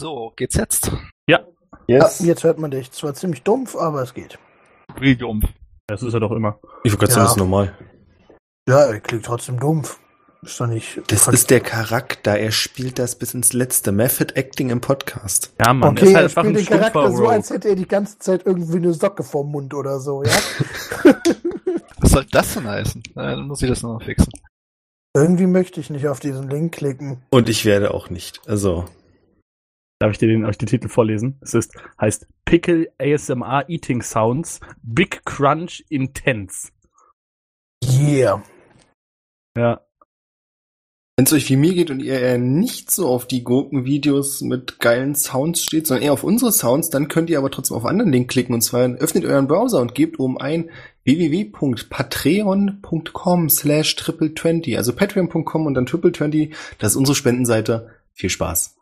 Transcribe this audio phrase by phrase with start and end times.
[0.00, 0.90] So, geht's jetzt?
[1.28, 1.40] Ja,
[1.86, 2.20] Yes.
[2.20, 2.90] jetzt hört man dich.
[2.90, 4.38] Zwar ziemlich dumpf, aber es geht.
[4.98, 5.46] Wie dumpf.
[5.88, 6.58] Das ist er doch immer.
[6.84, 7.24] Ich wollte gerade sagen, Ja.
[7.24, 7.74] das ist normal.
[8.66, 9.98] Ja, er klingt trotzdem dumpf.
[10.42, 11.02] Ist doch nicht.
[11.08, 13.92] Das ist der Charakter, er spielt das bis ins letzte.
[13.92, 15.52] Method Acting im Podcast.
[15.60, 18.18] Ja, Mann, Okay, ist halt er spielt den Charakter so, als hätte er die ganze
[18.18, 20.30] Zeit irgendwie eine Socke vorm Mund oder so, ja?
[21.98, 23.02] Was soll das denn heißen?
[23.14, 24.32] Na, Dann muss ich das noch fixen.
[25.14, 27.22] irgendwie möchte ich nicht auf diesen Link klicken.
[27.30, 28.40] Und ich werde auch nicht.
[28.48, 28.86] Also,
[30.00, 31.36] Darf ich dir den, euch den Titel vorlesen?
[31.42, 36.70] Es ist, heißt Pickle ASMR Eating Sounds Big Crunch Intense.
[37.84, 38.42] Yeah.
[39.58, 39.82] Ja.
[41.16, 44.80] wenn es euch wie mir geht und ihr eher nicht so auf die Gurkenvideos mit
[44.80, 48.00] geilen Sounds steht, sondern eher auf unsere Sounds, dann könnt ihr aber trotzdem auf einen
[48.00, 50.70] anderen Link klicken und zwar öffnet euren Browser und gebt oben ein
[51.04, 57.90] www.patreon.com slash triple20, also patreon.com und dann triple20, das ist unsere Spendenseite.
[58.14, 58.79] Viel Spaß.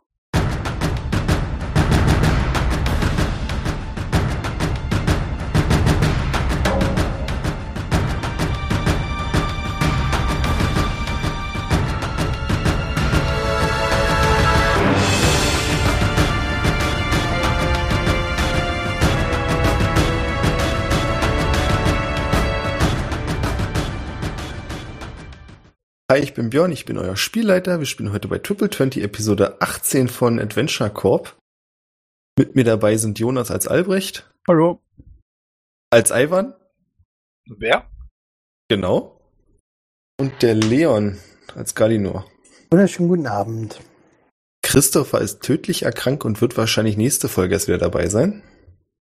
[26.11, 27.79] Hi, ich bin Björn, ich bin euer Spielleiter.
[27.81, 31.37] Wir spielen heute bei Triple 20 Episode 18 von Adventure Corp.
[32.39, 34.81] Mit mir dabei sind Jonas als Albrecht, Hallo.
[35.91, 36.55] als Ivan,
[37.47, 37.91] Wer?
[38.69, 39.21] genau,
[40.19, 41.19] und der Leon
[41.55, 42.31] als Galinor.
[42.71, 43.81] Wunderschönen guten Abend.
[44.63, 48.43] Christopher ist tödlich erkrankt und wird wahrscheinlich nächste Folge erst wieder dabei sein.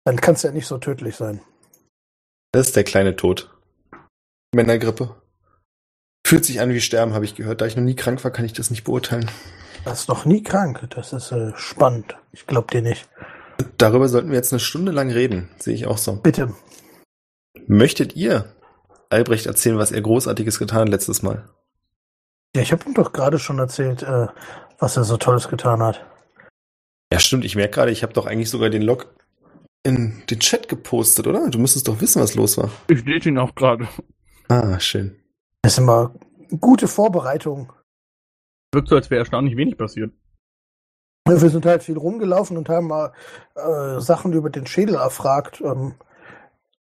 [0.04, 1.40] Dann kann es ja nicht so tödlich sein.
[2.52, 3.54] Das ist der kleine Tod.
[4.54, 5.20] Männergrippe.
[6.30, 7.60] Fühlt sich an wie Sterben, habe ich gehört.
[7.60, 9.28] Da ich noch nie krank war, kann ich das nicht beurteilen.
[9.84, 10.80] Das ist noch nie krank.
[10.90, 12.16] Das ist äh, spannend.
[12.30, 13.08] Ich glaub dir nicht.
[13.78, 15.48] Darüber sollten wir jetzt eine Stunde lang reden.
[15.58, 16.14] Sehe ich auch so.
[16.14, 16.54] Bitte.
[17.66, 18.44] Möchtet ihr
[19.08, 21.48] Albrecht erzählen, was er Großartiges getan hat letztes Mal?
[22.54, 24.28] Ja, ich habe ihm doch gerade schon erzählt, äh,
[24.78, 26.06] was er so Tolles getan hat.
[27.12, 27.44] Ja, stimmt.
[27.44, 29.12] Ich merke gerade, ich habe doch eigentlich sogar den Log
[29.82, 31.50] in den Chat gepostet, oder?
[31.50, 32.70] Du müsstest doch wissen, was los war.
[32.86, 33.88] Ich lese ihn auch gerade.
[34.46, 35.19] Ah, schön.
[35.62, 36.14] Das ist immer
[36.60, 37.72] gute Vorbereitung.
[38.72, 40.12] Wirkt so, als wäre erstaunlich wenig passiert.
[41.26, 43.12] Wir sind halt viel rumgelaufen und haben mal
[43.54, 45.60] äh, Sachen über den Schädel erfragt.
[45.60, 45.94] Ähm,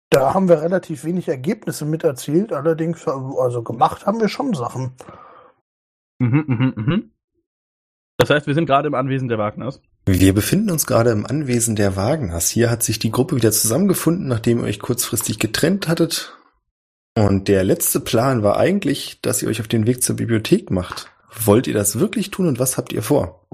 [0.10, 2.54] da haben wir relativ wenig Ergebnisse mit erzielt.
[2.54, 4.94] Allerdings, äh, also gemacht haben wir schon Sachen.
[6.20, 7.12] Mhm, mhm, mhm.
[8.18, 9.82] Das heißt, wir sind gerade im Anwesen der Wagners.
[10.06, 12.50] Wir befinden uns gerade im Anwesen der Wagners.
[12.50, 16.38] Hier hat sich die Gruppe wieder zusammengefunden, nachdem ihr euch kurzfristig getrennt hattet.
[17.18, 21.12] Und der letzte Plan war eigentlich, dass ihr euch auf den Weg zur Bibliothek macht.
[21.46, 23.48] Wollt ihr das wirklich tun und was habt ihr vor?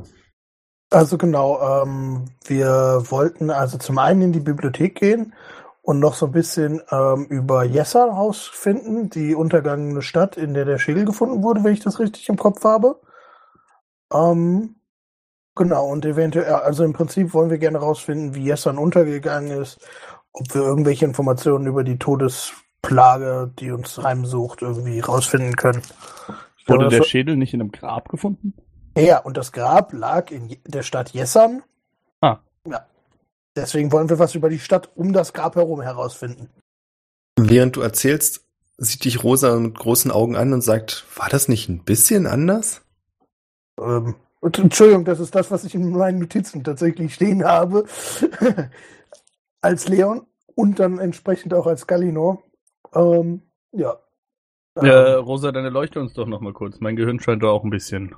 [0.89, 5.33] Also genau, ähm, wir wollten also zum einen in die Bibliothek gehen
[5.81, 10.79] und noch so ein bisschen ähm, über Jessa rausfinden, die untergangene Stadt, in der der
[10.79, 13.01] Schädel gefunden wurde, wenn ich das richtig im Kopf habe.
[14.13, 14.75] Ähm,
[15.55, 19.79] genau, und eventuell, also im Prinzip wollen wir gerne rausfinden, wie Jessan untergegangen ist,
[20.31, 21.97] ob wir irgendwelche Informationen über die
[22.87, 25.81] Todesplage, die uns heimsucht, irgendwie rausfinden können.
[26.65, 28.53] Wurde glaube, der Schädel nicht in einem Grab gefunden?
[28.97, 31.63] ja, und das Grab lag in der Stadt Jessan.
[32.21, 32.39] Ah.
[32.65, 32.85] Ja.
[33.55, 36.49] Deswegen wollen wir was über die Stadt um das Grab herum herausfinden.
[37.37, 38.45] Während du erzählst,
[38.77, 42.81] sieht dich Rosa mit großen Augen an und sagt, war das nicht ein bisschen anders?
[43.79, 47.85] Ähm, Entschuldigung, das ist das, was ich in meinen Notizen tatsächlich stehen habe.
[49.61, 52.41] als Leon und dann entsprechend auch als Galinor.
[52.93, 53.97] Ähm, ja.
[54.75, 56.79] Äh, Rosa, dann erleuchte uns doch noch mal kurz.
[56.79, 58.15] Mein Gehirn scheint da auch ein bisschen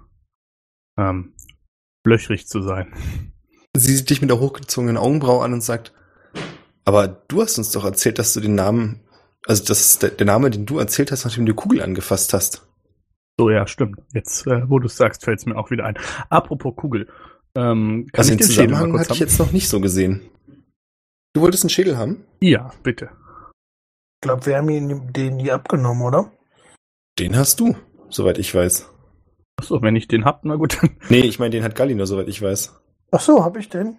[0.98, 1.34] ähm,
[2.06, 2.94] löchrig zu sein.
[3.76, 5.94] Sie sieht dich mit der hochgezogenen Augenbraue an und sagt,
[6.86, 9.02] aber du hast uns doch erzählt, dass du den Namen,
[9.46, 12.34] also das ist der, der Name, den du erzählt hast, nachdem du die Kugel angefasst
[12.34, 12.68] hast.
[13.40, 14.00] So, ja, stimmt.
[14.14, 15.98] Jetzt, äh, wo du es sagst, fällt es mir auch wieder ein.
[16.30, 17.08] Apropos Kugel.
[17.56, 20.30] Ähm, kann Also ich den den Zusammenhang hatte ich jetzt noch nicht so gesehen.
[21.34, 22.26] Du wolltest einen Schädel haben?
[22.42, 23.12] Ja, bitte.
[24.20, 26.30] Ich glaube, wir haben ihn den nie abgenommen, oder?
[27.18, 27.78] Den hast du,
[28.10, 28.90] soweit ich weiß.
[29.58, 30.78] Achso, wenn ich den hab, na gut.
[30.82, 32.82] dann- Nee, ich meine, den hat Galli nur, soweit ich weiß.
[33.12, 33.98] Ach so, habe ich den?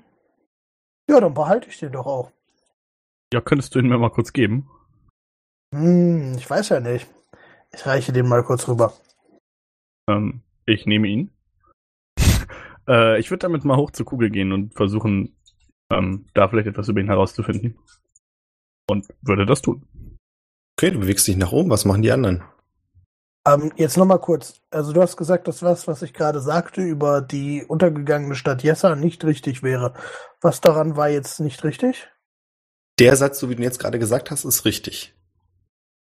[1.08, 2.32] Ja, dann behalte ich den doch auch.
[3.32, 4.69] Ja, könntest du ihn mir mal kurz geben?
[5.75, 7.06] Hm, ich weiß ja nicht.
[7.72, 8.93] Ich reiche den mal kurz rüber.
[10.06, 11.31] Ähm, ich nehme ihn.
[12.88, 15.34] äh, ich würde damit mal hoch zur Kugel gehen und versuchen,
[15.90, 17.78] ähm, da vielleicht etwas über ihn herauszufinden.
[18.88, 19.87] Und würde das tun.
[20.81, 22.43] Okay, du bewegst dich nach oben, was machen die anderen?
[23.47, 24.62] Ähm, jetzt nochmal kurz.
[24.71, 28.97] Also du hast gesagt, dass was, was ich gerade sagte über die untergegangene Stadt Jessa
[28.97, 29.93] nicht richtig wäre.
[30.41, 32.09] Was daran war jetzt nicht richtig?
[32.99, 35.15] Der Satz, so wie du ihn jetzt gerade gesagt hast, ist richtig.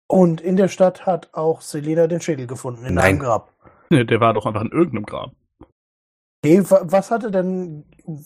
[0.08, 3.04] Und in der Stadt hat auch Selina den Schädel gefunden, in Nein.
[3.04, 3.52] einem Grab.
[3.90, 5.36] Nee, Der war doch einfach in irgendeinem Grab.
[6.44, 7.84] Okay, wa- was hatte denn,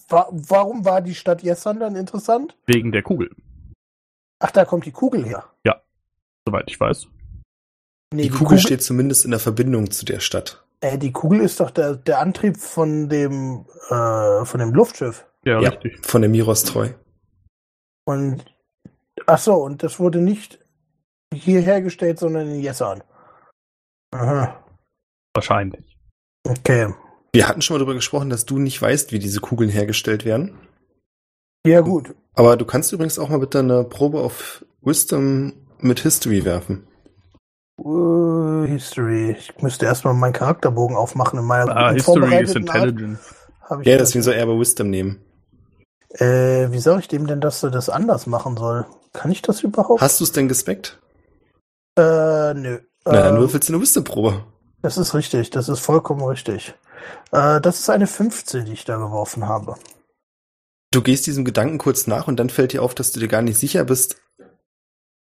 [0.09, 2.57] wa warum war die Stadt Jessan dann interessant?
[2.65, 3.37] Wegen der Kugel,
[4.41, 5.45] Ach, da kommt die Kugel her.
[6.49, 7.07] Soweit ich weiß.
[8.15, 10.65] Nee, die, Kugel, steht zumindest in der Verbindung zu der Stadt.
[10.81, 15.27] Äh, die Kugel ist doch der, der Antrieb von dem, äh, von dem Luftschiff.
[15.45, 15.71] Ja, Ja.
[15.71, 16.05] richtig.
[16.07, 16.91] Von der Miros Treu.
[18.07, 18.45] Und,
[19.27, 20.59] ach so, und das wurde nicht
[21.35, 23.03] hier hergestellt, sondern in Jessan.
[24.13, 24.65] Aha,
[25.35, 25.99] Wahrscheinlich.
[26.49, 26.95] okay.
[27.35, 30.59] Wir hatten schon mal darüber gesprochen, dass du nicht weißt, wie diese Kugeln hergestellt werden.
[31.67, 32.15] Ja, gut.
[32.35, 36.87] Aber du kannst übrigens auch mal bitte eine Probe auf Wisdom mit History werfen.
[37.79, 39.37] Uh, History.
[39.39, 42.57] Ich müsste erstmal meinen Charakterbogen aufmachen in meiner Ah, History ist.
[42.57, 43.21] Intelligence.
[43.83, 45.21] Ja, deswegen soll er aber Wisdom nehmen.
[46.15, 48.87] Äh, wie sag ich dem denn, dass er das anders machen soll?
[49.13, 50.01] Kann ich das überhaupt?
[50.01, 50.99] Hast du es denn gespeckt?
[51.99, 52.79] Äh, nö.
[53.05, 54.45] Na, dann Ähm, würfelst du eine Wisdom-Probe.
[54.83, 56.75] Das ist richtig, das ist vollkommen richtig.
[57.33, 59.77] Äh, das ist eine 15, die ich da geworfen habe.
[60.91, 63.43] Du gehst diesem Gedanken kurz nach und dann fällt dir auf, dass du dir gar
[63.43, 64.17] nicht sicher bist,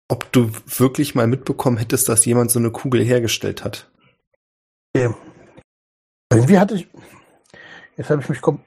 [0.09, 3.89] ob du wirklich mal mitbekommen hättest, dass jemand so eine Kugel hergestellt hat.
[4.95, 5.13] Okay.
[6.31, 6.88] Irgendwie hatte ich.
[7.98, 8.63] Jetzt habe ich mich kom.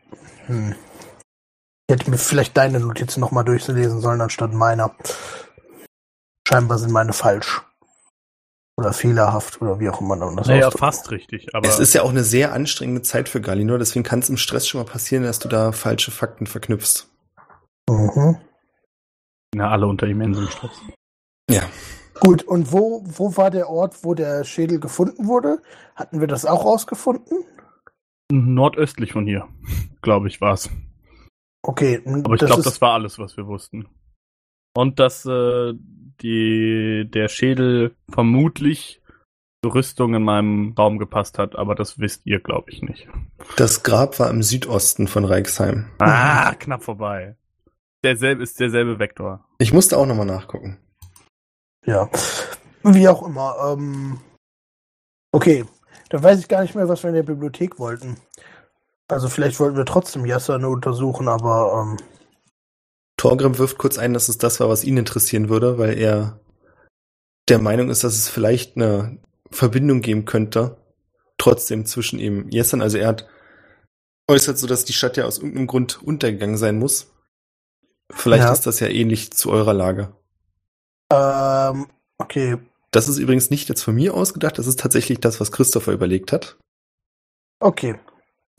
[0.47, 0.75] Hm.
[1.89, 4.95] Ich hätte mir vielleicht deine Notizen nochmal durchlesen sollen, anstatt meiner.
[6.47, 7.63] Scheinbar sind meine falsch.
[8.77, 10.81] Oder fehlerhaft oder wie auch immer man das Naja, ausdrückt.
[10.81, 11.55] fast richtig.
[11.55, 14.39] Aber es ist ja auch eine sehr anstrengende Zeit für Galinor, deswegen kann es im
[14.39, 17.07] Stress schon mal passieren, dass du da falsche Fakten verknüpfst.
[17.91, 18.39] Mhm.
[19.55, 20.71] ja, alle unter immensem Stress.
[21.52, 21.62] Ja.
[22.20, 25.62] Gut, und wo, wo war der Ort, wo der Schädel gefunden wurde?
[25.94, 27.44] Hatten wir das auch rausgefunden?
[28.31, 29.49] Nordöstlich von hier,
[30.02, 30.70] glaube ich, war's.
[31.62, 33.88] Okay, Aber ich glaube, das war alles, was wir wussten.
[34.75, 35.75] Und dass äh,
[36.23, 39.00] die, der Schädel vermutlich
[39.62, 43.08] zur Rüstung in meinem Raum gepasst hat, aber das wisst ihr, glaube ich, nicht.
[43.56, 45.87] Das Grab war im Südosten von Reichsheim.
[45.99, 47.37] Ah, knapp vorbei.
[48.02, 49.44] Derselbe ist derselbe Vektor.
[49.58, 50.79] Ich musste auch nochmal nachgucken.
[51.87, 52.09] Ja.
[52.82, 53.56] Wie auch immer.
[53.73, 54.21] Ähm,
[55.32, 55.65] okay,
[56.11, 58.17] dann weiß ich gar nicht mehr, was wir in der Bibliothek wollten.
[59.09, 61.97] Also vielleicht wollten wir trotzdem Yassane untersuchen, aber ähm,
[63.17, 66.41] Torgrim wirft kurz ein, dass es das war, was ihn interessieren würde, weil er
[67.49, 69.19] der Meinung ist, dass es vielleicht eine
[69.50, 70.76] Verbindung geben könnte,
[71.37, 72.81] trotzdem zwischen ihm Jessan.
[72.81, 73.29] Also er hat
[74.29, 77.12] äußert so, dass die Stadt ja aus irgendeinem Grund untergegangen sein muss.
[78.12, 78.53] Vielleicht Ja.
[78.53, 80.15] ist das ja ähnlich zu eurer Lage.
[81.12, 81.87] Ähm,
[82.19, 82.59] okay.
[82.91, 86.33] Das ist übrigens nicht jetzt von mir ausgedacht, das ist tatsächlich das, was Christopher überlegt
[86.33, 86.57] hat.
[87.61, 87.97] Okay.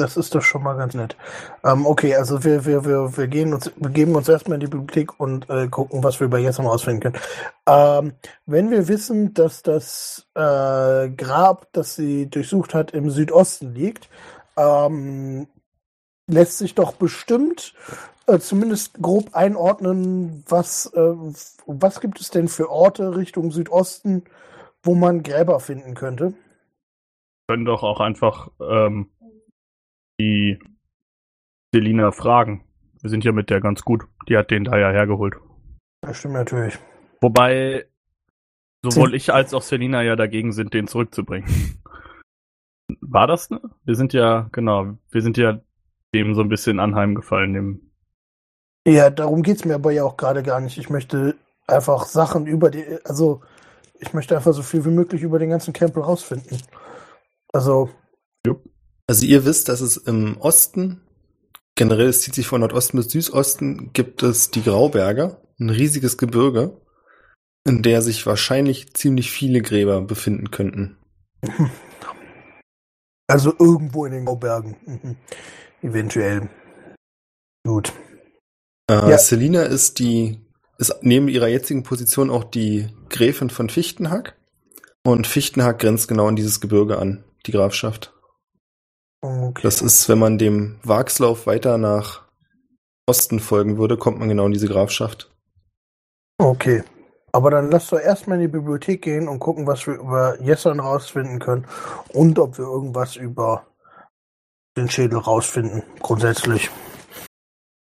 [0.01, 1.15] Das ist doch schon mal ganz nett.
[1.63, 4.67] Ähm, okay, also wir, wir, wir, wir gehen uns, wir geben uns erstmal in die
[4.67, 7.17] Bibliothek und äh, gucken, was wir über Yassam ausfinden können.
[7.67, 8.13] Ähm,
[8.47, 14.09] wenn wir wissen, dass das äh, Grab, das sie durchsucht hat, im Südosten liegt,
[14.57, 15.47] ähm,
[16.25, 17.75] lässt sich doch bestimmt
[18.31, 21.15] äh, zumindest grob einordnen, was, äh,
[21.67, 24.23] was gibt es denn für Orte Richtung Südosten,
[24.83, 26.33] wo man Gräber finden könnte?
[27.47, 29.09] Können doch auch einfach ähm,
[30.19, 30.59] die
[31.73, 32.63] Selina fragen.
[33.01, 34.03] Wir sind ja mit der ganz gut.
[34.29, 35.35] Die hat den da ja hergeholt.
[36.01, 36.77] Das stimmt natürlich.
[37.19, 37.85] Wobei
[38.83, 41.81] sowohl ich als auch Selina ja dagegen sind, den zurückzubringen.
[43.01, 43.61] War das, ne?
[43.83, 45.59] Wir sind ja, genau, wir sind ja
[46.13, 47.90] dem so ein bisschen anheimgefallen, dem
[48.87, 50.77] Ja, darum geht's mir aber ja auch gerade gar nicht.
[50.77, 51.35] Ich möchte
[51.67, 53.41] einfach Sachen über die, also
[53.99, 56.57] ich möchte einfach so viel wie möglich über den ganzen Krempel rausfinden.
[57.53, 57.89] Also,
[59.07, 61.01] Also ihr wisst, dass es im Osten,
[61.75, 66.81] generell es zieht sich von Nordosten bis Südosten, gibt es die Grauberge, ein riesiges Gebirge,
[67.65, 70.97] in der sich wahrscheinlich ziemlich viele Gräber befinden könnten.
[73.27, 74.77] also irgendwo in den Graubergen.
[74.85, 75.15] Mhm.
[75.81, 76.49] Eventuell.
[77.65, 77.93] Gut.
[78.91, 79.17] Äh, Ja.
[79.17, 80.39] Selina ist die,
[80.77, 84.35] ist neben ihrer jetzigen Position auch die Gräfin von Fichtenhack.
[85.03, 88.13] Und Fichtenhack grenzt genau an dieses Gebirge an, die Grafschaft.
[89.21, 89.61] Okay.
[89.63, 92.23] Das ist, wenn man dem Wachslauf weiter nach
[93.07, 95.31] Osten folgen würde, kommt man genau in diese Grafschaft.
[96.37, 96.83] Okay.
[97.31, 100.81] Aber dann lass doch erstmal in die Bibliothek gehen und gucken, was wir über Jessan
[100.81, 101.65] rausfinden können
[102.09, 103.67] und ob wir irgendwas über
[104.75, 106.69] den Schädel rausfinden, grundsätzlich.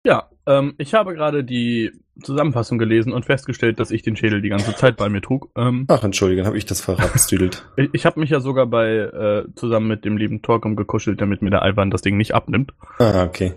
[0.05, 1.93] Ja, ähm, ich habe gerade die
[2.23, 5.51] Zusammenfassung gelesen und festgestellt, dass ich den Schädel die ganze Zeit bei mir trug.
[5.57, 7.69] Ähm, Ach, entschuldige, dann habe ich das verrapstüdelt.
[7.77, 11.43] ich ich habe mich ja sogar bei äh, zusammen mit dem lieben Torkum gekuschelt, damit
[11.43, 12.73] mir der Alban das Ding nicht abnimmt.
[12.99, 13.55] ah, okay.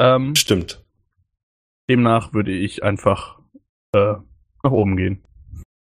[0.00, 0.84] Ähm, Stimmt.
[1.88, 3.38] demnach würde ich einfach
[3.92, 4.14] äh,
[4.62, 5.24] nach oben gehen.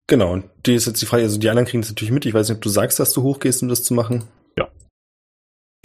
[0.07, 2.25] Genau, und die ist jetzt die Frage, also die anderen kriegen das natürlich mit.
[2.25, 4.23] Ich weiß nicht, ob du sagst, dass du hochgehst, um das zu machen.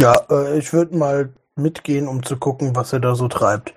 [0.01, 1.31] Ja, äh, ich würde mal
[1.63, 3.75] mitgehen, um zu gucken, was er da so treibt.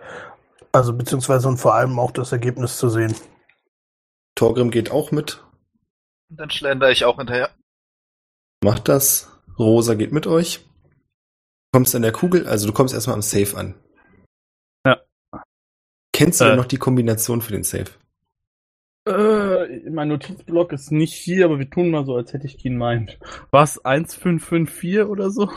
[0.72, 3.14] Also beziehungsweise und vor allem auch das Ergebnis zu sehen.
[4.36, 5.44] Torgrim geht auch mit,
[6.30, 7.52] Dann schlender ich auch hinterher.
[8.64, 9.30] macht das.
[9.60, 10.66] Rosa geht mit euch.
[11.72, 13.76] Kommst an der Kugel, also du kommst erstmal am Safe an.
[14.86, 15.04] Ja.
[16.12, 16.48] Kennst du Äh.
[16.50, 17.92] denn noch die Kombination für den Safe?
[19.06, 22.78] Äh, mein Notizblock ist nicht hier, aber wir tun mal so, als hätte ich ihn
[22.78, 23.20] meint.
[23.52, 25.52] War es 1554 oder so?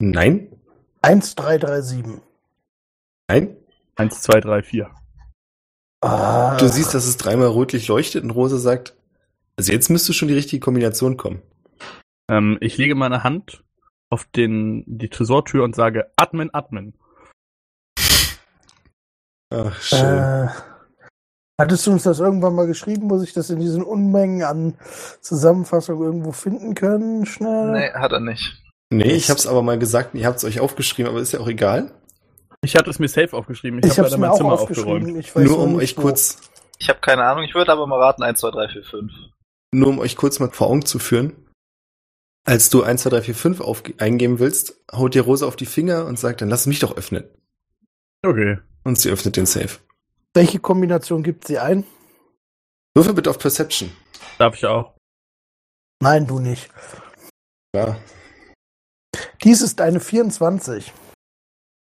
[0.00, 0.52] Nein?
[1.02, 2.20] 1337.
[3.28, 3.56] Nein?
[3.96, 4.90] 1, 2, 3, 4.
[6.00, 8.96] Ah, Du siehst, dass es dreimal rötlich leuchtet und Rosa sagt,
[9.56, 11.42] also jetzt müsste schon die richtige Kombination kommen.
[12.30, 13.64] Ähm, ich lege meine Hand
[14.10, 16.94] auf den, die Tresortür und sage, Admin, Admin.
[19.50, 19.98] Ach, schön.
[20.18, 20.48] äh,
[21.60, 23.06] hattest du uns das irgendwann mal geschrieben?
[23.06, 24.74] Muss ich das in diesen Unmengen an
[25.20, 27.26] Zusammenfassungen irgendwo finden können?
[27.26, 27.72] Schnell.
[27.72, 28.62] Nee, hat er nicht.
[28.90, 31.92] Nee, ich hab's aber mal gesagt, ihr habt's euch aufgeschrieben, aber ist ja auch egal.
[32.62, 33.80] Ich hatte es mir safe aufgeschrieben.
[33.84, 34.92] Ich, Ich habe mein auch Zimmer aufgeschrieben.
[34.92, 35.18] aufgeräumt.
[35.18, 36.02] Ich weiß Nur um euch wo.
[36.02, 36.38] kurz,
[36.78, 39.12] Ich habe keine Ahnung, ich würde aber mal raten, 1, 2, 3, 4, 5.
[39.72, 41.36] nur um euch kurz mal vor Augen zu führen.
[42.44, 45.66] Als du 1, 2, 3, 4, 5 aufge- eingeben willst, haut dir Rosa auf die
[45.66, 47.24] Finger und sagt, dann lass mich doch öffnen.
[48.24, 48.58] Okay.
[48.84, 49.78] Und sie öffnet den Safe.
[50.34, 51.84] Welche Kombination gibt sie ein?
[52.94, 53.90] Würfel bitte auf Perception.
[54.38, 54.94] Darf ich auch.
[56.00, 56.70] Nein, du nicht.
[57.74, 57.96] Ja.
[59.42, 60.92] Dies ist eine 24.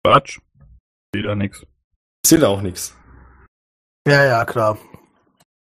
[0.03, 0.39] Quatsch.
[1.13, 1.65] Sehe da nix.
[2.29, 2.95] Da auch nichts.
[4.07, 4.77] Ja, ja, klar.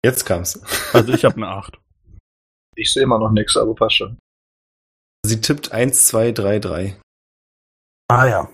[0.04, 0.60] Jetzt kam's.
[0.94, 1.78] Also ich habe eine 8.
[2.74, 4.18] Ich sehe immer noch nichts, aber passt schon.
[5.26, 7.00] Sie tippt 1, 2, 3, 3.
[8.08, 8.52] Ah ja.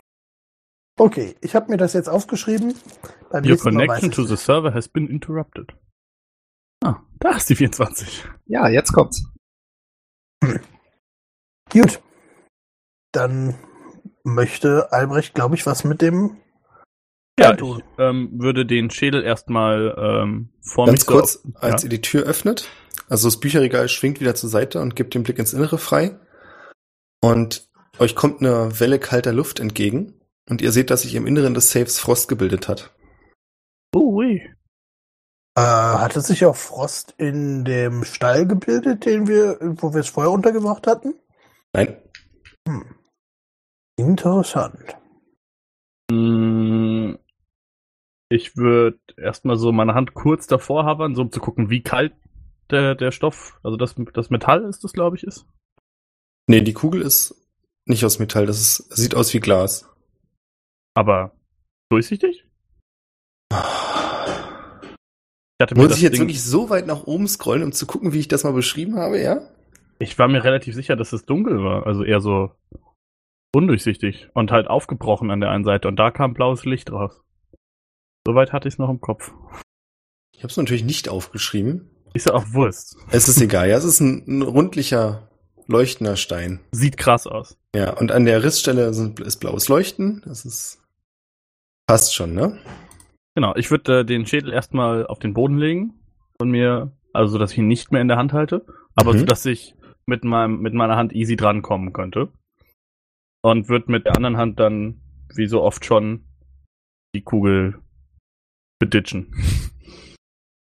[0.99, 2.75] Okay, ich habe mir das jetzt aufgeschrieben.
[3.31, 5.73] Beim Your connection to the server has been interrupted.
[6.85, 8.25] Ah, da ist die 24.
[8.47, 9.25] Ja, jetzt kommt's.
[11.71, 12.01] Gut.
[13.15, 13.55] Dann
[14.25, 16.37] möchte Albrecht, glaube ich, was mit dem
[17.39, 17.63] Ja, ich
[17.99, 21.87] ähm, würde den Schädel erstmal ähm, vor Ganz kurz, auf- als ja.
[21.87, 22.69] ihr die Tür öffnet,
[23.09, 26.19] also das Bücherregal schwingt wieder zur Seite und gibt den Blick ins Innere frei.
[27.21, 27.69] Und
[27.99, 30.21] euch kommt eine Welle kalter Luft entgegen.
[30.49, 32.95] Und ihr seht, dass sich im Inneren des Safes Frost gebildet hat.
[33.95, 34.43] Oh, ui.
[35.57, 40.33] Äh, hatte sich auch Frost in dem Stall gebildet, den wir, wo wir es vorher
[40.33, 41.15] untergebracht hatten?
[41.73, 41.97] Nein,
[42.69, 42.85] Hm.
[43.97, 44.97] Interessant.
[46.11, 47.15] Mm,
[48.31, 52.15] Ich würde erstmal so meine Hand kurz davor havern, so um zu gucken, wie kalt
[52.71, 55.47] der, der Stoff, also das, das Metall ist das, glaube ich, ist.
[56.49, 57.35] nee, die Kugel ist
[57.87, 59.89] nicht aus Metall, das ist, sieht aus wie Glas.
[60.95, 61.37] Aber
[61.91, 62.47] durchsichtig?
[65.77, 68.29] Muss ich jetzt Ding- wirklich so weit nach oben scrollen, um zu gucken, wie ich
[68.29, 69.49] das mal beschrieben habe, ja?
[69.99, 72.51] Ich war mir relativ sicher, dass es dunkel war, also eher so
[73.55, 77.21] undurchsichtig und halt aufgebrochen an der einen Seite und da kam blaues Licht raus.
[78.27, 79.33] Soweit hatte ich es noch im Kopf.
[80.35, 81.91] Ich habe es natürlich nicht aufgeschrieben.
[82.15, 82.97] Ist ja auch Wurst.
[83.11, 85.29] Es ist egal, ja, es ist ein, ein rundlicher,
[85.67, 86.61] leuchtender Stein.
[86.73, 87.59] Sieht krass aus.
[87.75, 90.23] Ja, und an der Rissstelle sind, ist blaues Leuchten.
[90.25, 90.81] Das ist.
[91.87, 92.59] Passt schon, ne?
[93.35, 95.95] Genau, ich würde äh, den Schädel erstmal auf den Boden legen
[96.39, 99.19] und mir, also so, dass ich ihn nicht mehr in der Hand halte, aber Mhm.
[99.19, 99.75] so, dass ich
[100.07, 102.29] mit meinem, mit meiner Hand easy drankommen könnte.
[103.45, 105.03] Und würde mit der anderen Hand dann,
[105.35, 106.25] wie so oft schon,
[107.15, 107.79] die Kugel
[108.79, 109.35] beditchen.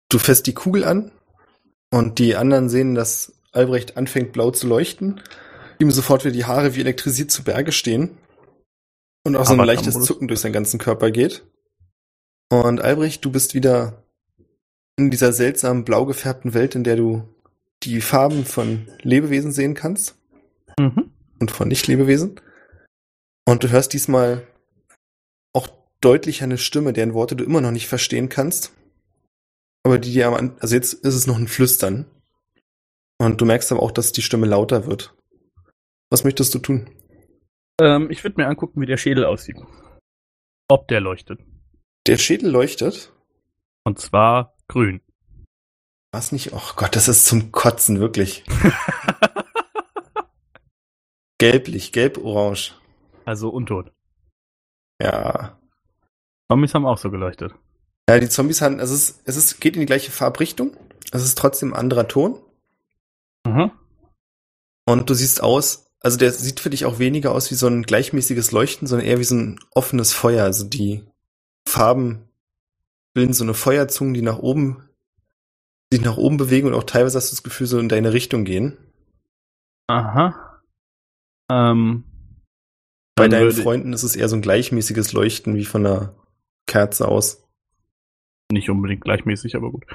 [0.09, 1.11] Du fässt die Kugel an
[1.91, 5.19] und die anderen sehen, dass Albrecht anfängt blau zu leuchten.
[5.79, 8.17] Ihm sofort wieder die Haare wie elektrisiert zu Berge stehen.
[9.25, 9.99] Und auch so ein leichtes.
[10.01, 11.43] Zucken durch seinen ganzen Körper geht.
[12.49, 14.03] Und Albrecht, du bist wieder
[14.95, 17.23] in dieser seltsamen blau gefärbten Welt, in der du
[17.81, 20.19] die Farben von Lebewesen sehen kannst.
[20.79, 21.09] Mhm.
[21.39, 22.39] und von Nicht-Lebewesen.
[23.49, 24.45] Und du hörst diesmal
[25.53, 25.67] auch
[26.01, 28.73] deutlich eine Stimme, deren Worte du immer noch nicht verstehen kannst.
[29.83, 32.05] Aber die dir am also jetzt ist es noch ein Flüstern.
[33.17, 35.15] Und du merkst aber auch, dass die Stimme lauter wird.
[36.11, 36.91] Was möchtest du tun?
[37.81, 39.57] Ähm, ich würde mir angucken, wie der Schädel aussieht.
[40.67, 41.39] Ob der leuchtet.
[42.05, 43.11] Der Schädel leuchtet.
[43.83, 45.01] Und zwar grün.
[46.11, 46.53] Was nicht?
[46.53, 48.43] Oh Gott, das ist zum Kotzen, wirklich.
[51.39, 52.75] Gelblich, gelb-orange.
[53.29, 53.91] Also untot.
[54.99, 55.59] Ja.
[56.51, 57.53] Zombies haben auch so geleuchtet.
[58.09, 60.75] Ja, die Zombies haben, also es, ist, es ist, geht in die gleiche Farbrichtung.
[61.11, 62.39] Es ist trotzdem ein anderer Ton.
[63.45, 63.71] Mhm.
[64.85, 67.83] Und du siehst aus, also der sieht für dich auch weniger aus wie so ein
[67.83, 70.43] gleichmäßiges Leuchten, sondern eher wie so ein offenes Feuer.
[70.43, 71.03] Also die
[71.67, 72.27] Farben
[73.13, 74.89] bilden so eine Feuerzungen, die nach oben,
[75.93, 78.43] sich nach oben bewegen und auch teilweise hast du das Gefühl, so in deine Richtung
[78.43, 78.75] gehen.
[79.85, 80.63] Aha.
[81.51, 82.08] Ähm,
[83.19, 86.15] Bei deinen Freunden ist es eher so ein gleichmäßiges Leuchten wie von einer
[86.67, 87.47] Kerze aus.
[88.51, 89.85] Nicht unbedingt gleichmäßig, aber gut.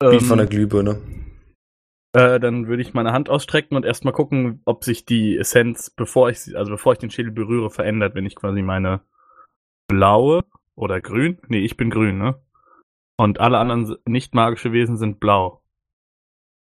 [0.00, 1.00] Wie Ähm, von einer Glühbirne.
[2.14, 6.30] Äh, dann würde ich meine Hand ausstrecken und erstmal gucken, ob sich die Essenz, bevor
[6.30, 9.00] ich also bevor ich den Schädel berühre, verändert, wenn ich quasi meine
[9.88, 10.44] blaue
[10.76, 12.40] oder grün, nee, ich bin grün, ne?
[13.16, 15.62] Und alle anderen nicht magische Wesen sind blau.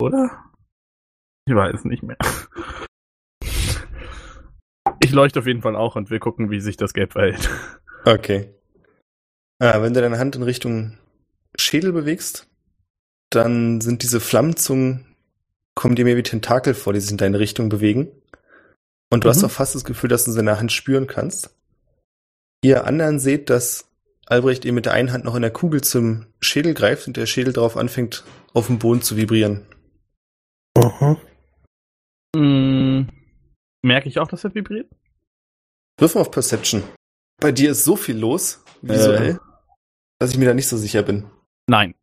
[0.01, 0.43] Oder?
[1.45, 2.17] Ich weiß nicht mehr.
[5.07, 7.49] Ich leuchte auf jeden Fall auch und wir gucken, wie sich das Gelb verhält.
[8.03, 8.53] Okay.
[9.59, 10.97] Ah, wenn du deine Hand in Richtung
[11.57, 12.47] Schädel bewegst,
[13.29, 15.05] dann sind diese Flammenzungen,
[15.75, 18.11] kommen dir mehr wie Tentakel vor, die sich in deine Richtung bewegen.
[19.09, 19.45] Und du hast Mhm.
[19.45, 21.55] auch fast das Gefühl, dass du sie in der Hand spüren kannst.
[22.61, 23.89] Ihr anderen seht, dass
[24.25, 27.27] Albrecht ihr mit der einen Hand noch in der Kugel zum Schädel greift und der
[27.27, 29.65] Schädel darauf anfängt, auf dem Boden zu vibrieren.
[32.35, 33.07] Mhm.
[33.87, 34.93] Merke ich auch, dass er vibriert?
[35.97, 36.83] Wirf mal auf Perception.
[37.39, 39.37] Bei dir ist so viel los, visuell, Äh.
[40.19, 41.25] dass ich mir da nicht so sicher bin.
[41.69, 41.95] Nein.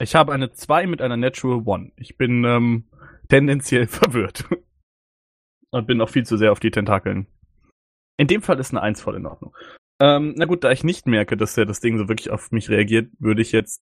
[0.00, 1.92] Ich habe eine 2 mit einer Natural One.
[1.96, 2.88] Ich bin ähm,
[3.28, 4.44] tendenziell verwirrt.
[5.70, 7.26] Und bin auch viel zu sehr auf die Tentakeln.
[8.16, 9.54] In dem Fall ist eine 1 voll in Ordnung.
[10.00, 12.70] Ähm, na gut, da ich nicht merke, dass ja das Ding so wirklich auf mich
[12.70, 13.82] reagiert, würde ich jetzt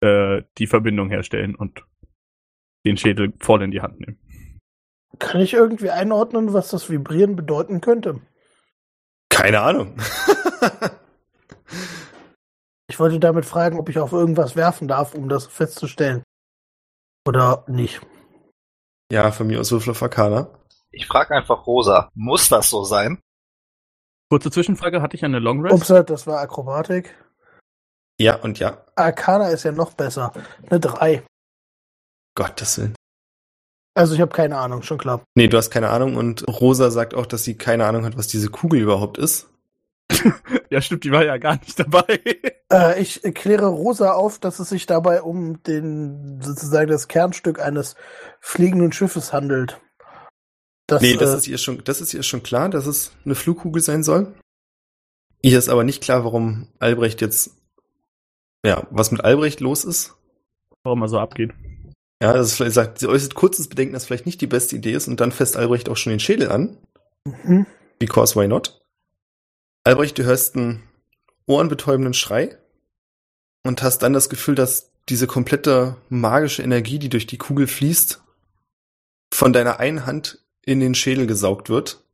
[0.00, 1.84] äh, die Verbindung herstellen und
[2.86, 4.20] den Schädel voll in die Hand nehmen.
[5.18, 8.20] Kann ich irgendwie einordnen, was das Vibrieren bedeuten könnte?
[9.28, 9.96] Keine Ahnung.
[12.86, 16.22] Ich wollte damit fragen, ob ich auf irgendwas werfen darf, um das festzustellen.
[17.26, 18.00] Oder nicht.
[19.10, 20.48] ja, von mir aus Würfel auf Arcana.
[20.92, 23.20] Ich frage einfach Rosa, muss das so sein?
[24.30, 25.90] Kurze Zwischenfrage, hatte ich eine Long Rest?
[25.90, 27.16] Ups, das war Akrobatik.
[28.20, 28.84] Ja und ja.
[28.94, 30.32] Arcana ist ja noch besser.
[30.68, 31.24] Eine 3.
[32.36, 32.94] Gottes Willen.
[33.94, 35.22] Also ich habe keine Ahnung, schon klar.
[35.34, 38.26] Nee, du hast keine Ahnung und Rosa sagt auch, dass sie keine Ahnung hat, was
[38.26, 39.48] diese Kugel überhaupt ist.
[40.70, 42.20] Ja, stimmt, die war ja gar nicht dabei.
[42.72, 47.94] Äh, ich kläre Rosa auf, dass es sich dabei um den sozusagen das Kernstück eines
[48.40, 49.80] fliegenden Schiffes handelt.
[50.88, 53.36] Das, nee, das äh, ist ihr schon, das ist ihr schon klar, dass es eine
[53.36, 54.34] Flugkugel sein soll.
[55.42, 57.52] Ihr ist aber nicht klar, warum Albrecht jetzt,
[58.66, 60.16] ja, was mit Albrecht los ist.
[60.82, 61.52] Warum er so abgeht.
[62.24, 64.94] Ja, das ist vielleicht sagt, sie äußert kurzes Bedenken, dass vielleicht nicht die beste Idee
[64.94, 66.78] ist und dann fässt Albrecht auch schon den Schädel an.
[67.26, 67.66] mhm.
[67.98, 68.80] Because why not?
[69.84, 70.82] Albrecht, du hörst einen
[71.44, 72.56] ohrenbetäubenden Schrei
[73.62, 78.22] und hast dann das Gefühl, dass diese komplette magische Energie, die durch die Kugel fließt,
[79.30, 82.04] von deiner einen Hand in den Schädel gesaugt wird.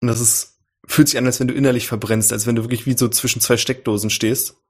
[0.00, 2.86] Und das ist, fühlt sich an, als wenn du innerlich verbrennst, als wenn du wirklich
[2.86, 4.62] wie so zwischen zwei Steckdosen stehst.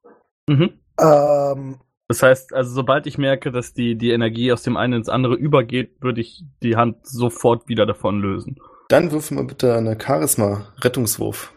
[0.47, 0.79] Mhm.
[0.99, 5.09] ähm, Das heißt, also sobald ich merke, dass die, die Energie aus dem einen ins
[5.09, 8.57] andere übergeht, würde ich die Hand sofort wieder davon lösen.
[8.89, 11.53] Dann wirf mal bitte eine Charisma-Rettungswurf.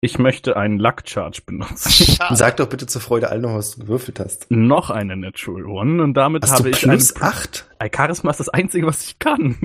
[0.00, 1.90] Ich möchte einen Luck Charge benutzen.
[2.16, 2.36] Schade.
[2.36, 4.50] Sag doch bitte zur Freude allen noch, was du gewürfelt hast.
[4.50, 7.68] Noch eine Natural One und damit Hast habe du ich plus acht?
[7.78, 9.56] Ey, Charisma ist das Einzige, was ich kann.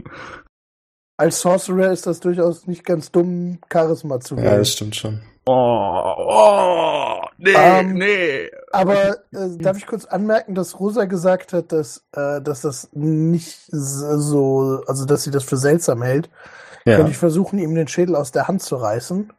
[1.17, 4.57] als Sorcerer ist das durchaus nicht ganz dumm, Charisma zu Ja, wählen.
[4.59, 5.21] das stimmt schon.
[5.51, 8.51] Oh, oh, nee, Ähm, nee.
[8.71, 13.57] Aber äh, darf ich kurz anmerken, dass Rosa gesagt hat, dass, äh, dass das nicht
[13.71, 16.29] so, also dass sie das für seltsam hält.
[16.85, 16.97] Ja.
[16.97, 19.33] Könnte ich versuchen, ihm den Schädel aus der Hand zu reißen?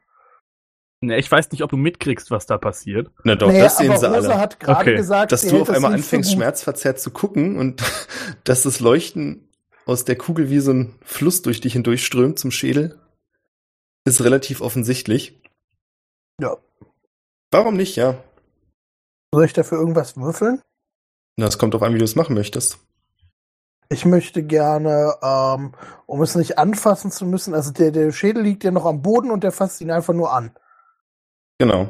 [1.01, 3.11] Nee, ich weiß nicht, ob du mitkriegst, was da passiert.
[3.25, 4.39] Na doch, Nee, das sehen aber sie Rosa alle.
[4.41, 4.97] hat gerade Okay.
[4.97, 7.83] gesagt, dass du auf einmal anfängst, schmerzverzerrt zu gucken und
[8.45, 9.49] dass das Leuchten
[9.87, 12.99] aus der Kugel wie so ein Fluss durch dich hindurchströmt zum Schädel,
[14.05, 15.40] ist relativ offensichtlich.
[16.41, 16.57] Ja.
[17.51, 18.23] Warum nicht, ja?
[19.33, 20.63] Soll ich dafür irgendwas würfeln?
[21.37, 22.79] Na, es kommt auf an, wie du es machen möchtest.
[23.89, 25.73] Ich möchte gerne, ähm,
[26.07, 29.31] um es nicht anfassen zu müssen, also der, der Schädel liegt ja noch am Boden
[29.31, 30.53] und der fasst ihn einfach nur an.
[31.59, 31.89] Genau.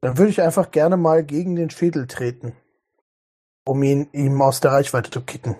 [0.00, 2.54] Dann würde ich einfach gerne mal gegen den Schädel treten,
[3.66, 5.56] um ihn ihm aus der Reichweite zu kicken.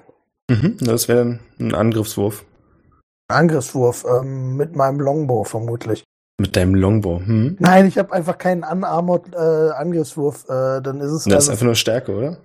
[0.50, 2.44] Mhm, das wäre ein Angriffswurf.
[3.28, 6.04] Angriffswurf ähm, mit meinem Longbow vermutlich.
[6.40, 7.20] Mit deinem Longbow.
[7.24, 7.56] Hm?
[7.60, 10.44] Nein, ich habe einfach keinen unarmored äh, Angriffswurf.
[10.48, 12.38] Äh, dann ist es Das ist also einfach nur Stärke, oder?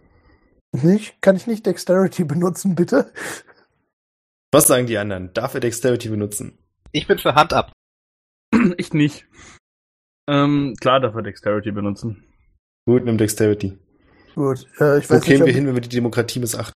[0.72, 1.20] nicht.
[1.22, 3.12] Kann ich nicht Dexterity benutzen, bitte?
[4.52, 5.34] Was sagen die anderen?
[5.34, 6.58] Darf er Dexterity benutzen?
[6.92, 7.72] Ich bin für Hand ab.
[8.78, 9.28] Ich nicht.
[10.28, 12.24] Ähm, klar darf er Dexterity benutzen.
[12.88, 13.78] Gut, nimm Dexterity.
[14.36, 16.74] Gut, äh, ich Wo weiß kämen wir hin, wenn wir die Demokratie missachten?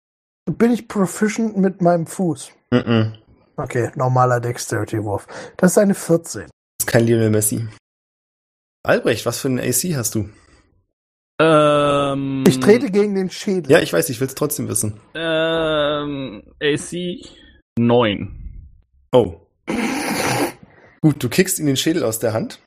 [0.46, 2.50] bin ich proficient mit meinem Fuß?
[2.72, 3.14] Mhm.
[3.56, 5.26] Okay, normaler Dexterity-Wurf.
[5.56, 6.48] Das ist eine 14.
[6.82, 7.68] Ist kein Lionel Messi.
[8.82, 10.28] Albrecht, was für einen AC hast du?
[11.40, 13.70] Ähm, Ich trete gegen den Schädel.
[13.70, 15.00] Ja, ich weiß, ich will es trotzdem wissen.
[15.14, 17.24] Ähm, AC
[17.78, 18.66] 9.
[19.12, 19.36] Oh.
[21.02, 22.58] Gut, du kickst ihm den Schädel aus der Hand.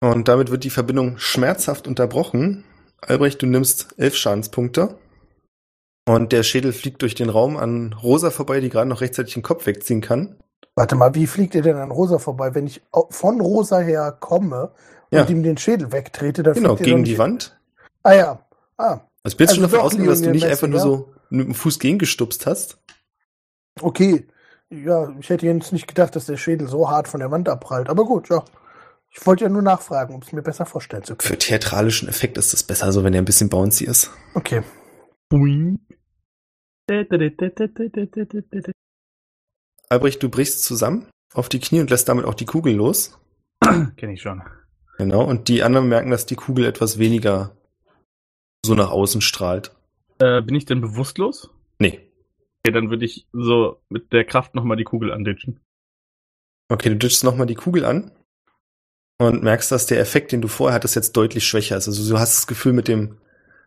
[0.00, 2.64] Und damit wird die Verbindung schmerzhaft unterbrochen.
[3.00, 4.98] Albrecht, du nimmst elf Schadenspunkte.
[6.04, 9.44] Und der Schädel fliegt durch den Raum an Rosa vorbei, die gerade noch rechtzeitig den
[9.44, 10.36] Kopf wegziehen kann.
[10.76, 12.54] Warte mal, wie fliegt ihr denn an Rosa vorbei?
[12.54, 14.72] Wenn ich von Rosa her komme
[15.10, 15.24] und Ja.
[15.28, 17.58] ihm den Schädel wegtrete, dann Genau, gegen die Wand.
[18.02, 18.46] Ah ja.
[18.76, 21.14] Ah, Also bist du Also schon davon ausgegangen, dass du nicht einfach nur Messi, so
[21.30, 22.78] mit dem Fuß gegengestupst hast?
[23.80, 24.26] okay.
[24.70, 27.88] Ja, ich hätte jetzt nicht gedacht, dass der Schädel so hart von der Wand abprallt.
[27.88, 28.42] Aber gut, ja.
[29.10, 31.28] Ich wollte ja nur nachfragen, um es mir besser vorstellen zu können.
[31.30, 34.10] Für theatralischen Effekt ist das besser, so wenn er ein bisschen bouncy ist.
[34.34, 34.62] Okay.
[35.28, 35.78] Boing.
[39.94, 43.18] Albrecht, du brichst zusammen auf die Knie und lässt damit auch die Kugel los.
[43.96, 44.42] Kenn ich schon.
[44.98, 47.56] Genau, und die anderen merken, dass die Kugel etwas weniger
[48.64, 49.72] so nach außen strahlt.
[50.18, 51.50] Äh, bin ich denn bewusstlos?
[51.78, 52.00] Nee.
[52.62, 55.60] Okay, dann würde ich so mit der Kraft nochmal die Kugel anditschen.
[56.68, 58.10] Okay, du ditchst nochmal die Kugel an
[59.18, 61.88] und merkst, dass der Effekt, den du vorher hattest, jetzt deutlich schwächer ist.
[61.88, 63.18] Also du hast das Gefühl, mit dem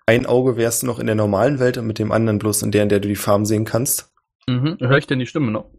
[0.06, 2.72] einen Auge wärst du noch in der normalen Welt und mit dem anderen bloß in
[2.72, 4.14] der, in der du die Farben sehen kannst.
[4.48, 4.78] Mhm.
[4.80, 5.70] Höre ich denn die Stimme noch?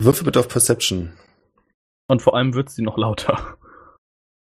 [0.00, 1.12] Würfel bitte auf Perception.
[2.08, 3.56] Und vor allem wird sie noch lauter.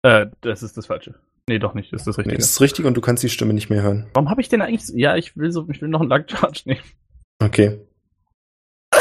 [0.06, 1.16] Äh, das ist das Falsche.
[1.48, 1.94] Nee, doch nicht.
[1.94, 2.40] Das ist das Nee, Richtige.
[2.40, 4.10] das ist richtig und du kannst die Stimme nicht mehr hören.
[4.14, 4.86] Warum habe ich denn eigentlich...
[4.86, 5.66] so- Ja, ich will so...
[5.70, 6.82] Ich will noch einen Luck Charge nehmen.
[7.42, 7.80] Okay.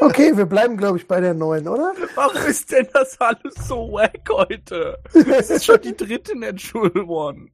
[0.00, 1.92] Okay, wir bleiben, glaube ich, bei der neuen, oder?
[2.14, 4.98] Warum ist denn das alles so wack heute?
[5.12, 7.48] Das ist schon die dritte Natural One.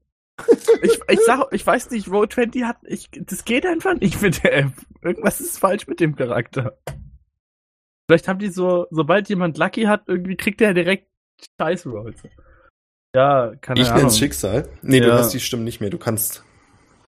[0.83, 4.43] Ich, ich sag, ich weiß nicht, Road 20 hat, ich, das geht einfach nicht mit
[4.43, 4.73] der App.
[5.03, 6.77] Irgendwas ist falsch mit dem Charakter.
[8.09, 11.09] Vielleicht haben die so, sobald jemand Lucky hat, irgendwie kriegt der direkt
[11.61, 12.23] Scheiß Rolls.
[13.15, 14.03] Ja, keine Ich Ahnung.
[14.03, 14.69] nenn's Schicksal.
[14.83, 15.19] Nee, du Ja.
[15.19, 15.91] hast die Stimmen nicht mehr.
[15.91, 16.45] Du kannst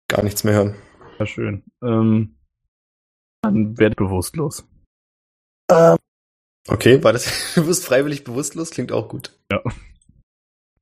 [0.08, 0.74] gar nichts mehr hören.
[1.18, 1.62] Ja, schön.
[1.82, 2.36] Ähm,
[3.42, 4.66] dann werd bewusstlos.
[5.70, 5.96] Ähm,
[6.68, 7.24] Okay, war das,
[7.54, 9.34] du wirst freiwillig bewusstlos, klingt auch gut.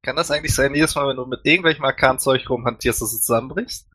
[0.03, 3.89] Kann das eigentlich sein, jedes Mal, wenn du mit irgendwelchem Arkan-Zeug rumhantierst, dass du zusammenbrichst?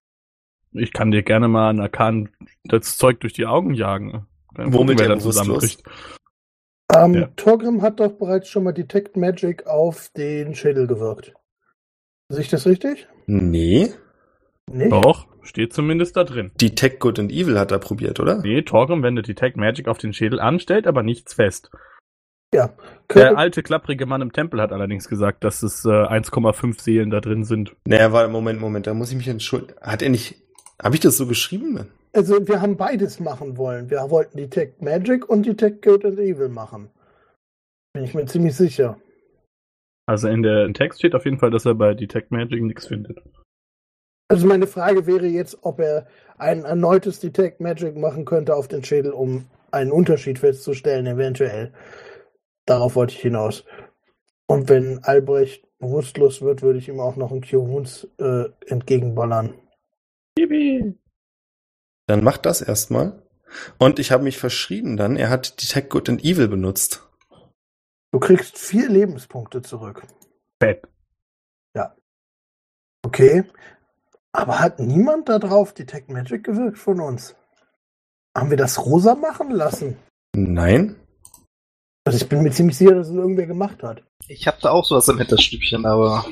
[0.71, 2.29] Ich kann dir gerne mal ein Arkan
[2.63, 4.25] das Zeug durch die Augen jagen.
[4.55, 5.35] Dann Womit gucken, er bewusstlos?
[5.35, 5.83] zusammenbricht.
[6.93, 7.27] ähm, Ja.
[7.35, 11.33] Torgrim hat doch bereits schon mal Detect Magic auf den Schädel gewirkt.
[12.29, 13.07] Sehe ich das richtig?
[13.25, 13.91] Nee.
[14.71, 14.91] Nicht?
[14.91, 16.51] Doch, steht zumindest da drin.
[16.59, 18.41] Die Tech Good and Evil hat er probiert, oder?
[18.41, 21.69] Nee, Torgrim wendet Detect Magic auf den Schädel an, stellt aber nichts fest.
[22.53, 22.71] Ja.
[23.13, 27.19] Der alte, klapprige Mann im Tempel hat allerdings gesagt, dass es äh, 1,5 Seelen da
[27.19, 27.75] drin sind.
[27.87, 29.73] Naja, war, Moment, Moment, da muss ich mich entschuldigen.
[29.81, 30.35] Hat er nicht,
[30.81, 31.87] habe ich das so geschrieben?
[32.13, 33.89] Also wir haben beides machen wollen.
[33.89, 36.89] Wir wollten Detect Magic und Detect Good and Evil machen.
[37.93, 38.97] Bin ich mir ziemlich sicher.
[40.05, 43.21] Also in der Text steht auf jeden Fall, dass er bei Detect Magic nichts findet.
[44.29, 48.83] Also meine Frage wäre jetzt, ob er ein erneutes Detect Magic machen könnte auf den
[48.83, 51.73] Schädel, um einen Unterschied festzustellen, eventuell.
[52.65, 53.65] Darauf wollte ich hinaus.
[54.47, 59.53] Und wenn Albrecht bewusstlos wird, würde ich ihm auch noch einen Cure Wounds äh, entgegenballern.
[60.35, 60.95] Bibi.
[62.07, 63.23] Dann macht das erstmal.
[63.77, 65.15] Und ich habe mich verschrieben dann.
[65.15, 67.07] Er hat die Tech Good and Evil benutzt.
[68.11, 70.03] Du kriegst vier Lebenspunkte zurück.
[70.61, 70.87] Fett.
[73.05, 73.43] Okay.
[74.31, 77.35] Aber hat niemand da drauf Detect Magic gewirkt von uns?
[78.35, 79.97] Haben wir das rosa machen lassen?
[80.35, 80.95] Nein.
[82.05, 84.03] Also ich bin mir ziemlich sicher, dass es irgendwer gemacht hat.
[84.27, 86.25] Ich hab da auch sowas im Hinterstübchen, aber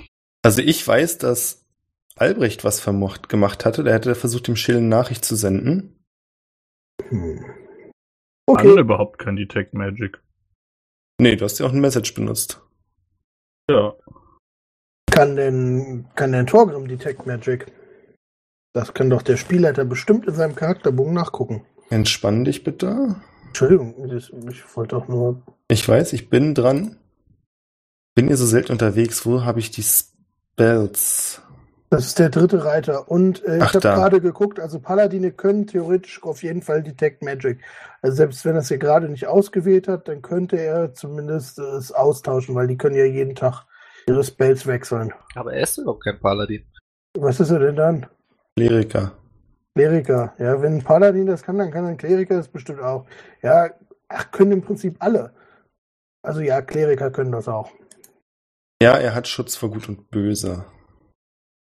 [0.44, 1.61] Also ich weiß, dass
[2.22, 3.84] Albrecht was vermocht gemacht hatte.
[3.84, 6.00] Der hätte versucht, dem Schill eine Nachricht zu senden.
[7.10, 7.44] Hm.
[8.46, 8.70] Okay.
[8.70, 8.80] Okay.
[8.80, 10.22] überhaupt kein Detect Magic.
[11.20, 12.62] Nee, du hast ja auch ein Message benutzt.
[13.70, 13.94] Ja.
[15.10, 17.72] Kann denn, kann denn Torgrim Detect Magic?
[18.74, 21.66] Das kann doch der Spielleiter bestimmt in seinem Charakterbogen nachgucken.
[21.90, 23.16] Entspann dich bitte.
[23.48, 24.32] Entschuldigung, ich
[24.76, 25.42] wollte doch nur.
[25.68, 26.98] Ich weiß, ich bin dran.
[28.16, 29.26] Bin ihr so selten unterwegs?
[29.26, 31.42] Wo habe ich die Spells?
[31.92, 33.12] Das ist der dritte Reiter.
[33.12, 37.60] Und äh, ich habe gerade geguckt, also Paladine können theoretisch auf jeden Fall Detect Magic.
[38.02, 41.64] Also selbst wenn er es hier gerade nicht ausgewählt hat, dann könnte er zumindest äh,
[41.64, 43.66] es austauschen, weil die können ja jeden Tag
[44.08, 45.14] ihre Spells wechseln.
[45.36, 46.66] aber er ist überhaupt kein Paladin.
[47.20, 48.06] Was ist er denn dann?
[48.56, 49.12] Kleriker.
[49.76, 50.34] Kleriker.
[50.38, 53.06] Ja, wenn ein Paladin das kann, dann kann ein Kleriker das bestimmt auch.
[53.42, 53.70] Ja,
[54.08, 55.34] ach, können im Prinzip alle.
[56.24, 57.70] Also ja, Kleriker können das auch.
[58.82, 60.64] Ja, er hat Schutz vor Gut und Böse.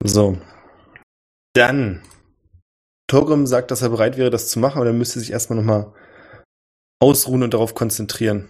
[0.04, 0.38] So.
[1.54, 2.02] Dann.
[3.08, 5.92] Torgrim sagt, dass er bereit wäre, das zu machen, aber er müsste sich erstmal nochmal
[7.00, 8.48] ausruhen und darauf konzentrieren.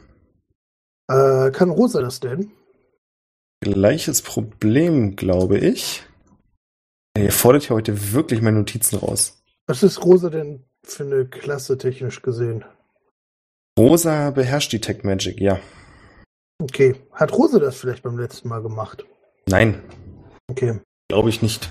[1.08, 2.50] Äh, kann Rosa das denn?
[3.60, 6.04] Gleiches Problem, glaube ich.
[7.16, 9.42] Ihr fordert ja heute wirklich meine Notizen raus.
[9.66, 12.64] Was ist Rosa denn für eine Klasse technisch gesehen?
[13.78, 15.60] Rosa beherrscht die Tech Magic, ja.
[16.60, 16.96] Okay.
[17.12, 19.04] Hat Rosa das vielleicht beim letzten Mal gemacht?
[19.46, 19.82] Nein,
[20.50, 20.80] Okay.
[21.08, 21.70] Glaube ich nicht.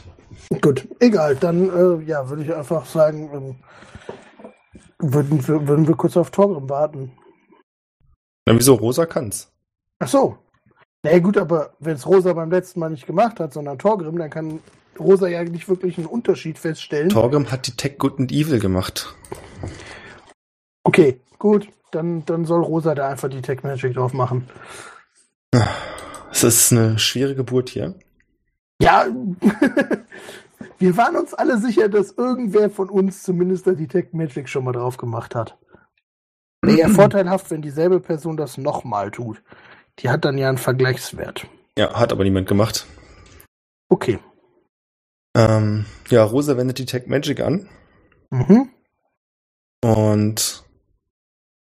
[0.62, 1.36] Gut, egal.
[1.36, 3.56] Dann äh, ja, würde ich einfach sagen, ähm,
[5.00, 7.12] würden, wir, würden wir kurz auf Torgrim warten.
[8.46, 8.76] Na, wieso?
[8.76, 9.52] Rosa kann's.
[10.00, 10.38] Ach so.
[11.04, 14.18] Na ja, gut, aber wenn es Rosa beim letzten Mal nicht gemacht hat, sondern Torgrim,
[14.18, 14.60] dann kann
[15.00, 17.10] Rosa ja nicht wirklich einen Unterschied feststellen.
[17.10, 19.14] Torgrim hat die Tech Good and Evil gemacht.
[20.84, 21.68] okay, gut.
[21.92, 24.50] Dann, dann soll Rosa da einfach die Tech Magic drauf machen.
[26.32, 27.96] Es ist eine schwere Geburt hier.
[28.82, 29.08] Ja,
[30.80, 34.64] wir waren uns alle sicher, dass irgendwer von uns zumindest da die Tech Magic schon
[34.64, 35.58] mal drauf gemacht hat.
[36.62, 39.42] Wäre ja vorteilhaft, wenn dieselbe Person das nochmal tut.
[40.00, 41.48] Die hat dann ja einen Vergleichswert.
[41.78, 42.86] Ja, hat aber niemand gemacht.
[43.90, 44.20] Okay.
[45.36, 47.70] Ähm, ja, Rosa wendet die Tech Magic an
[48.30, 48.70] Mhm.
[49.84, 50.66] und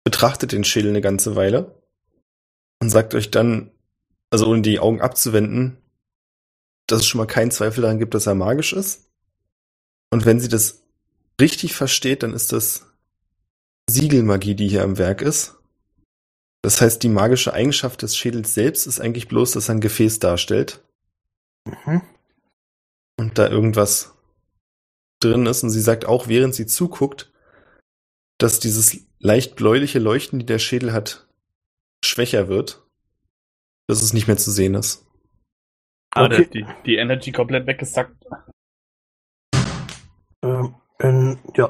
[0.06, 1.84] betrachtet den Schädel eine ganze Weile
[2.82, 3.72] und sagt euch dann,
[4.32, 5.78] also ohne die Augen abzuwenden,
[6.94, 9.10] dass es schon mal keinen Zweifel daran gibt, dass er magisch ist.
[10.12, 10.84] Und wenn sie das
[11.42, 12.86] richtig versteht, dann ist das
[13.90, 15.56] Siegelmagie, die hier am Werk ist.
[16.62, 20.20] Das heißt, die magische Eigenschaft des Schädels selbst ist eigentlich bloß, dass er ein Gefäß
[20.20, 20.84] darstellt
[21.66, 22.02] Mhm.
[23.18, 24.14] und da irgendwas
[25.20, 25.64] drin ist.
[25.64, 27.32] Und sie sagt auch, während sie zuguckt,
[28.38, 31.28] dass dieses leicht bläuliche Leuchten, die der Schädel hat,
[32.06, 32.86] schwächer wird,
[33.88, 35.08] dass es nicht mehr zu sehen ist.
[36.16, 36.48] Ah, Okay.
[36.54, 38.16] die, die Energy komplett weggesackt.
[40.44, 41.70] Ähm, in, ja.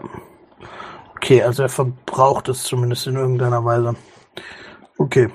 [1.15, 3.95] Okay, also er verbraucht es zumindest in irgendeiner Weise.
[4.97, 5.29] Okay.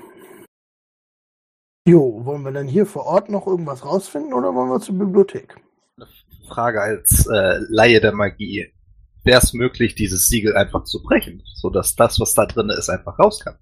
[1.87, 5.55] Jo, wollen wir denn hier vor Ort noch irgendwas rausfinden oder wollen wir zur Bibliothek?
[6.47, 8.71] Frage als äh, Laie der Magie.
[9.23, 13.17] Wäre es möglich, dieses Siegel einfach zu brechen, sodass das, was da drin ist, einfach
[13.19, 13.57] raus kann?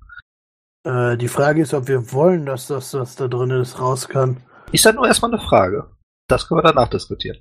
[0.84, 4.38] Äh, die Frage ist, ob wir wollen, dass das, was da drin ist, raus kann.
[4.72, 5.90] Ist dann nur erstmal eine Frage.
[6.28, 7.40] Das können wir danach diskutieren.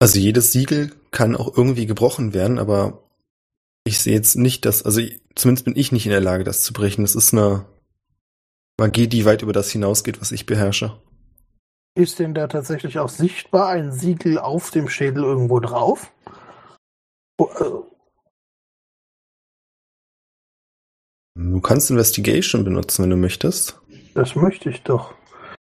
[0.00, 3.02] Also jedes Siegel kann auch irgendwie gebrochen werden, aber
[3.84, 5.00] ich sehe jetzt nicht, dass, also
[5.34, 7.02] zumindest bin ich nicht in der Lage, das zu brechen.
[7.02, 7.66] Das ist eine
[8.78, 11.00] Magie, die weit über das hinausgeht, was ich beherrsche.
[11.94, 16.12] Ist denn da tatsächlich auch sichtbar ein Siegel auf dem Schädel irgendwo drauf?
[17.38, 17.44] Äh,
[21.36, 23.79] Du kannst Investigation benutzen, wenn du möchtest.
[24.14, 25.14] Das möchte ich doch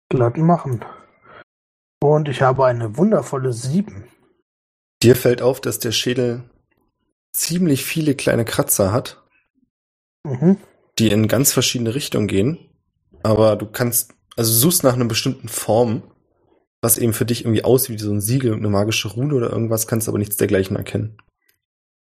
[0.10, 0.86] glatt machen.
[2.02, 4.08] Und ich habe eine wundervolle 7.
[5.04, 6.43] Dir fällt auf, dass der Schädel
[7.34, 9.23] ziemlich viele kleine Kratzer hat,
[10.26, 10.58] Mhm.
[11.00, 12.58] die in ganz verschiedene Richtungen gehen.
[13.23, 16.04] Aber du kannst, also du suchst nach einer bestimmten Form,
[16.82, 19.52] was eben für dich irgendwie aussieht wie so ein Siegel und eine magische Rune oder
[19.52, 21.17] irgendwas, kannst aber nichts dergleichen erkennen.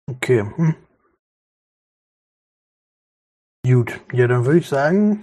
[0.07, 0.45] Okay.
[0.57, 0.75] Hm.
[3.67, 5.23] Gut, ja, dann würde ich sagen,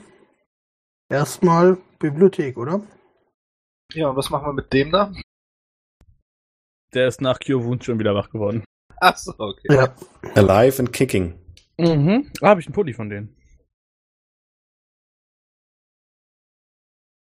[1.10, 2.82] erstmal Bibliothek, oder?
[3.93, 5.13] Ja, und was machen wir mit dem da?
[6.93, 8.63] Der ist nach Wound schon wieder wach geworden.
[8.98, 9.74] Achso, okay.
[9.74, 9.96] Ja.
[10.36, 11.39] Alive and kicking.
[11.78, 12.32] Mhm.
[12.41, 13.36] Ah, habe ich einen Pulli von denen.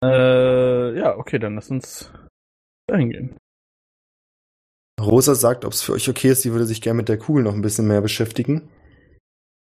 [0.04, 2.12] Äh, ja, okay, dann lass uns
[2.88, 3.38] dahin gehen.
[5.00, 7.44] Rosa sagt, ob es für euch okay ist, sie würde sich gerne mit der Kugel
[7.44, 8.70] noch ein bisschen mehr beschäftigen.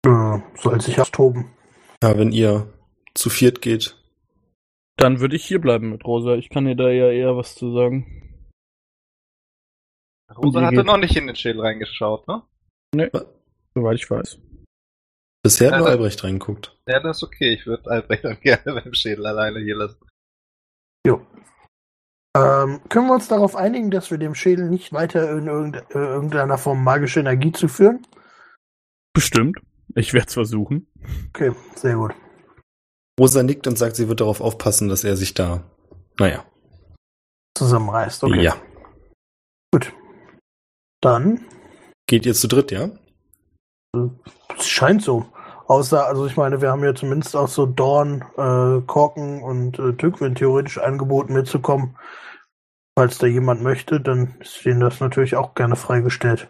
[0.05, 1.51] Äh, soll sich austoben.
[2.03, 2.71] Ja, wenn ihr
[3.15, 3.97] zu viert geht.
[4.97, 6.35] Dann würde ich hier bleiben mit Rosa.
[6.35, 8.21] Ich kann dir da ja eher was zu sagen.
[10.37, 12.43] Rosa hatte geht- noch nicht in den Schädel reingeschaut, ne?
[13.73, 14.39] Soweit ich weiß.
[15.43, 16.75] Bisher hat nur Albrecht reingeguckt.
[16.87, 17.53] Ja, das ist okay.
[17.53, 20.03] Ich würde Albrecht dann gerne beim Schädel alleine hier lassen.
[21.05, 21.25] Jo.
[22.35, 26.57] Ähm, können wir uns darauf einigen, dass wir dem Schädel nicht weiter in äh, irgendeiner
[26.57, 28.05] Form magische Energie zuführen?
[29.13, 29.59] Bestimmt.
[29.93, 30.87] Ich werde es versuchen.
[31.29, 32.13] Okay, sehr gut.
[33.19, 35.63] Rosa nickt und sagt, sie wird darauf aufpassen, dass er sich da,
[36.19, 36.45] naja,
[37.57, 38.41] Zusammenreißt, okay.
[38.41, 38.55] ja.
[39.71, 39.93] Gut.
[41.01, 41.45] Dann,
[42.07, 42.89] Geht ihr zu dritt, ja?
[44.57, 45.25] es scheint so.
[45.67, 49.93] Außer, also ich meine, wir haben ja zumindest auch so Dorn, äh, Korken und äh,
[49.93, 51.97] Tückwin theoretisch angeboten mitzukommen.
[52.97, 56.49] Falls da jemand möchte, dann ist denen das natürlich auch gerne freigestellt.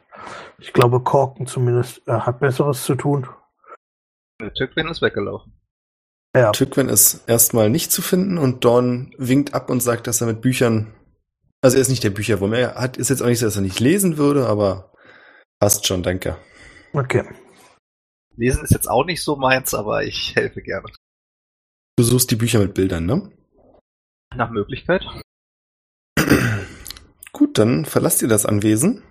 [0.60, 3.28] Ich glaube, Korken zumindest äh, hat Besseres zu tun.
[4.42, 5.55] Der Tückwin ist weggelaufen.
[6.36, 6.52] Ja.
[6.52, 10.42] Tückwen ist erstmal nicht zu finden und Dawn winkt ab und sagt, dass er mit
[10.42, 10.94] Büchern,
[11.62, 13.62] also er ist nicht der Bücherwurm, er hat, ist jetzt auch nicht so, dass er
[13.62, 14.92] nicht lesen würde, aber
[15.60, 16.36] passt schon, danke.
[16.92, 17.24] Okay.
[18.36, 20.92] Lesen ist jetzt auch nicht so meins, aber ich helfe gerne.
[21.96, 23.32] Du suchst die Bücher mit Bildern, ne?
[24.36, 25.06] Nach Möglichkeit.
[27.32, 29.04] Gut, dann verlasst ihr das Anwesen.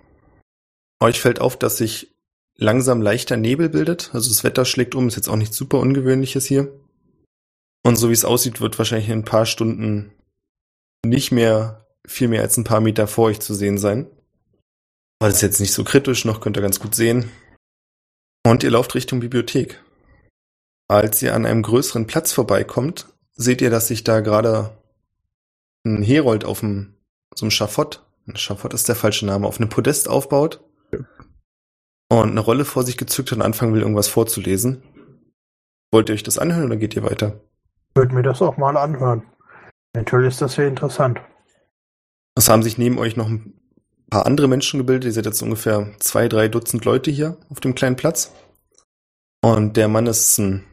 [1.00, 2.14] Euch fällt auf, dass sich
[2.56, 4.10] langsam leichter Nebel bildet.
[4.12, 6.83] Also das Wetter schlägt um, ist jetzt auch nichts super Ungewöhnliches hier.
[7.86, 10.12] Und so wie es aussieht, wird wahrscheinlich in ein paar Stunden
[11.04, 14.06] nicht mehr viel mehr als ein paar Meter vor euch zu sehen sein.
[15.18, 17.30] Aber das ist jetzt nicht so kritisch, noch könnt ihr ganz gut sehen.
[18.46, 19.82] Und ihr lauft Richtung Bibliothek.
[20.88, 24.76] Als ihr an einem größeren Platz vorbeikommt, seht ihr, dass sich da gerade
[25.86, 26.94] ein Herold auf dem,
[27.34, 30.62] so einem Schafott, ein Schafott ist der falsche Name, auf einem Podest aufbaut
[32.10, 34.82] und eine Rolle vor sich gezückt hat und anfangen will, irgendwas vorzulesen.
[35.90, 37.40] Wollt ihr euch das anhören oder geht ihr weiter?
[37.94, 39.22] Würde mir das auch mal anhören.
[39.94, 41.20] Natürlich ist das sehr interessant.
[42.34, 43.60] Es haben sich neben euch noch ein
[44.10, 45.04] paar andere Menschen gebildet.
[45.06, 48.32] Ihr seid jetzt ungefähr zwei, drei Dutzend Leute hier auf dem kleinen Platz.
[49.40, 50.64] Und der Mann ist ein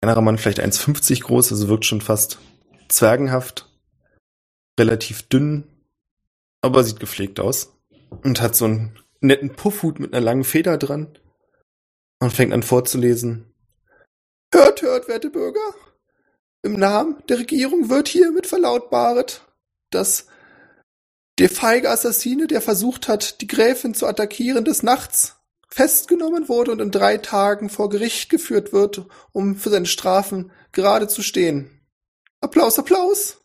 [0.00, 2.38] kleinerer Mann, vielleicht 1,50 groß, also wirkt schon fast
[2.88, 3.70] zwergenhaft.
[4.78, 5.64] Relativ dünn,
[6.60, 7.72] aber sieht gepflegt aus.
[8.22, 11.18] Und hat so einen netten Puffhut mit einer langen Feder dran.
[12.20, 13.54] Und fängt an vorzulesen.
[14.52, 15.74] Hört, hört, werte Bürger.
[16.62, 19.42] Im Namen der Regierung wird hiermit verlautbaret,
[19.90, 20.26] dass
[21.38, 25.36] der feige Assassine, der versucht hat, die Gräfin zu attackieren des Nachts,
[25.68, 31.06] festgenommen wurde und in drei Tagen vor Gericht geführt wird, um für seine Strafen gerade
[31.06, 31.70] zu stehen.
[32.40, 33.40] Applaus, Applaus!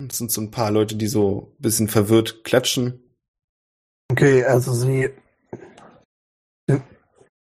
[0.00, 3.16] Und es sind so ein paar Leute, die so ein bisschen verwirrt klatschen.
[4.10, 5.10] Okay, also sie.
[6.68, 6.82] Ja,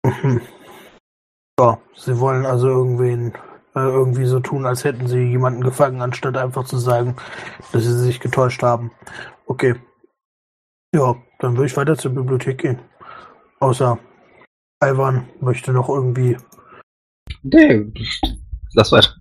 [1.96, 3.32] sie wollen also irgendwen
[3.74, 7.16] irgendwie so tun, als hätten sie jemanden gefangen, anstatt einfach zu sagen,
[7.72, 8.90] dass sie sich getäuscht haben.
[9.46, 9.74] Okay.
[10.94, 12.80] Ja, dann würde ich weiter zur Bibliothek gehen.
[13.60, 13.98] Außer
[14.82, 16.36] Ivan möchte noch irgendwie.
[17.42, 17.92] Nee,
[18.74, 19.16] lass weiter.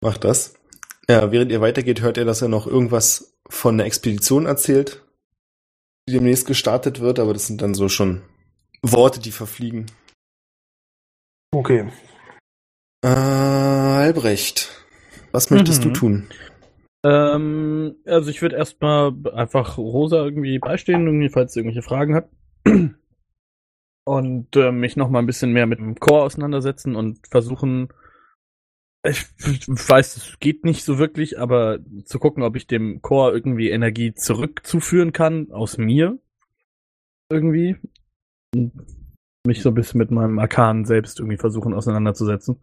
[0.00, 0.54] Macht das.
[1.08, 5.04] Ja, während ihr weitergeht, hört ihr, dass er noch irgendwas von einer Expedition erzählt,
[6.08, 8.22] die demnächst gestartet wird, aber das sind dann so schon
[8.82, 9.86] Worte, die verfliegen.
[11.52, 11.90] Okay.
[13.02, 14.68] Äh, Albrecht,
[15.32, 15.88] was möchtest mhm.
[15.88, 16.26] du tun?
[17.02, 22.28] Ähm, also ich würde erstmal einfach Rosa irgendwie beistehen, irgendwie, falls sie irgendwelche Fragen hat.
[24.04, 27.92] Und äh, mich noch mal ein bisschen mehr mit dem Chor auseinandersetzen und versuchen,
[29.04, 29.24] ich
[29.68, 34.12] weiß, es geht nicht so wirklich, aber zu gucken, ob ich dem Chor irgendwie Energie
[34.14, 36.18] zurückzuführen kann aus mir.
[37.30, 37.76] Irgendwie.
[38.54, 38.72] Und
[39.46, 42.60] mich so ein bisschen mit meinem Arkan selbst irgendwie versuchen auseinanderzusetzen.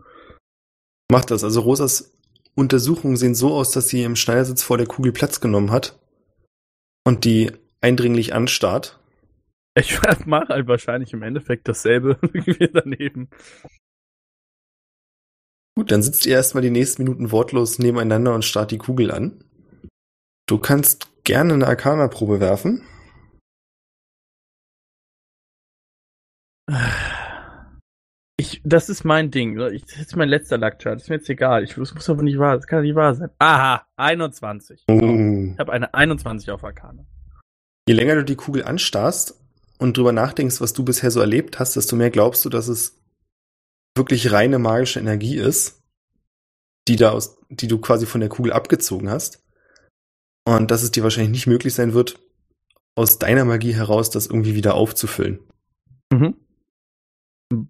[1.12, 1.44] Macht das.
[1.44, 2.12] Also Rosas
[2.56, 6.00] Untersuchungen sehen so aus, dass sie im Schneidersitz vor der Kugel Platz genommen hat
[7.06, 9.00] und die eindringlich anstarrt.
[9.76, 13.30] Ich mache halt wahrscheinlich im Endeffekt dasselbe wie daneben.
[15.76, 19.44] Gut, dann sitzt ihr erstmal die nächsten Minuten wortlos nebeneinander und starrt die Kugel an.
[20.48, 22.82] Du kannst gerne eine Arcana-Probe werfen.
[28.48, 29.60] Ich, das ist mein Ding.
[29.72, 31.02] Ich, das ist mein letzter Luckchart.
[31.02, 31.64] Ist mir jetzt egal.
[31.64, 32.60] Ich, das muss aber nicht wahr sein.
[32.60, 33.30] Das kann nicht wahr sein.
[33.40, 34.86] Aha, 21.
[34.90, 35.52] Uh.
[35.54, 37.06] Ich habe eine 21 auf Arkane.
[37.88, 39.40] Je länger du die Kugel anstarrst
[39.78, 43.02] und drüber nachdenkst, was du bisher so erlebt hast, desto mehr glaubst du, dass es
[43.96, 45.84] wirklich reine magische Energie ist,
[46.88, 49.44] die da aus, die du quasi von der Kugel abgezogen hast.
[50.46, 52.20] Und dass es dir wahrscheinlich nicht möglich sein wird,
[52.96, 55.40] aus deiner Magie heraus das irgendwie wieder aufzufüllen.
[56.12, 56.36] Mhm.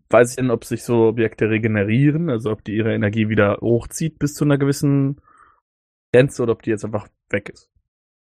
[0.09, 4.17] Weiß ich denn, ob sich so Objekte regenerieren, also ob die ihre Energie wieder hochzieht
[4.17, 5.21] bis zu einer gewissen
[6.11, 7.69] Grenze oder ob die jetzt einfach weg ist?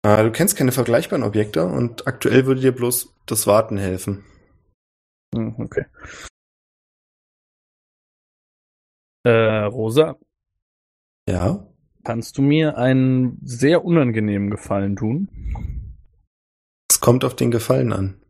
[0.03, 4.23] Ah, du kennst keine vergleichbaren Objekte und aktuell würde dir bloß das Warten helfen.
[5.35, 5.85] Hm, okay.
[9.23, 10.17] Äh, Rosa?
[11.27, 11.67] Ja?
[12.03, 15.29] Kannst du mir einen sehr unangenehmen Gefallen tun?
[16.89, 18.24] Es kommt auf den Gefallen an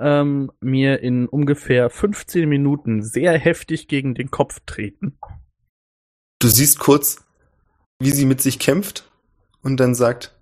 [0.00, 5.18] ähm, mir in ungefähr 15 Minuten sehr heftig gegen den Kopf treten.
[6.38, 7.24] Du siehst kurz,
[8.00, 9.10] wie sie mit sich kämpft
[9.62, 10.38] und dann sagt,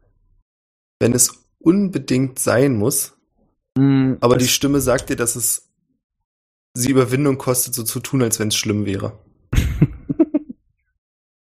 [1.01, 3.17] wenn es unbedingt sein muss,
[3.77, 5.73] mm, aber die Stimme sagt dir, dass es
[6.75, 9.19] sie Überwindung kostet, so zu tun, als wenn es schlimm wäre.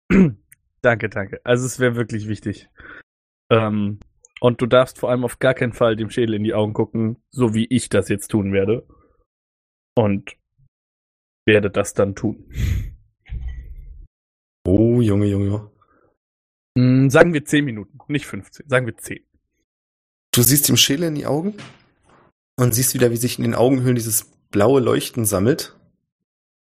[0.81, 1.41] danke, danke.
[1.43, 2.69] Also es wäre wirklich wichtig.
[3.49, 3.99] Ähm,
[4.45, 7.17] und du darfst vor allem auf gar keinen Fall dem Schädel in die Augen gucken,
[7.31, 8.85] so wie ich das jetzt tun werde.
[9.95, 10.37] Und
[11.47, 12.45] werde das dann tun.
[14.67, 15.71] Junge, Junge.
[16.77, 18.69] Hm, sagen wir 10 Minuten, nicht 15.
[18.69, 19.25] Sagen wir 10.
[20.31, 21.55] Du siehst dem Schäler in die Augen
[22.55, 25.75] und siehst wieder, wie sich in den Augenhöhlen dieses blaue Leuchten sammelt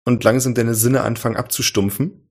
[0.07, 2.27] und langsam deine Sinne anfangen abzustumpfen,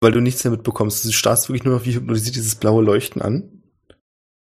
[0.00, 1.04] weil du nichts mehr mitbekommst.
[1.04, 3.55] Du starrst wirklich nur noch wie hypnotisiert dieses blaue Leuchten an.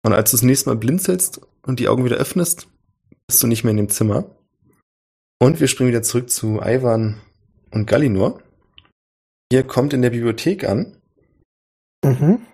[0.04, 2.68] Und als du das nächste Mal blinzelst und die Augen wieder öffnest,
[3.28, 4.26] bist du nicht mehr in dem Zimmer.
[5.40, 7.22] Und wir springen wieder zurück zu Ivan
[7.72, 8.42] und Gallinor.
[9.52, 10.98] Ihr kommt in der Bibliothek an.
[12.04, 12.46] Mhm.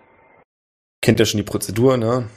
[1.02, 2.28] Kennt ja schon die Prozedur, ne?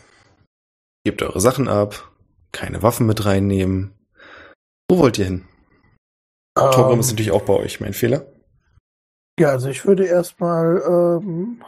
[1.04, 2.12] Gebt eure Sachen ab,
[2.52, 3.94] keine Waffen mit reinnehmen.
[4.90, 5.46] Wo wollt ihr hin?
[6.56, 8.26] Torum ist Ähm, natürlich auch bei euch, mein Fehler.
[9.40, 11.64] ja, also ich würde erstmal ähm,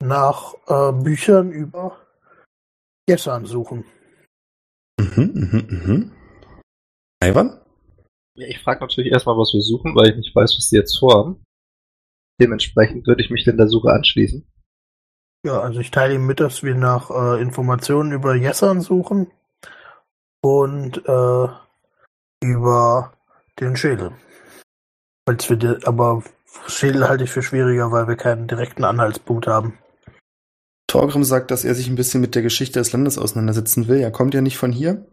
[0.00, 1.98] nach äh, Büchern über
[3.08, 3.84] Jessan suchen.
[5.00, 6.12] Mhm, mhm, mhm.
[7.24, 7.60] Ivan?
[8.34, 10.98] Ja, ich frage natürlich erstmal, was wir suchen, weil ich nicht weiß, was die jetzt
[10.98, 11.42] vorhaben.
[12.40, 14.46] Dementsprechend würde ich mich denn der Suche anschließen.
[15.46, 19.30] Ja, also ich teile ihm mit, dass wir nach äh, Informationen über Jessan suchen
[20.42, 21.48] und äh,
[22.44, 23.12] über
[23.58, 24.12] den Schädel.
[25.28, 26.22] Falls wir de- aber
[26.66, 29.78] Schädel halte ich für schwieriger, weil wir keinen direkten Anhaltspunkt haben.
[30.88, 34.00] Torgrim sagt, dass er sich ein bisschen mit der Geschichte des Landes auseinandersetzen will.
[34.00, 35.06] Er kommt ja nicht von hier.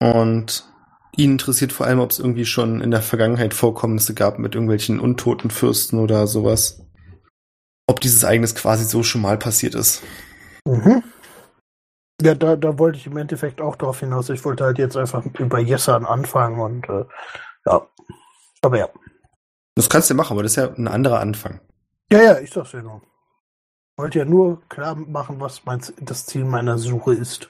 [0.00, 0.68] Und
[1.16, 5.00] ihn interessiert vor allem, ob es irgendwie schon in der Vergangenheit Vorkommnisse gab mit irgendwelchen
[5.00, 6.84] untoten Fürsten oder sowas.
[7.86, 10.02] Ob dieses Ereignis quasi so schon mal passiert ist.
[10.66, 11.02] Mhm.
[12.20, 14.28] Ja, da, da wollte ich im Endeffekt auch drauf hinaus.
[14.28, 17.04] Ich wollte halt jetzt einfach über Jessan anfangen und äh,
[17.66, 17.86] ja.
[18.62, 18.88] Aber ja.
[19.76, 21.60] Das kannst du ja machen, aber das ist ja ein anderer Anfang.
[22.10, 23.02] Ja, ja, ich sag's ja nur.
[23.96, 27.48] Wollte ja nur klar machen, was mein, das Ziel meiner Suche ist.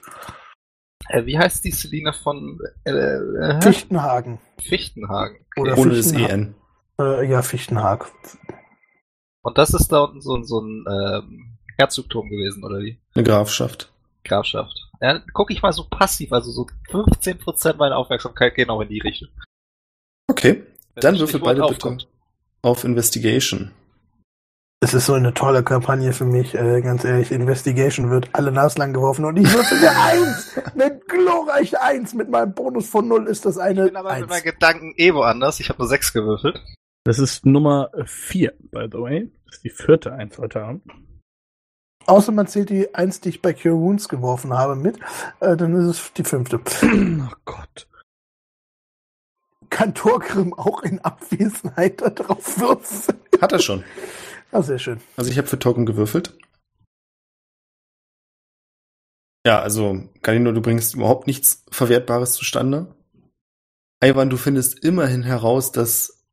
[1.09, 4.39] Äh, wie heißt die Selina von äh, äh, Fichtenhagen.
[4.61, 5.37] Fichtenhagen?
[5.55, 5.61] Okay.
[5.61, 6.55] Oder Ohne das Fichtenhagen.
[6.99, 7.05] EN.
[7.05, 8.05] Äh, ja, Fichtenhag.
[9.41, 12.99] Und das ist da unten so, ein- so ein ähm, Herzogturm gewesen, oder wie?
[13.15, 13.91] Eine Grafschaft.
[14.23, 14.73] Grafschaft.
[15.01, 19.01] Ja, gucke ich mal so passiv, also so 15% meiner Aufmerksamkeit gehen auch in die
[19.01, 19.29] Richtung.
[20.27, 21.97] Okay, Wenn dann würfel beide bitte
[22.61, 23.71] auf Investigation.
[24.85, 27.31] Es ist so eine tolle Kampagne für mich, äh, ganz ehrlich.
[27.31, 30.59] Investigation wird alle naslang geworfen und ich würfel eine Eins!
[30.75, 32.13] Eine glorreiche Eins!
[32.13, 34.29] Mit meinem Bonus von Null ist das eine Ich bin aber mit Eins.
[34.29, 35.59] meinen Gedanken eh woanders.
[35.59, 36.63] Ich habe nur 6 gewürfelt.
[37.03, 39.31] Das ist Nummer 4, by the way.
[39.45, 40.83] Das ist die vierte Eins heute Abend.
[42.05, 44.99] Außer man zählt die Eins, die ich bei Cure Wounds geworfen habe, mit.
[45.39, 46.59] Äh, dann ist es die fünfte.
[47.27, 47.87] Oh Gott.
[49.71, 53.17] Kann Torgrim auch in Abwesenheit da drauf würfeln?
[53.41, 53.83] Hat er schon.
[54.51, 55.01] Ah, sehr schön.
[55.17, 56.37] Also ich habe für Token gewürfelt.
[59.45, 62.95] Ja, also Galino, du bringst überhaupt nichts Verwertbares zustande.
[64.03, 66.25] Ivan, du findest immerhin heraus, dass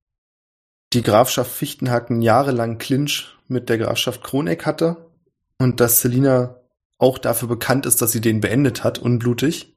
[0.93, 5.11] die Grafschaft Fichtenhaken jahrelang Clinch mit der Grafschaft Kroneck hatte
[5.59, 6.61] und dass Selina
[6.99, 9.77] auch dafür bekannt ist, dass sie den beendet hat, unblutig.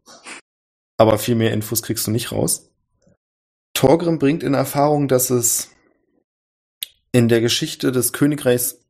[0.97, 2.71] Aber viel mehr Infos kriegst du nicht raus.
[3.73, 5.74] Torgrim bringt in Erfahrung, dass es
[7.15, 8.83] in der Geschichte des Königreichs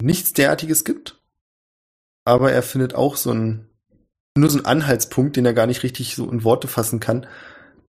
[0.00, 1.20] nichts derartiges gibt.
[2.24, 3.68] Aber er findet auch so ein,
[4.36, 7.26] nur so einen Anhaltspunkt, den er gar nicht richtig so in Worte fassen kann,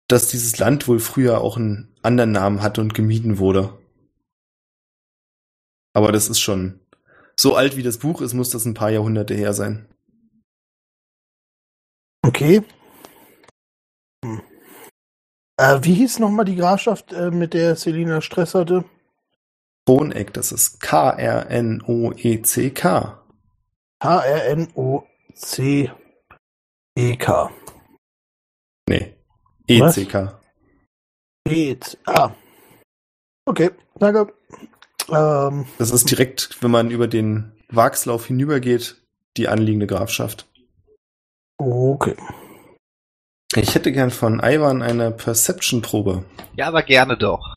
[0.07, 3.77] dass dieses Land wohl früher auch einen anderen Namen hatte und gemieden wurde.
[5.93, 6.79] Aber das ist schon
[7.37, 9.89] so alt wie das Buch ist, muss das ein paar Jahrhunderte her sein.
[12.25, 12.63] Okay.
[14.23, 14.41] Hm.
[15.57, 18.85] Äh, wie hieß nochmal die Grafschaft, äh, mit der Selina Stress hatte?
[19.89, 21.25] Kroneck, das ist K-R-N-O-E-C-K.
[24.03, 24.69] H-R-N-O-C-E-K.
[28.87, 29.15] Nee,
[29.67, 29.97] Was?
[29.97, 30.39] E-C-K.
[31.43, 31.97] Geht.
[32.05, 32.35] Ah.
[33.45, 34.31] Okay, danke.
[35.09, 39.01] Ähm, Das ist direkt, wenn man über den Wachslauf hinübergeht,
[39.37, 40.47] die anliegende Grafschaft.
[41.57, 42.15] okay.
[43.55, 46.25] Ich hätte gern von Ivan eine Perception-Probe.
[46.55, 47.55] Ja, aber gerne doch.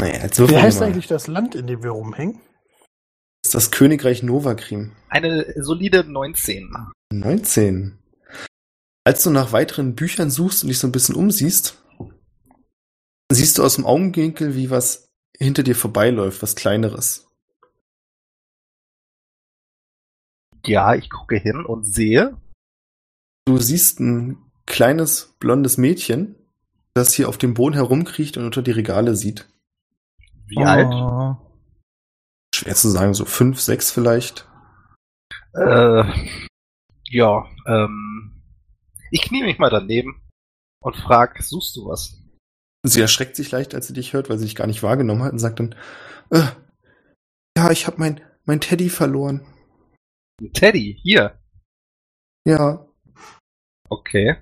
[0.00, 0.86] Naja, jetzt Wie heißt mal.
[0.86, 2.40] eigentlich das Land, in dem wir rumhängen?
[3.42, 4.92] Das ist das Königreich Novakrim.
[5.08, 6.74] Eine solide 19.
[7.12, 7.98] 19.
[9.04, 11.82] Als du nach weiteren Büchern suchst und dich so ein bisschen umsiehst,
[13.30, 17.28] siehst du aus dem Augenwinkel, wie was hinter dir vorbeiläuft, was kleineres.
[20.66, 22.40] Ja, ich gucke hin und sehe.
[23.46, 26.36] Du siehst ein kleines blondes Mädchen,
[26.94, 29.46] das hier auf dem Boden herumkriecht und unter die Regale sieht.
[30.46, 30.86] Wie alt?
[30.92, 31.36] Oh.
[32.54, 34.48] Schwer zu sagen, so fünf, sechs vielleicht.
[35.54, 36.04] Äh,
[37.10, 38.42] ja, ähm,
[39.10, 40.22] ich knie mich mal daneben
[40.80, 42.20] und frag, suchst du was?
[42.86, 45.32] Sie erschreckt sich leicht, als sie dich hört, weil sie dich gar nicht wahrgenommen hat
[45.32, 45.74] und sagt dann,
[46.30, 46.46] äh,
[47.56, 49.46] Ja, ich habe mein, mein Teddy verloren.
[50.52, 51.38] Teddy, hier.
[52.46, 52.86] Ja,
[53.88, 54.36] Okay.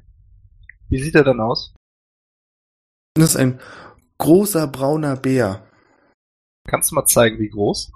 [0.88, 1.74] Wie sieht er dann aus?
[3.14, 3.60] das ist ein
[4.18, 5.66] großer brauner Bär.
[6.68, 7.92] Kannst du mal zeigen, wie groß?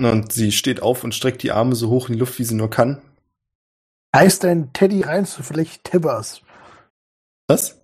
[0.00, 2.54] Und sie steht auf und streckt die Arme so hoch in die Luft, wie sie
[2.54, 3.00] nur kann.
[4.14, 6.42] Heißt dein Teddy Reins vielleicht Tibbers?
[7.48, 7.80] Was?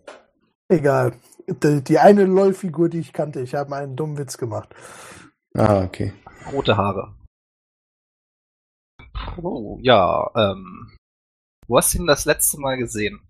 [0.69, 1.13] Egal.
[1.47, 3.41] Die, die eine LOL-Figur, die ich kannte.
[3.41, 4.75] Ich habe einen dummen Witz gemacht.
[5.55, 6.13] Ah, okay.
[6.53, 7.15] Rote Haare.
[9.43, 10.97] Oh, ja, ähm.
[11.67, 13.21] Wo hast du ihn das letzte Mal gesehen?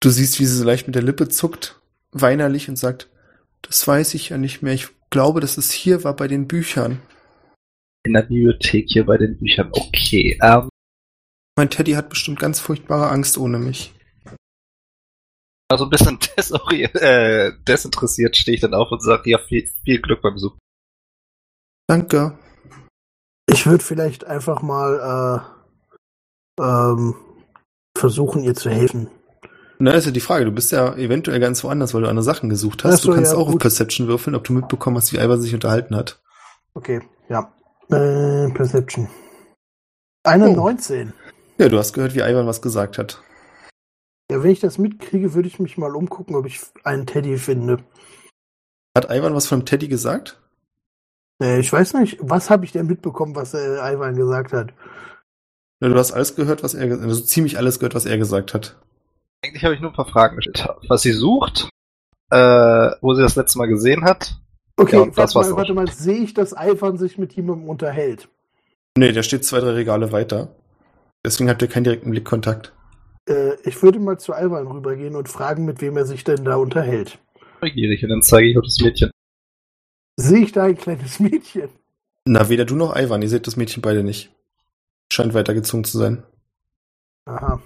[0.00, 1.80] Du siehst, wie sie so leicht mit der Lippe zuckt,
[2.12, 3.08] weinerlich und sagt,
[3.62, 4.74] das weiß ich ja nicht mehr.
[4.74, 7.00] Ich glaube, dass es hier war bei den Büchern.
[8.04, 9.70] In der Bibliothek hier bei den Büchern.
[9.72, 10.68] Okay, ähm.
[11.56, 13.92] Mein Teddy hat bestimmt ganz furchtbare Angst ohne mich.
[15.68, 16.18] Also ein bisschen
[16.94, 20.56] äh, desinteressiert stehe ich dann auf und sage, ja, viel, viel Glück beim Besuch.
[21.88, 22.38] Danke.
[23.48, 25.46] Ich würde vielleicht einfach mal
[26.58, 27.14] äh, ähm,
[27.96, 29.08] versuchen, ihr zu helfen.
[29.78, 30.44] Na, ist ja die Frage.
[30.46, 33.02] Du bist ja eventuell ganz woanders, weil du andere Sachen gesucht hast.
[33.02, 33.60] So, du kannst ja, auch auf gut.
[33.62, 36.20] Perception würfeln, ob du mitbekommen hast, wie Ivan sich unterhalten hat.
[36.74, 37.52] Okay, ja.
[37.90, 39.08] Äh, Perception.
[40.24, 40.54] Eine Oh.
[40.56, 41.12] 19.
[41.58, 43.22] Ja, du hast gehört, wie Ivan was gesagt hat.
[44.30, 47.78] Ja, wenn ich das mitkriege, würde ich mich mal umgucken, ob ich einen Teddy finde.
[48.96, 50.40] Hat Ivan was von Teddy gesagt?
[51.40, 54.72] Äh, ich weiß nicht, was habe ich denn mitbekommen, was äh, Ivan gesagt hat?
[55.80, 58.54] Ja, du hast alles gehört, was er, ge- also ziemlich alles gehört, was er gesagt
[58.54, 58.80] hat.
[59.44, 60.66] Eigentlich habe ich nur ein paar Fragen gestellt.
[60.88, 61.68] Was sie sucht,
[62.30, 62.36] äh,
[63.00, 64.36] wo sie das letzte Mal gesehen hat.
[64.76, 65.56] Okay, Ja, das mal, auch.
[65.56, 68.28] warte mal, sehe ich, dass Ivan sich mit jemandem unterhält?
[68.98, 70.54] Nee, der steht zwei, drei Regale weiter.
[71.24, 72.72] Deswegen habt ihr keinen direkten Blickkontakt.
[73.28, 76.56] Äh, ich würde mal zu Ivan rübergehen und fragen, mit wem er sich denn da
[76.56, 77.18] unterhält.
[77.62, 78.02] Neugierig.
[78.02, 79.10] Und dann zeige ich auf das Mädchen.
[80.16, 81.68] Sehe ich da ein kleines Mädchen?
[82.26, 84.30] Na, weder du noch Ivan, ihr seht das Mädchen beide nicht.
[85.12, 86.22] Scheint weitergezogen zu sein.
[87.26, 87.60] Aha.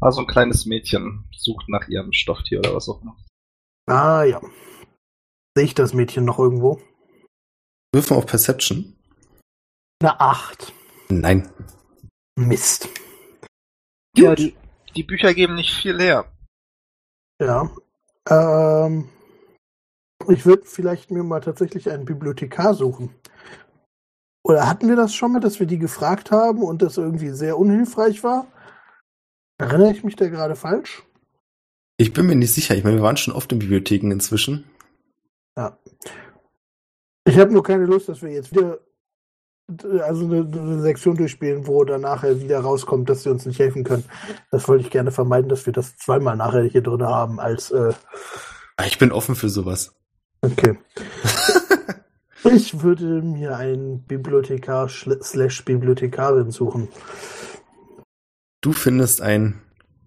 [0.00, 3.16] Also ein kleines Mädchen sucht nach ihrem Stofftier oder was auch immer.
[3.86, 4.40] Ah, ja.
[5.56, 6.80] Sehe ich das Mädchen noch irgendwo?
[7.92, 8.96] Würfen auf Perception.
[10.00, 10.72] Eine 8.
[11.08, 11.50] Nein.
[12.36, 12.88] Mist.
[14.16, 14.38] Ja, Gut.
[14.38, 14.56] die,
[14.94, 16.30] die Bücher geben nicht viel her.
[17.40, 17.70] Ja.
[18.28, 19.08] Ähm,
[20.28, 23.14] ich würde vielleicht mir mal tatsächlich einen Bibliothekar suchen.
[24.44, 27.58] Oder hatten wir das schon mal, dass wir die gefragt haben und das irgendwie sehr
[27.58, 28.46] unhilfreich war?
[29.58, 31.02] Erinnere ich mich da gerade falsch?
[31.96, 32.76] Ich bin mir nicht sicher.
[32.76, 34.64] Ich meine, wir waren schon oft in Bibliotheken inzwischen.
[37.24, 38.78] Ich habe nur keine Lust, dass wir jetzt wieder
[40.02, 43.84] also eine, eine Sektion durchspielen, wo dann nachher wieder rauskommt, dass sie uns nicht helfen
[43.84, 44.04] können.
[44.50, 47.92] Das wollte ich gerne vermeiden, dass wir das zweimal nachher hier drin haben, als äh,
[48.76, 49.94] Ah, Ich bin offen für sowas.
[50.42, 50.78] okay.
[52.44, 56.88] Ich würde mir einen Bibliothekar slash Bibliothekarin suchen.
[58.60, 59.60] Du findest einen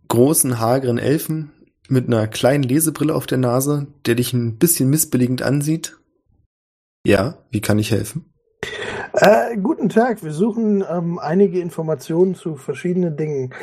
[0.09, 1.51] großen, hageren Elfen
[1.87, 5.97] mit einer kleinen Lesebrille auf der Nase, der dich ein bisschen missbilligend ansieht.
[7.05, 8.33] Ja, wie kann ich helfen?
[9.13, 13.53] Äh, guten Tag, wir suchen ähm, einige Informationen zu verschiedenen Dingen.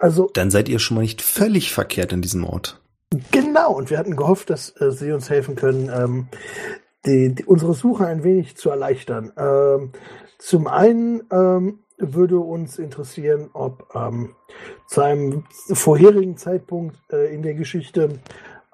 [0.00, 2.80] Also Dann seid ihr schon mal nicht völlig verkehrt an diesem Ort.
[3.30, 6.26] Genau, und wir hatten gehofft, dass äh, Sie uns helfen können, ähm,
[7.06, 9.32] die, die, unsere Suche ein wenig zu erleichtern.
[9.36, 9.92] Ähm,
[10.38, 14.34] zum einen ähm, würde uns interessieren, ob ähm,
[14.86, 18.20] zu einem vorherigen Zeitpunkt äh, in der Geschichte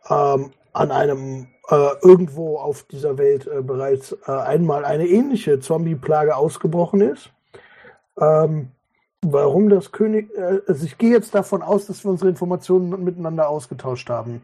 [0.09, 6.37] ähm, an einem äh, irgendwo auf dieser Welt äh, bereits äh, einmal eine ähnliche Zombie-Plage
[6.37, 7.31] ausgebrochen ist.
[8.19, 8.71] Ähm,
[9.23, 10.35] warum das König.
[10.37, 14.43] Äh, also ich gehe jetzt davon aus, dass wir unsere Informationen miteinander ausgetauscht haben.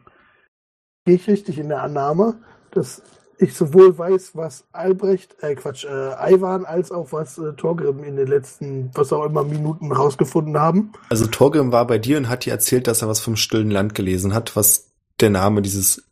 [1.05, 2.37] Gehe ich richtig in der Annahme,
[2.71, 3.03] dass
[3.39, 8.17] ich sowohl weiß, was Albrecht, äh Quatsch, äh, Ivan, als auch was äh, Torgrim in
[8.17, 10.93] den letzten, was auch immer, Minuten rausgefunden haben.
[11.11, 13.95] Also Torgrim war bei dir und hat dir erzählt, dass er was vom stillen Land
[13.95, 16.05] gelesen hat, was der Name dieses,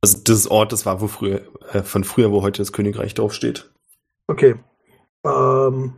[0.00, 3.70] also des Ortes war, wo früher, äh, von früher, wo heute das Königreich draufsteht.
[4.26, 4.56] Okay.
[5.24, 5.94] Ähm,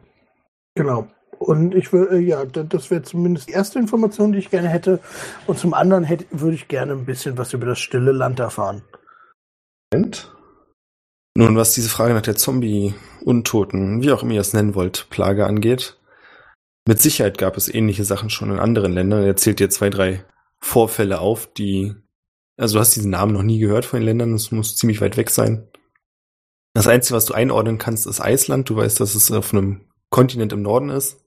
[0.75, 1.09] genau.
[1.39, 5.01] Und ich will, äh, ja, das wäre zumindest die erste Information, die ich gerne hätte.
[5.47, 8.83] Und zum anderen hätte, würde ich gerne ein bisschen was über das stille Land erfahren.
[9.93, 10.33] Moment.
[11.37, 15.45] Nun, was diese Frage nach der Zombie-Untoten, wie auch immer ihr es nennen wollt, Plage
[15.45, 16.01] angeht,
[16.89, 19.23] mit Sicherheit gab es ähnliche Sachen schon in anderen Ländern.
[19.23, 20.25] Er zählt dir zwei, drei
[20.61, 21.95] Vorfälle auf, die,
[22.57, 25.19] also du hast diesen Namen noch nie gehört von den Ländern, das muss ziemlich weit
[25.19, 25.69] weg sein.
[26.73, 28.71] Das Einzige, was du einordnen kannst, ist Island.
[28.71, 31.23] Du weißt, dass es auf einem Kontinent im Norden ist.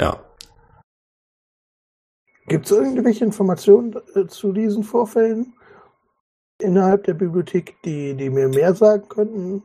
[0.00, 0.24] Ja.
[2.46, 5.55] Gibt es irgendwelche Informationen äh, zu diesen Vorfällen
[6.60, 9.62] innerhalb der Bibliothek, die, die mir mehr sagen könnten?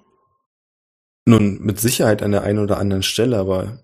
[1.25, 3.83] Nun, mit Sicherheit an der einen oder anderen Stelle, aber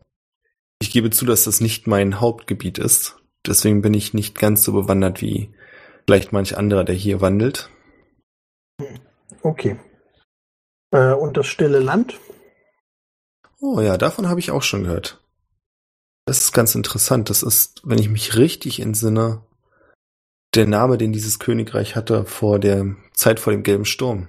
[0.81, 3.17] ich gebe zu, dass das nicht mein Hauptgebiet ist.
[3.45, 5.53] Deswegen bin ich nicht ganz so bewandert wie
[6.05, 7.69] vielleicht manch anderer, der hier wandelt.
[9.41, 9.77] Okay.
[10.91, 12.19] Äh, und das stille Land?
[13.59, 15.23] Oh ja, davon habe ich auch schon gehört.
[16.25, 17.29] Das ist ganz interessant.
[17.29, 19.41] Das ist, wenn ich mich richtig entsinne,
[20.57, 24.27] der Name, den dieses Königreich hatte vor der Zeit vor dem gelben Sturm.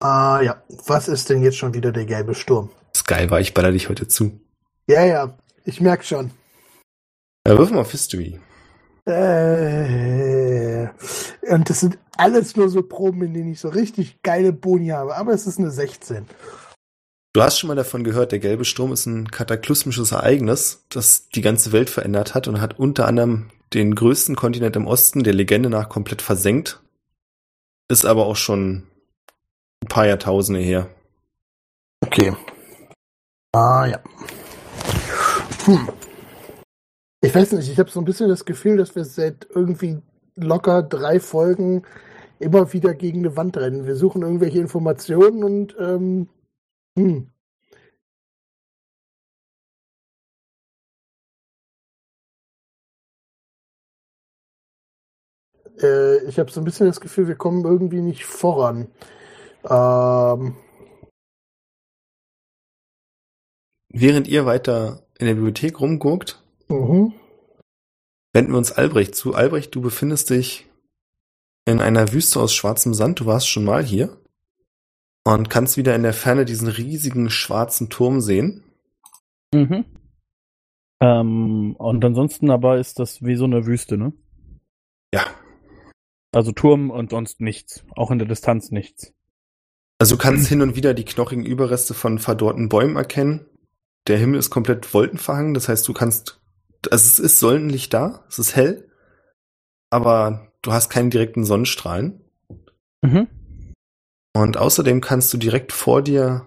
[0.00, 2.70] Ah ja, was ist denn jetzt schon wieder der gelbe Sturm?
[2.96, 4.40] Sky war ich baller dich heute zu.
[4.86, 6.30] Ja, ja, ich merk schon.
[7.46, 8.38] Ja, wirf mal auf History.
[9.06, 10.88] Äh,
[11.50, 15.16] und das sind alles nur so Proben, in denen ich so richtig geile Boni habe,
[15.16, 16.26] aber es ist eine 16.
[17.32, 21.40] Du hast schon mal davon gehört, der gelbe Sturm ist ein kataklysmisches Ereignis, das die
[21.40, 25.70] ganze Welt verändert hat und hat unter anderem den größten Kontinent im Osten der Legende
[25.70, 26.80] nach komplett versenkt.
[27.90, 28.86] Ist aber auch schon
[29.82, 30.88] ein paar Jahrtausende her.
[32.04, 32.34] Okay.
[33.52, 34.00] Ah ja.
[35.64, 35.88] Hm.
[37.20, 40.00] Ich weiß nicht, ich habe so ein bisschen das Gefühl, dass wir seit irgendwie
[40.36, 41.82] locker drei Folgen
[42.38, 43.86] immer wieder gegen eine Wand rennen.
[43.86, 46.28] Wir suchen irgendwelche Informationen und ähm,
[46.96, 47.30] hm.
[55.80, 58.88] Äh, ich habe so ein bisschen das Gefühl, wir kommen irgendwie nicht voran.
[59.68, 60.56] Ähm,
[63.90, 67.14] Während ihr weiter in der Bibliothek rumguckt, mhm.
[68.32, 69.34] wenden wir uns Albrecht zu.
[69.34, 70.66] Albrecht, du befindest dich
[71.64, 73.20] in einer Wüste aus schwarzem Sand.
[73.20, 74.16] Du warst schon mal hier
[75.24, 78.64] und kannst wieder in der Ferne diesen riesigen schwarzen Turm sehen.
[79.54, 79.84] Mhm.
[81.00, 84.12] Ähm, und ansonsten aber ist das wie so eine Wüste, ne?
[85.14, 85.24] Ja.
[86.32, 87.84] Also Turm und sonst nichts.
[87.96, 89.12] Auch in der Distanz nichts.
[89.98, 93.46] Also du kannst hin und wieder die knochigen Überreste von verdorrten Bäumen erkennen.
[94.06, 96.40] Der Himmel ist komplett wolkenverhangen, das heißt, du kannst,
[96.90, 98.88] also es ist Sonnenlicht da, es ist hell,
[99.90, 102.24] aber du hast keinen direkten Sonnenstrahlen.
[103.02, 103.28] Mhm.
[104.34, 106.46] Und außerdem kannst du direkt vor dir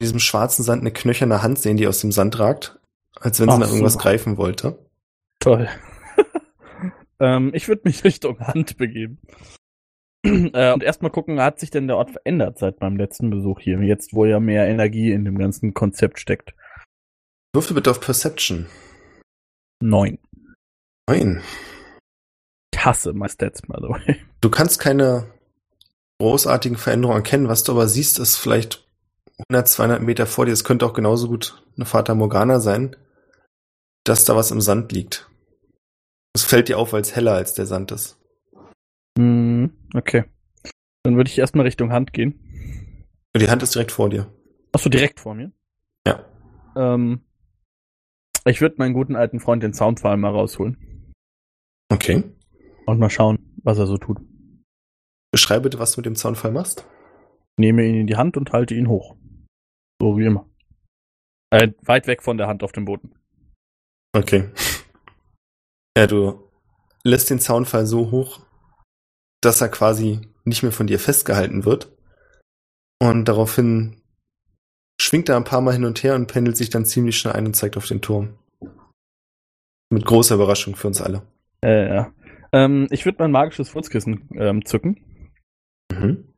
[0.00, 2.80] in diesem schwarzen Sand eine knöcherne Hand sehen, die aus dem Sand ragt,
[3.20, 3.98] als wenn sie Ach nach irgendwas so.
[3.98, 4.78] greifen wollte.
[5.40, 5.68] Toll.
[7.20, 9.20] Ähm, ich würde mich Richtung Hand begeben.
[10.24, 13.80] äh, und erstmal gucken, hat sich denn der Ort verändert seit meinem letzten Besuch hier?
[13.82, 16.54] Jetzt, wo ja mehr Energie in dem ganzen Konzept steckt.
[17.54, 18.66] Würfel bitte auf Perception.
[19.80, 20.18] Neun.
[21.08, 21.42] Nein.
[22.74, 24.16] Ich hasse my Stats, by the way.
[24.40, 25.32] Du kannst keine
[26.20, 27.48] großartigen Veränderungen erkennen.
[27.48, 28.86] Was du aber siehst, ist vielleicht
[29.48, 30.52] 100, 200 Meter vor dir.
[30.52, 32.96] Es könnte auch genauso gut eine Fata Morgana sein,
[34.04, 35.28] dass da was im Sand liegt.
[36.34, 38.20] Es fällt dir auf, weil es heller als der Sand ist.
[39.18, 40.24] Hm, okay.
[41.02, 43.04] Dann würde ich erstmal Richtung Hand gehen.
[43.36, 44.32] Die Hand ist direkt vor dir.
[44.72, 45.52] Achso, direkt vor mir.
[46.06, 46.24] Ja.
[46.76, 47.20] Ähm,
[48.44, 51.12] ich würde meinen guten alten Freund den Soundfall mal rausholen
[51.92, 52.24] Okay.
[52.86, 54.18] und mal schauen, was er so tut.
[55.30, 56.86] Beschreibe bitte, was du mit dem Zaunfall machst.
[57.58, 59.16] Nehme ihn in die Hand und halte ihn hoch.
[60.00, 60.48] So wie immer.
[61.50, 63.14] Äh, weit weg von der Hand auf dem Boden.
[64.12, 64.50] Okay.
[65.96, 66.48] Ja, du
[67.04, 68.40] lässt den Zaunfall so hoch,
[69.40, 71.92] dass er quasi nicht mehr von dir festgehalten wird.
[73.00, 74.00] Und daraufhin
[75.00, 77.46] schwingt er ein paar Mal hin und her und pendelt sich dann ziemlich schnell ein
[77.46, 78.36] und zeigt auf den Turm.
[79.90, 81.22] Mit großer Überraschung für uns alle.
[81.64, 82.12] Äh, ja.
[82.52, 85.04] Ähm, ich würde mein magisches Furzkissen ähm, zücken,
[85.92, 86.32] Mhm.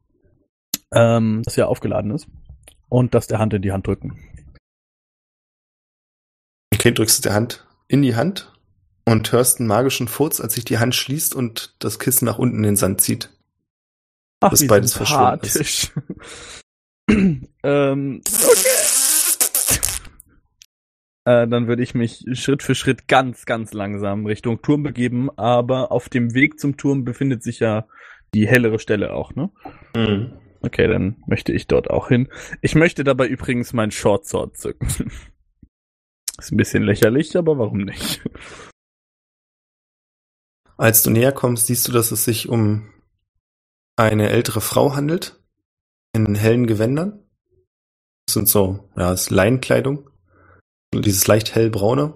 [0.93, 2.29] ähm, das ja aufgeladen ist.
[2.89, 4.19] Und das der Hand in die Hand drücken.
[6.75, 8.53] Okay, drückst du der Hand in die Hand
[9.05, 12.59] und hörst einen magischen Furz, als sich die Hand schließt und das Kissen nach unten
[12.59, 13.31] in den Sand zieht.
[14.41, 15.93] Ach, Bis wie beides verschwunden ist.
[17.11, 18.81] ähm, okay.
[21.27, 25.93] Äh, dann würde ich mich Schritt für Schritt ganz, ganz langsam Richtung Turm begeben, aber
[25.93, 27.87] auf dem Weg zum Turm befindet sich ja
[28.35, 29.51] die hellere Stelle auch, ne?
[29.95, 30.33] Mhm.
[30.63, 32.29] Okay, dann möchte ich dort auch hin.
[32.63, 34.89] Ich möchte dabei übrigens mein Short Sword zücken.
[36.39, 38.23] Ist ein bisschen lächerlich, aber warum nicht?
[40.81, 42.91] Als du näher kommst, siehst du, dass es sich um
[43.97, 45.39] eine ältere Frau handelt,
[46.15, 47.23] in hellen Gewändern.
[48.27, 50.09] Das sind so, ja, das ist Leinenkleidung.
[50.95, 52.15] Dieses leicht hellbraune.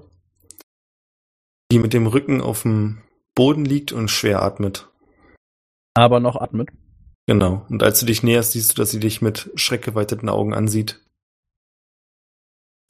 [1.70, 3.02] Die mit dem Rücken auf dem
[3.34, 4.90] Boden liegt und schwer atmet.
[5.92, 6.70] Aber noch atmet.
[7.26, 7.66] Genau.
[7.68, 11.04] Und als du dich näherst, siehst du, dass sie dich mit schreckgeweiteten Augen ansieht.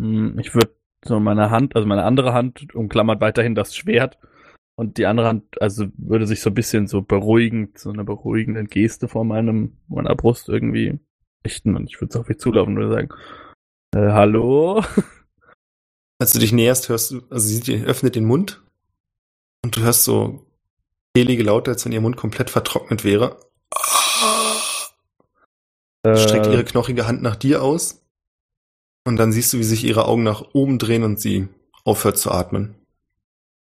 [0.00, 4.18] Hm, Ich würde so meine Hand, also meine andere Hand umklammert weiterhin das Schwert
[4.76, 8.64] und die andere Hand, also würde sich so ein bisschen so beruhigend, so eine beruhigende
[8.64, 10.98] Geste vor meinem, meiner Brust irgendwie
[11.46, 13.08] richten und ich würde es auf mich zulaufen und würde sagen,
[13.94, 14.82] Äh, hallo?
[16.18, 18.62] Als du dich näherst, hörst du, also sie öffnet den Mund
[19.64, 20.46] und du hörst so
[21.14, 23.38] kehlige Laute, als wenn ihr Mund komplett vertrocknet wäre.
[26.02, 28.02] Äh, Streckt ihre knochige Hand nach dir aus
[29.06, 31.48] und dann siehst du, wie sich ihre Augen nach oben drehen und sie
[31.84, 32.74] aufhört zu atmen.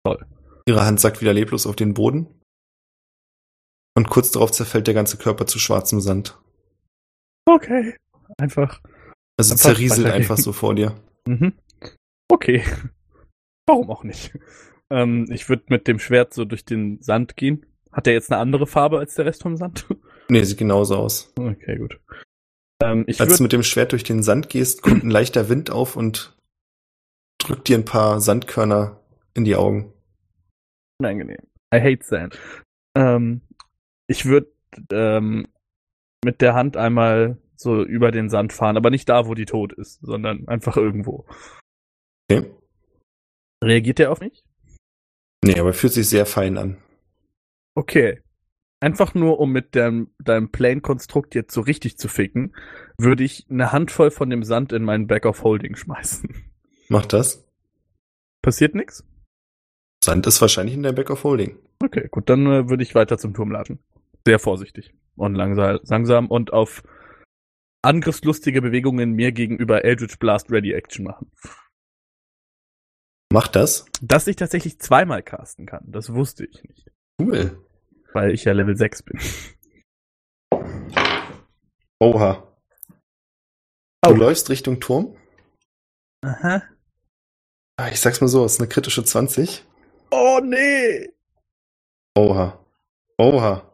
[0.04, 0.26] Toll.
[0.68, 2.28] Ihre Hand sackt wieder leblos auf den Boden
[3.96, 6.40] und kurz darauf zerfällt der ganze Körper zu schwarzem Sand.
[7.46, 7.96] Okay.
[8.38, 8.82] Einfach.
[9.38, 10.96] Also Einfach zerrieselt einfach so vor dir.
[11.28, 11.54] Mhm.
[12.28, 12.64] Okay.
[13.68, 14.38] Warum auch nicht?
[14.90, 17.66] Ähm, ich würde mit dem Schwert so durch den Sand gehen.
[17.92, 19.86] Hat der jetzt eine andere Farbe als der Rest vom Sand?
[20.28, 21.32] Nee, sieht genauso aus.
[21.38, 22.00] Okay, gut.
[22.82, 25.70] Ähm, ich Als du mit dem Schwert durch den Sand gehst, kommt ein leichter Wind
[25.70, 26.36] auf und
[27.38, 29.00] drückt dir ein paar Sandkörner
[29.36, 29.94] in die Augen.
[31.00, 31.48] Unangenehm.
[31.74, 32.40] I hate sand.
[32.96, 33.42] Ähm,
[34.08, 34.52] ich würde
[34.92, 35.48] ähm,
[36.24, 39.74] mit der Hand einmal so über den Sand fahren, aber nicht da, wo die tot
[39.74, 41.26] ist, sondern einfach irgendwo.
[42.30, 42.52] Okay.
[43.64, 44.44] Reagiert der auf mich?
[45.44, 46.78] Nee, aber fühlt sich sehr fein an.
[47.76, 48.22] Okay.
[48.82, 52.56] Einfach nur, um mit deinem, deinem Plane-Konstrukt jetzt so richtig zu ficken,
[52.98, 56.52] würde ich eine Handvoll von dem Sand in meinen Bag of Holding schmeißen.
[56.90, 57.48] Macht das?
[58.42, 59.04] Passiert nix?
[60.06, 61.58] Sand ist wahrscheinlich in der Back of Holding.
[61.84, 63.80] Okay, gut, dann äh, würde ich weiter zum Turm latschen.
[64.26, 66.84] Sehr vorsichtig und langsam, langsam und auf
[67.84, 71.32] angriffslustige Bewegungen mir gegenüber Eldritch Blast Ready Action machen.
[73.34, 73.86] Macht das?
[74.02, 77.60] Dass ich tatsächlich zweimal casten kann, das wusste ich nicht, Cool.
[78.14, 79.20] weil ich ja Level 6 bin.
[82.00, 82.48] Oha.
[84.04, 84.14] Du Oh.
[84.14, 85.16] läufst Richtung Turm.
[86.24, 86.62] Aha.
[87.78, 89.66] Ah, Ich sag's mal so, es ist eine kritische 20.
[90.18, 91.10] Oh nee!
[92.18, 92.58] Oha.
[93.18, 93.70] Oha.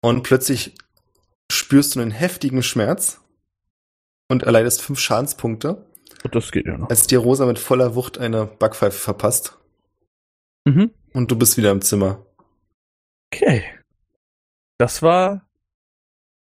[0.00, 0.74] Und plötzlich
[1.52, 3.20] spürst du einen heftigen Schmerz
[4.30, 5.84] und erleidest fünf Schadenspunkte,
[6.32, 6.88] Das geht ja noch.
[6.88, 9.58] als dir Rosa mit voller Wucht eine Backpfeife verpasst.
[10.64, 10.90] Mhm.
[11.12, 12.24] Und du bist wieder im Zimmer.
[13.32, 13.64] Okay.
[14.78, 15.46] Das war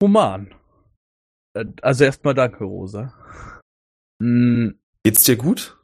[0.04, 0.54] human.
[1.54, 3.14] Äh, Also erstmal danke, Rosa.
[4.20, 4.72] Mm,
[5.04, 5.78] Geht's dir gut?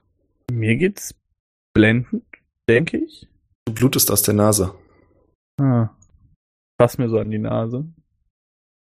[0.51, 1.13] mir geht's
[1.73, 2.23] blendend,
[2.69, 3.27] denke ich.
[3.65, 4.73] Du blutest aus der Nase.
[5.59, 5.89] Ah.
[6.79, 7.85] Fass mir so an die Nase.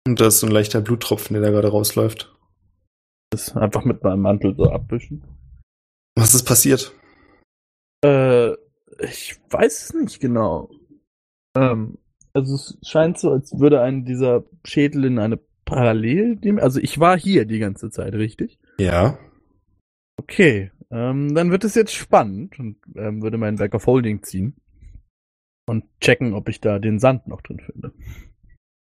[0.06, 2.34] Und da ist so ein leichter Bluttropfen, der da gerade rausläuft.
[3.30, 5.24] Das einfach mit meinem Mantel so abwischen.
[6.16, 6.94] Was ist passiert?
[8.04, 8.52] Äh,
[9.00, 10.70] ich weiß es nicht genau.
[11.56, 11.98] Ähm,
[12.34, 17.18] also es scheint so, als würde ein dieser Schädel in eine Parallel, also ich war
[17.18, 18.58] hier die ganze Zeit, richtig?
[18.78, 19.18] Ja.
[20.18, 24.54] Okay, ähm, dann wird es jetzt spannend und ähm, würde meinen Back of Holding ziehen
[25.66, 27.92] und checken, ob ich da den Sand noch drin finde.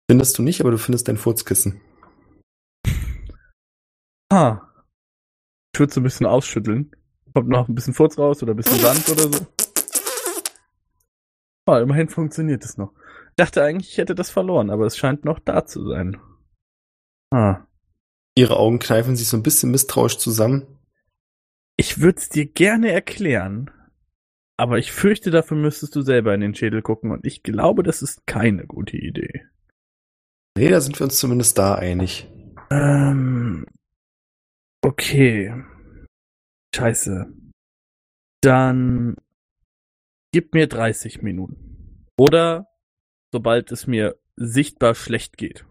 [0.09, 1.81] Findest du nicht, aber du findest dein Furzkissen.
[4.29, 4.61] Ah.
[5.73, 6.91] Ich würde so ein bisschen ausschütteln.
[7.33, 9.47] Kommt noch ein bisschen Furz raus oder ein bisschen Sand oder so.
[11.65, 12.91] Ah, immerhin funktioniert es noch.
[13.29, 16.17] Ich dachte eigentlich, ich hätte das verloren, aber es scheint noch da zu sein.
[17.31, 17.67] Ah.
[18.35, 20.76] Ihre Augen kneifen sich so ein bisschen misstrauisch zusammen.
[21.77, 23.69] Ich würde es dir gerne erklären,
[24.57, 28.01] aber ich fürchte, dafür müsstest du selber in den Schädel gucken und ich glaube, das
[28.01, 29.45] ist keine gute Idee.
[30.57, 32.27] Nee, da sind wir uns zumindest da einig.
[32.71, 33.67] Ähm.
[34.81, 35.53] Okay.
[36.75, 37.31] Scheiße.
[38.41, 39.15] Dann
[40.31, 42.07] gib mir 30 Minuten.
[42.17, 42.67] Oder
[43.31, 45.65] sobald es mir sichtbar schlecht geht.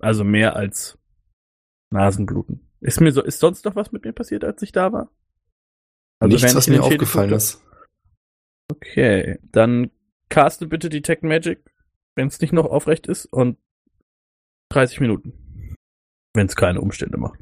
[0.00, 0.98] Also mehr als
[1.90, 2.68] Nasenbluten.
[2.80, 5.10] Ist mir so, ist sonst noch was mit mir passiert, als ich da war?
[6.28, 7.62] Nichts, während was mir aufgefallen ist.
[8.70, 9.90] Okay, dann
[10.28, 11.60] caste bitte Detect Magic,
[12.14, 13.58] wenn es nicht noch aufrecht ist, und
[14.70, 15.76] 30 Minuten.
[16.34, 17.38] Wenn es keine Umstände macht.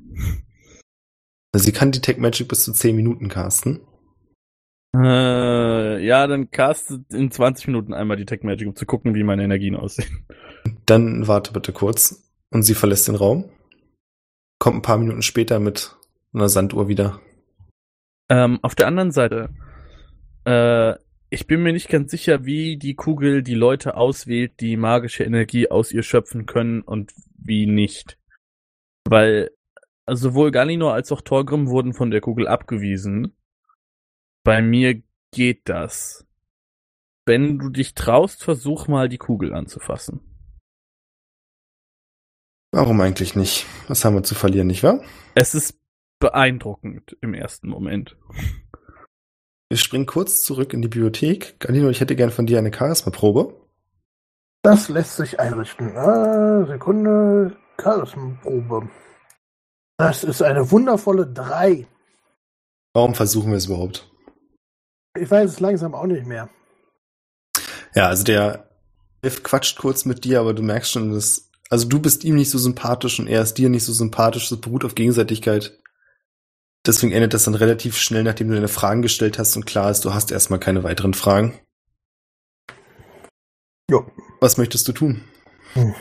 [1.52, 3.80] Also sie kann Detect Magic bis zu 10 Minuten casten.
[4.94, 9.44] Äh, ja, dann caste in 20 Minuten einmal Detect Magic, um zu gucken, wie meine
[9.44, 10.26] Energien aussehen.
[10.86, 12.28] Dann warte bitte kurz.
[12.50, 13.48] Und sie verlässt den Raum.
[14.58, 15.96] Kommt ein paar Minuten später mit
[16.32, 17.20] einer Sanduhr wieder.
[18.30, 19.50] Ähm, auf der anderen Seite,
[20.46, 20.94] äh,
[21.30, 25.70] ich bin mir nicht ganz sicher, wie die Kugel die Leute auswählt, die magische Energie
[25.70, 28.18] aus ihr schöpfen können und wie nicht.
[29.04, 29.50] Weil
[30.06, 33.36] also sowohl Galinor als auch Torgrim wurden von der Kugel abgewiesen.
[34.42, 35.02] Bei mir
[35.32, 36.26] geht das.
[37.26, 40.20] Wenn du dich traust, versuch mal die Kugel anzufassen.
[42.72, 43.66] Warum eigentlich nicht?
[43.88, 45.02] Was haben wir zu verlieren, nicht wahr?
[45.34, 45.79] Es ist
[46.20, 48.16] beeindruckend im ersten Moment.
[49.68, 51.58] Wir springen kurz zurück in die Bibliothek.
[51.58, 53.54] Galino, ich hätte gern von dir eine Charisma-Probe.
[54.62, 55.96] Das lässt sich einrichten.
[55.96, 57.56] Ah, Sekunde.
[57.80, 58.88] Charisma-Probe.
[59.96, 61.86] Das ist eine wundervolle 3.
[62.94, 64.10] Warum versuchen wir es überhaupt?
[65.18, 66.48] Ich weiß es langsam auch nicht mehr.
[67.94, 68.70] Ja, also der
[69.22, 72.50] Elf quatscht kurz mit dir, aber du merkst schon, dass, also du bist ihm nicht
[72.50, 74.48] so sympathisch und er ist dir nicht so sympathisch.
[74.48, 75.79] Das beruht auf Gegenseitigkeit.
[76.90, 80.04] Deswegen endet das dann relativ schnell, nachdem du deine Fragen gestellt hast und klar ist,
[80.04, 81.56] du hast erstmal keine weiteren Fragen.
[83.88, 84.10] Jo.
[84.40, 85.22] Was möchtest du tun?
[85.74, 85.94] Hm.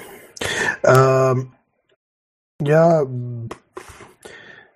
[0.83, 1.53] Ähm,
[2.63, 3.05] ja,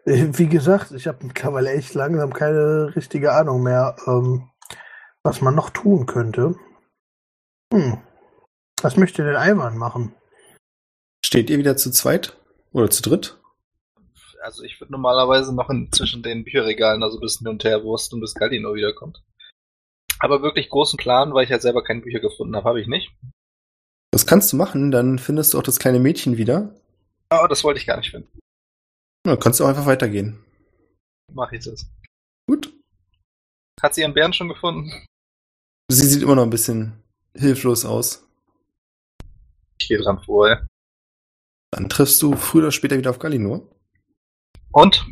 [0.06, 4.52] wie gesagt, ich habe mittlerweile echt langsam keine richtige Ahnung mehr, ähm,
[5.24, 6.54] was man noch tun könnte.
[7.74, 7.98] Hm.
[8.84, 10.14] Was möchte denn Ivan machen?
[11.26, 12.38] Steht ihr wieder zu zweit?
[12.72, 13.42] Oder zu dritt?
[14.44, 18.20] Also ich würde normalerweise noch in, zwischen den Bücherregalen also bis hin und her wursten,
[18.20, 19.24] bis Galino wiederkommt.
[20.20, 23.10] Aber wirklich großen Plan, weil ich ja selber keine Bücher gefunden habe, habe ich nicht.
[24.12, 26.76] Das kannst du machen, dann findest du auch das kleine Mädchen wieder.
[27.30, 28.38] Aber das wollte ich gar nicht finden.
[29.26, 30.44] Na, kannst du auch einfach weitergehen.
[31.32, 31.90] Mach ich das.
[32.46, 32.74] Gut.
[33.82, 34.92] Hat sie ihren Bären schon gefunden?
[35.90, 37.02] Sie sieht immer noch ein bisschen
[37.34, 38.28] hilflos aus.
[39.80, 40.68] Ich gehe dran vorher.
[41.72, 43.73] Dann triffst du früher oder später wieder auf Galinor.
[44.74, 45.06] Und?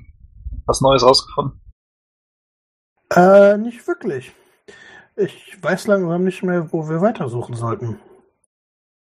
[0.66, 1.62] Was Neues rausgefunden?
[3.12, 4.32] Äh, nicht wirklich.
[5.16, 7.99] Ich weiß langsam nicht mehr, wo wir weitersuchen sollten.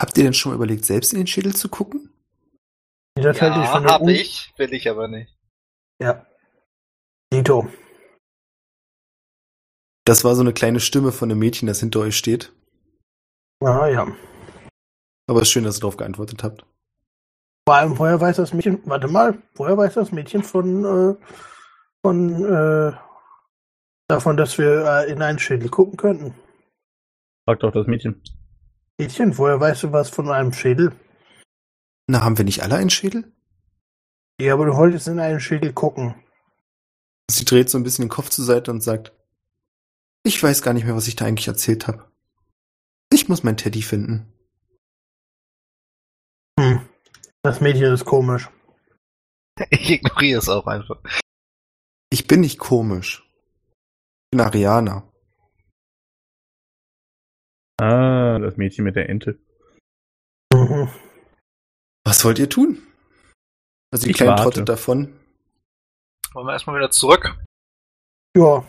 [0.02, 2.10] Habt ihr denn schon mal überlegt, selbst in den Schädel zu gucken?
[3.18, 5.36] Ja, halte ich eine hab Un- ich, will ich aber nicht.
[6.02, 6.26] Ja.
[7.34, 7.70] Dito.
[10.06, 12.54] Das war so eine kleine Stimme von einem Mädchen, das hinter euch steht.
[13.62, 14.08] Ah ja.
[15.28, 16.66] Aber es ist schön, dass ihr darauf geantwortet habt.
[17.70, 21.16] Vor allem, woher weiß das Mädchen, warte mal, woher weiß das Mädchen von, äh,
[22.02, 22.94] von, äh,
[24.08, 26.34] davon, dass wir äh, in einen Schädel gucken könnten?
[27.46, 28.24] Frag doch das Mädchen.
[28.98, 30.94] Mädchen, woher weißt du was von einem Schädel?
[32.08, 33.32] Na, haben wir nicht alle einen Schädel?
[34.42, 36.16] Ja, aber du wolltest in einen Schädel gucken.
[37.30, 39.14] Sie dreht so ein bisschen den Kopf zur Seite und sagt,
[40.24, 42.12] ich weiß gar nicht mehr, was ich da eigentlich erzählt habe.
[43.14, 44.34] Ich muss mein Teddy finden.
[47.44, 48.50] Das Mädchen ist komisch.
[49.70, 51.02] Ich ignoriere es auch einfach.
[52.12, 53.24] Ich bin nicht komisch.
[54.26, 55.10] Ich bin Ariana.
[57.80, 59.40] Ah, das Mädchen mit der Ente.
[60.54, 60.90] Mhm.
[62.06, 62.82] Was wollt ihr tun?
[63.92, 64.44] Also die Ich Kleine warte.
[64.44, 65.20] trottet davon.
[66.34, 67.38] Wollen wir erstmal wieder zurück?
[68.36, 68.66] Ja.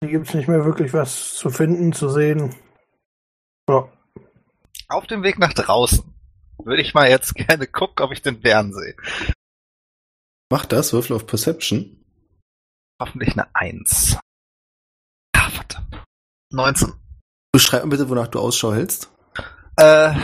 [0.00, 2.54] Hier gibt's nicht mehr wirklich was zu finden, zu sehen.
[3.68, 3.90] Ja.
[4.88, 6.11] Auf dem Weg nach draußen
[6.64, 8.96] würde ich mal jetzt gerne gucken, ob ich den Bären sehe.
[10.50, 12.04] Mach das, Würfel auf Perception.
[13.00, 14.18] Hoffentlich eine Eins.
[15.34, 16.04] Ah, verdammt.
[16.50, 16.92] 19.
[17.52, 19.10] Beschreib mal bitte, wonach du Ausschau hältst.
[19.76, 20.14] Äh,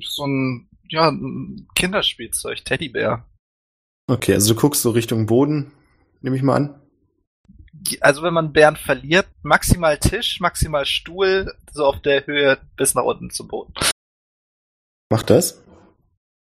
[0.00, 3.26] so ein, ja, ein Kinderspielzeug, Teddybär.
[4.08, 5.72] Okay, also du guckst so Richtung Boden,
[6.20, 6.80] nehme ich mal an.
[8.00, 13.04] Also wenn man Bären verliert, maximal Tisch, maximal Stuhl, so auf der Höhe bis nach
[13.04, 13.72] unten zum Boden.
[15.12, 15.62] Mach das.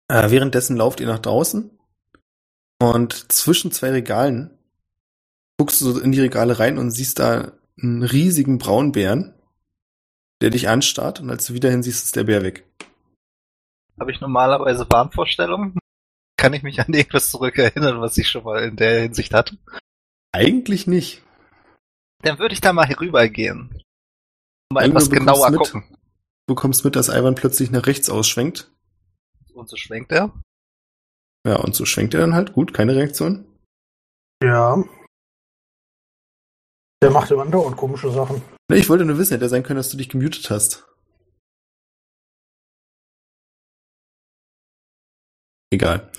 [0.08, 1.70] Äh, währenddessen lauft ihr nach draußen
[2.82, 4.58] und zwischen zwei Regalen
[5.58, 9.34] guckst du so in die Regale rein und siehst da einen riesigen Braunbären,
[10.42, 12.66] der dich anstarrt und als du wieder hinsiehst, ist der Bär weg.
[14.00, 15.78] Habe ich normalerweise Wahnvorstellungen?
[16.38, 19.58] Kann ich mich an irgendwas zurückerinnern, was ich schon mal in der Hinsicht hatte?
[20.32, 21.22] Eigentlich nicht.
[22.22, 23.84] Dann würde ich da mal herübergehen.
[24.72, 25.84] Mal Irgendwo etwas genauer gucken.
[26.46, 28.72] Du bekommst mit, dass Ivan plötzlich nach rechts ausschwenkt.
[29.54, 30.34] Und so schwenkt er.
[31.48, 32.54] Ja, und so schwenkt er dann halt.
[32.54, 33.46] Gut, keine Reaktion.
[34.44, 34.84] Ja.
[37.02, 38.42] Der macht immer andauernd komische Sachen.
[38.70, 40.86] Ne, Ich wollte nur wissen, hätte sein können, dass du dich gemutet hast.
[45.72, 46.12] Egal.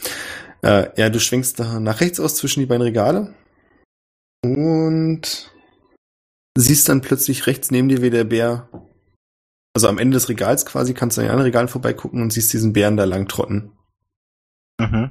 [0.63, 3.35] Äh, ja, du schwenkst da nach rechts aus zwischen die beiden Regale
[4.45, 5.53] und
[6.57, 8.69] siehst dann plötzlich rechts neben dir, wie der Bär,
[9.75, 12.53] also am Ende des Regals quasi, kannst du an den anderen Regalen vorbeigucken und siehst
[12.53, 13.73] diesen Bären da lang trotten.
[14.79, 15.11] Mhm.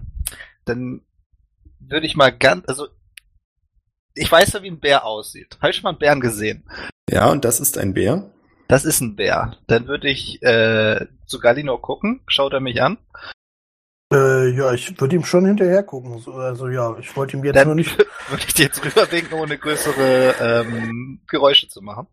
[0.65, 1.01] Dann
[1.79, 2.87] würde ich mal ganz, also
[4.15, 5.57] ich weiß ja, wie ein Bär aussieht.
[5.61, 6.63] Habe ich schon mal einen Bären gesehen?
[7.09, 8.31] Ja, und das ist ein Bär.
[8.67, 9.57] Das ist ein Bär.
[9.67, 12.21] Dann würde ich äh, zu Galino gucken.
[12.27, 12.97] Schaut er mich an?
[14.13, 16.19] Äh, ja, ich würde ihm schon hinterher gucken.
[16.19, 17.97] So, Also ja, ich wollte ihm jetzt Dann nur nicht.
[18.29, 22.07] würde ich dir jetzt rüberwinken, ohne größere ähm, Geräusche zu machen.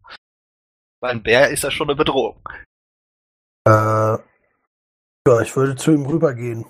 [1.01, 2.47] Weil ein Bär ist ja schon eine Bedrohung.
[3.67, 6.65] Äh, ja, ich würde zu ihm rübergehen.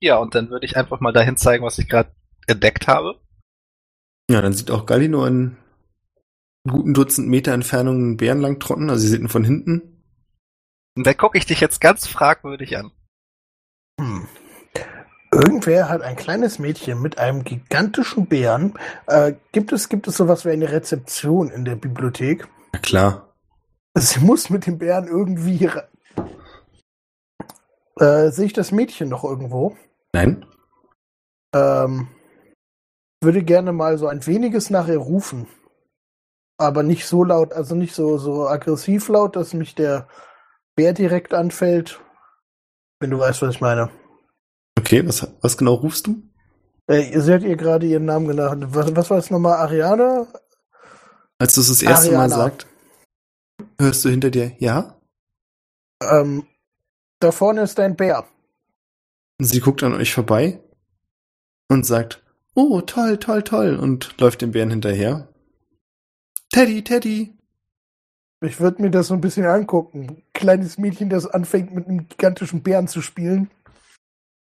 [0.00, 2.12] Ja, und dann würde ich einfach mal dahin zeigen, was ich gerade
[2.46, 3.20] entdeckt habe.
[4.28, 5.56] Ja, dann sieht auch Galino in
[6.68, 10.04] guten Dutzend Meter Entfernung einen Bären lang trotten, also sie sieht ihn von hinten.
[10.96, 12.92] Und dann gucke ich dich jetzt ganz fragwürdig an.
[14.00, 14.28] Hm.
[15.32, 18.74] Irgendwer hat ein kleines Mädchen mit einem gigantischen Bären.
[19.06, 22.46] Äh, gibt es gibt es sowas wie eine Rezeption in der Bibliothek?
[22.72, 23.34] Na klar.
[23.94, 25.70] Sie muss mit dem Bären irgendwie.
[27.98, 29.76] Äh, sehe ich das Mädchen noch irgendwo?
[30.14, 30.46] Nein?
[31.54, 32.08] Ähm,
[33.20, 35.46] würde gerne mal so ein weniges nach ihr rufen.
[36.58, 40.08] Aber nicht so laut, also nicht so, so aggressiv laut, dass mich der
[40.74, 42.00] Bär direkt anfällt.
[43.00, 43.90] Wenn du weißt, was ich meine.
[44.78, 46.22] Okay, was, was genau rufst du?
[46.88, 48.66] Äh, ihr seht ihr gerade ihren Namen genannt.
[48.68, 49.58] Was, was war es nochmal?
[49.58, 50.26] Ariana?
[51.42, 52.36] Als du es das erste Mal Ariana.
[52.36, 52.68] sagt,
[53.76, 54.96] hörst du hinter dir, ja?
[56.00, 56.46] Ähm,
[57.18, 58.28] da vorne ist dein Bär.
[59.40, 60.60] Und sie guckt an euch vorbei
[61.68, 62.22] und sagt,
[62.54, 65.26] oh, toll, toll, toll, und läuft dem Bären hinterher.
[66.50, 67.36] Teddy, Teddy.
[68.40, 70.22] Ich würde mir das so ein bisschen angucken.
[70.34, 73.50] Kleines Mädchen, das anfängt mit einem gigantischen Bären zu spielen.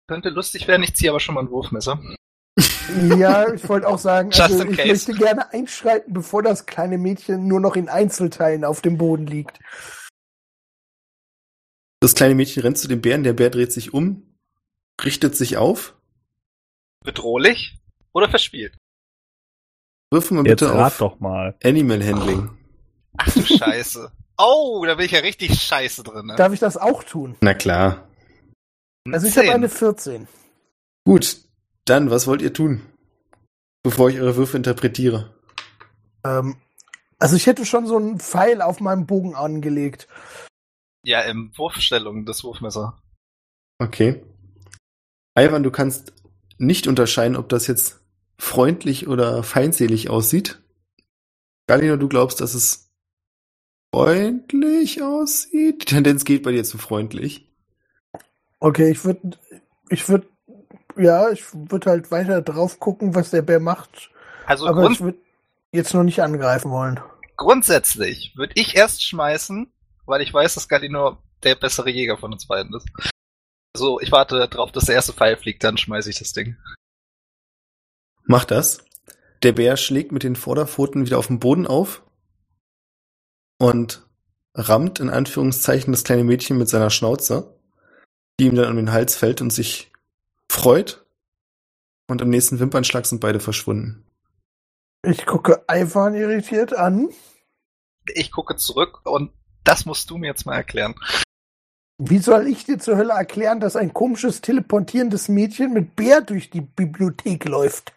[0.07, 2.01] Könnte lustig werden, ich ziehe aber schon mal ein Wurfmesser.
[3.17, 4.87] Ja, ich wollte auch sagen, also ich case.
[4.87, 9.59] möchte gerne einschreiten, bevor das kleine Mädchen nur noch in Einzelteilen auf dem Boden liegt.
[12.01, 14.35] Das kleine Mädchen rennt zu dem Bären, der Bär dreht sich um,
[15.03, 15.95] richtet sich auf.
[17.03, 17.77] Bedrohlich
[18.13, 18.77] oder verspielt?
[20.11, 21.55] Wirf mal bitte auf doch mal.
[21.63, 22.57] Animal Handling.
[23.17, 24.11] Ach du Scheiße.
[24.37, 26.27] Oh, da bin ich ja richtig scheiße drin.
[26.27, 26.35] Ne?
[26.37, 27.35] Darf ich das auch tun?
[27.41, 28.07] Na klar.
[29.11, 30.27] Also ich habe eine 14.
[31.05, 31.37] Gut,
[31.89, 32.81] dann, was wollt ihr tun?
[33.83, 35.33] Bevor ich eure Würfe interpretiere.
[36.23, 36.57] Ähm,
[37.17, 40.07] also ich hätte schon so einen Pfeil auf meinem Bogen angelegt.
[41.03, 43.01] Ja, im Wurfstellung, das Wurfmesser.
[43.79, 44.23] Okay.
[45.37, 46.13] Ivan, du kannst
[46.57, 48.01] nicht unterscheiden, ob das jetzt
[48.37, 50.61] freundlich oder feindselig aussieht.
[51.67, 52.91] Galino, du glaubst, dass es
[53.93, 55.83] freundlich aussieht?
[55.83, 57.49] Die Tendenz geht bei dir zu freundlich.
[58.59, 59.37] Okay, ich würde,
[59.89, 60.27] ich würde,
[60.95, 64.11] ja, ich würde halt weiter drauf gucken, was der Bär macht.
[64.45, 65.17] Also Aber ich würde
[65.71, 66.99] jetzt noch nicht angreifen wollen.
[67.37, 69.71] grundsätzlich würde ich erst schmeißen,
[70.05, 72.87] weil ich weiß, dass Galino der bessere Jäger von uns beiden ist.
[73.75, 76.57] Also ich warte darauf, dass der erste Pfeil fliegt, dann schmeiße ich das Ding.
[78.23, 78.83] Mach das.
[79.43, 82.03] Der Bär schlägt mit den Vorderpfoten wieder auf den Boden auf
[83.57, 84.05] und
[84.53, 87.57] rammt in Anführungszeichen das kleine Mädchen mit seiner Schnauze,
[88.39, 89.88] die ihm dann um den Hals fällt und sich
[90.49, 91.05] freut.
[92.09, 94.03] Und am nächsten Wimpernschlag sind beide verschwunden.
[95.03, 97.09] Ich gucke Ivan irritiert an.
[98.15, 99.31] Ich gucke zurück und
[99.63, 100.95] das musst du mir jetzt mal erklären.
[101.99, 106.49] Wie soll ich dir zur Hölle erklären, dass ein komisches teleportierendes Mädchen mit Bär durch
[106.49, 107.93] die Bibliothek läuft?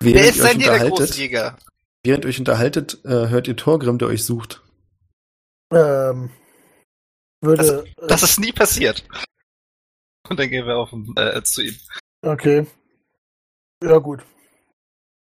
[0.00, 1.56] Wer Während ist ihr euch denn hier der unterhaltet, Großjäger?
[2.04, 4.62] während ihr euch unterhaltet, äh, hört ihr Torgrim, der euch sucht.
[5.72, 6.30] Ähm,
[7.40, 7.84] würde.
[8.06, 9.04] Das ist nie passiert.
[10.28, 11.76] Und dann gehen wir auf den, äh, zu ihm.
[12.22, 12.66] Okay.
[13.82, 14.22] Ja, gut.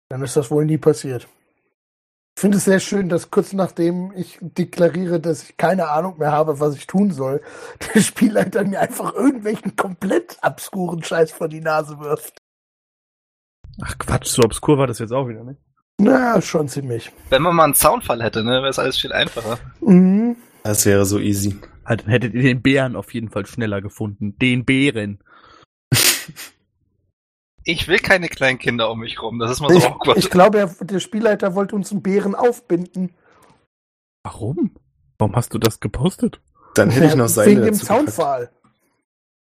[0.09, 1.27] Dann ist das wohl nie passiert.
[2.37, 6.33] Ich finde es sehr schön, dass kurz nachdem ich deklariere, dass ich keine Ahnung mehr
[6.33, 7.41] habe, was ich tun soll,
[7.93, 12.37] der Spielleiter mir einfach irgendwelchen komplett obskuren Scheiß vor die Nase wirft.
[13.81, 15.57] Ach Quatsch, so obskur war das jetzt auch wieder, ne?
[15.97, 17.11] Na, schon ziemlich.
[17.29, 19.57] Wenn man mal einen Soundfall hätte, ne, wäre es alles viel einfacher.
[19.79, 20.14] Mhm.
[20.65, 21.55] Das wäre so easy.
[21.85, 24.35] Halt, dann hättet ihr den Bären auf jeden Fall schneller gefunden.
[24.39, 25.19] Den Bären.
[27.67, 30.17] Ich will keine kleinen Kinder um mich rum, das ist mal so Ich, awkward.
[30.19, 33.09] ich glaube, er, der Spielleiter wollte uns einen Bären aufbinden.
[34.21, 34.75] Warum?
[35.17, 36.39] Warum hast du das gepostet?
[36.75, 37.73] Dann hätte ich noch Seile Wegen dem.
[37.73, 38.51] Soundfall.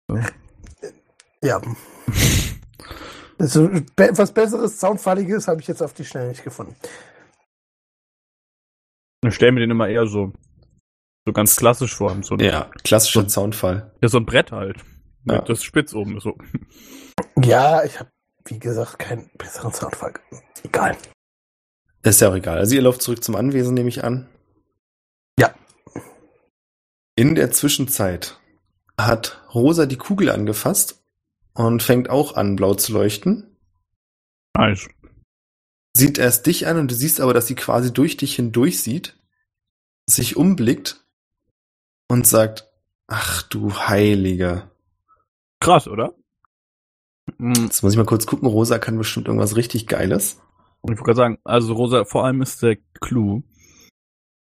[0.10, 0.20] So.
[1.42, 1.62] Ja.
[3.40, 6.76] Also, be was besseres Soundfalliges habe ich jetzt auf die Schnelle nicht gefunden.
[9.26, 10.34] Ich stell mir den immer eher so,
[11.26, 12.16] so ganz klassisch vor.
[12.24, 13.94] So ein, Ja, klassischer Soundfall.
[14.02, 14.78] ja, so ein Brett halt.
[15.26, 15.36] Ja.
[15.36, 16.38] Mit Das spitz oben ist so.
[17.44, 18.10] Ja, ich habe,
[18.46, 20.14] wie gesagt, keinen besseren Soundfall.
[20.64, 20.98] Egal.
[22.04, 22.58] Ist ja auch egal.
[22.58, 24.28] Also ihr lauft zurück zum Anwesen, nehme ich an.
[25.40, 25.54] Ja.
[27.16, 28.40] In der Zwischenzeit
[29.00, 31.04] hat Rosa die Kugel angefasst
[31.54, 33.58] und fängt auch an, blau zu leuchten.
[34.58, 34.90] Nice.
[35.96, 39.20] Sieht erst dich an und du siehst aber, dass sie quasi durch dich hindurch sieht,
[40.08, 41.01] sich umblickt
[42.12, 42.70] und sagt,
[43.08, 44.70] ach du Heiliger.
[45.60, 46.14] Krass, oder?
[47.38, 50.42] Hm, Jetzt muss ich mal kurz gucken, Rosa kann bestimmt irgendwas richtig Geiles.
[50.84, 53.44] Ich wollte gerade sagen, also Rosa, vor allem ist der Clou,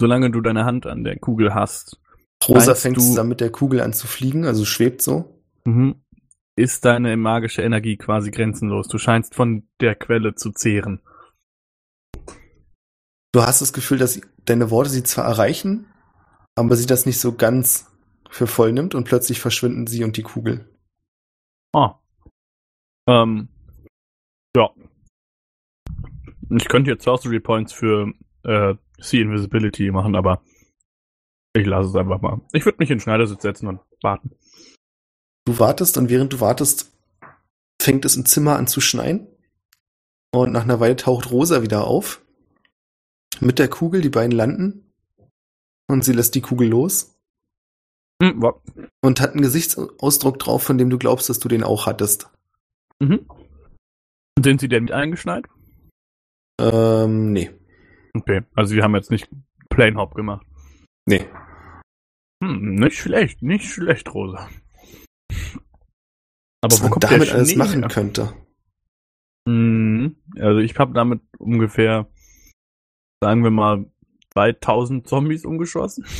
[0.01, 1.99] solange du deine Hand an der Kugel hast,
[2.47, 5.41] Rosa fängt du- zusammen mit der Kugel an zu fliegen, also schwebt so.
[5.65, 6.03] mhm,
[6.57, 8.87] ist deine magische Energie quasi grenzenlos.
[8.87, 11.01] Du scheinst von der Quelle zu zehren.
[13.33, 15.85] Du hast das Gefühl, dass deine Worte sie zwar erreichen,
[16.55, 17.91] aber sie das nicht so ganz
[18.29, 20.69] für voll nimmt und plötzlich verschwinden sie und die Kugel.
[21.73, 21.91] Oh.
[23.07, 23.49] Ähm,
[24.55, 24.69] ja.
[26.49, 30.43] Ich könnte jetzt Sorcery Points für äh, Sea Invisibility machen, aber
[31.53, 32.41] ich lasse es einfach mal.
[32.53, 34.31] Ich würde mich in den Schneidersitz setzen und warten.
[35.45, 36.91] Du wartest und während du wartest,
[37.81, 39.27] fängt es im Zimmer an zu schneien.
[40.33, 42.21] Und nach einer Weile taucht Rosa wieder auf.
[43.39, 44.90] Mit der Kugel, die beiden landen.
[45.89, 47.17] Und sie lässt die Kugel los.
[48.21, 48.61] Hm, wa-
[49.03, 52.29] Und hat einen Gesichtsausdruck drauf, von dem du glaubst, dass du den auch hattest.
[52.99, 53.25] mhm.
[54.41, 55.45] Sind sie denn mit eingeschneit?
[56.59, 57.51] Ähm, nee.
[58.13, 59.29] Okay, also wir haben jetzt nicht
[59.69, 60.45] Plain Hop gemacht.
[61.05, 61.25] Nee.
[62.43, 64.49] Hm, nicht schlecht, nicht schlecht, Rosa.
[66.63, 67.89] Aber Was man damit alles machen her?
[67.89, 68.33] könnte.
[69.47, 70.15] Mhm.
[70.39, 72.07] Also ich habe damit ungefähr,
[73.21, 73.85] sagen wir mal,
[74.33, 76.05] 2000 Zombies umgeschossen.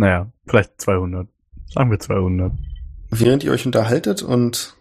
[0.00, 1.26] Naja, vielleicht 200.
[1.74, 2.52] Sagen wir 200.
[3.10, 4.76] Während ihr euch unterhaltet und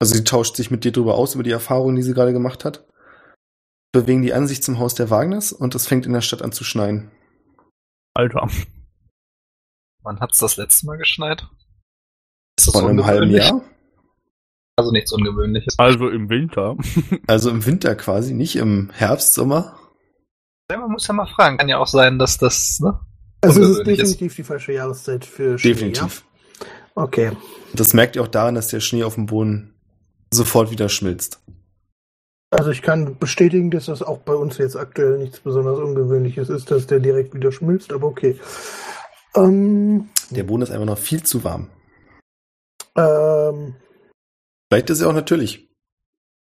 [0.00, 2.64] also sie tauscht sich mit dir drüber aus, über die Erfahrungen, die sie gerade gemacht
[2.64, 2.86] hat,
[3.92, 6.52] bewegen die an sich zum Haus der Wagners und es fängt in der Stadt an
[6.52, 7.10] zu schneien.
[8.14, 8.48] Alter.
[10.02, 11.46] Wann hat's das letzte Mal geschneit?
[12.58, 13.30] Ist das Vor einem halben?
[13.30, 13.62] Jahr.
[14.76, 15.78] Also nichts Ungewöhnliches.
[15.78, 16.76] Also im Winter.
[17.26, 19.78] Also im Winter quasi, nicht im Herbst, Sommer.
[20.70, 21.58] Ja, man muss ja mal fragen.
[21.58, 22.98] Kann ja auch sein, dass das, ne?
[23.40, 24.10] Also es ist Ungewöhnlich ist.
[24.14, 26.24] definitiv die falsche Jahreszeit für Schnee, Definitiv.
[26.60, 26.66] Ja?
[27.02, 27.32] Okay.
[27.74, 29.74] Das merkt ihr auch daran, dass der Schnee auf dem Boden
[30.32, 31.40] sofort wieder schmilzt.
[32.50, 36.70] Also ich kann bestätigen, dass das auch bei uns jetzt aktuell nichts besonders Ungewöhnliches ist,
[36.70, 38.38] dass der direkt wieder schmilzt, aber okay.
[39.36, 41.68] Ähm, Der Boden ist einfach noch viel zu warm.
[42.96, 43.74] ähm,
[44.72, 45.68] Vielleicht ist er auch natürlich.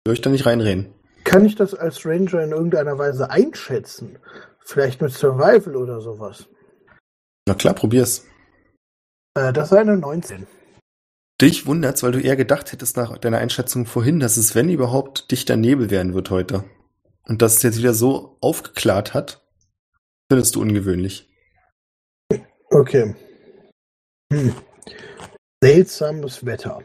[0.04, 0.92] Will euch da nicht reinreden.
[1.24, 4.18] Kann ich das als Ranger in irgendeiner Weise einschätzen?
[4.60, 6.48] Vielleicht mit Survival oder sowas?
[7.46, 8.26] Na klar, probier's.
[9.34, 10.46] Äh, das ist eine 19.
[11.40, 15.30] Dich wundert's, weil du eher gedacht hättest nach deiner Einschätzung vorhin, dass es, wenn überhaupt,
[15.30, 16.64] dichter Nebel werden wird heute.
[17.26, 19.46] Und dass es jetzt wieder so aufgeklärt hat,
[20.30, 21.28] findest du ungewöhnlich.
[22.70, 23.14] Okay.
[24.32, 24.54] Hm.
[25.62, 26.82] Seltsames Wetter.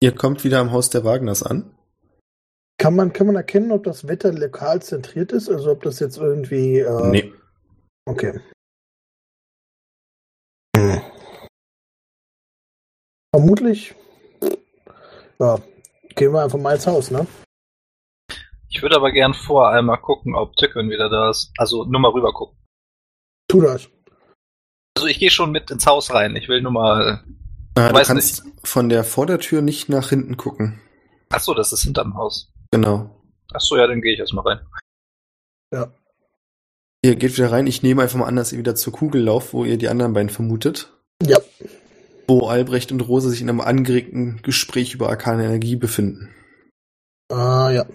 [0.00, 1.75] Ihr kommt wieder am Haus der Wagners an.
[2.78, 5.48] Kann man, kann man erkennen, ob das Wetter lokal zentriert ist?
[5.48, 6.80] Also ob das jetzt irgendwie.
[6.80, 7.32] Äh, Nee.
[8.08, 8.38] Okay.
[10.76, 11.00] Hm.
[13.34, 13.94] Vermutlich.
[15.38, 15.58] Ja,
[16.14, 17.26] gehen wir einfach mal ins Haus, ne?
[18.68, 21.52] Ich würde aber gern vor einmal gucken, ob Tückin wieder da ist.
[21.56, 22.58] Also nur mal rüber gucken.
[23.48, 23.88] Tu das.
[24.96, 26.36] Also ich gehe schon mit ins Haus rein.
[26.36, 27.24] Ich will nur mal.
[27.74, 30.80] Ah, du kannst von der Vordertür nicht nach hinten gucken.
[31.30, 32.52] Ach so, das ist hinterm Haus.
[32.76, 33.10] Genau.
[33.54, 34.66] Ach so, ja, dann gehe ich erstmal rein.
[35.72, 35.92] Ja.
[37.02, 37.66] Ihr geht wieder rein.
[37.66, 40.12] Ich nehme einfach mal an, dass ihr wieder zur Kugel lauft, wo ihr die anderen
[40.12, 40.92] beiden vermutet.
[41.22, 41.38] Ja.
[42.28, 46.34] Wo Albrecht und Rose sich in einem angeregten Gespräch über arkane Energie befinden.
[47.30, 47.86] Ah, ja.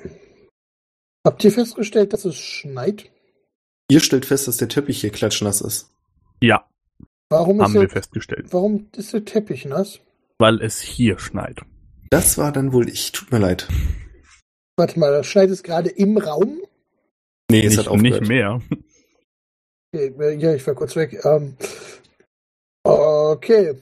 [1.26, 3.12] Habt ihr festgestellt, dass es schneit?
[3.90, 5.92] Ihr stellt fest, dass der Teppich hier klatschnass ist.
[6.42, 6.66] Ja,
[7.30, 8.48] Warum ist, haben wir der, festgestellt.
[8.52, 10.00] warum ist der Teppich nass?
[10.40, 11.62] Weil es hier schneit.
[12.10, 13.12] Das war dann wohl ich.
[13.12, 13.68] Tut mir leid.
[14.78, 16.60] Warte mal, das schneit es gerade im Raum?
[17.50, 18.22] Nee, es Nicht, hat aufgehört.
[18.22, 18.62] nicht mehr.
[19.94, 21.20] Okay, äh, ja, ich war kurz weg.
[21.26, 21.58] Ähm,
[22.84, 23.76] okay.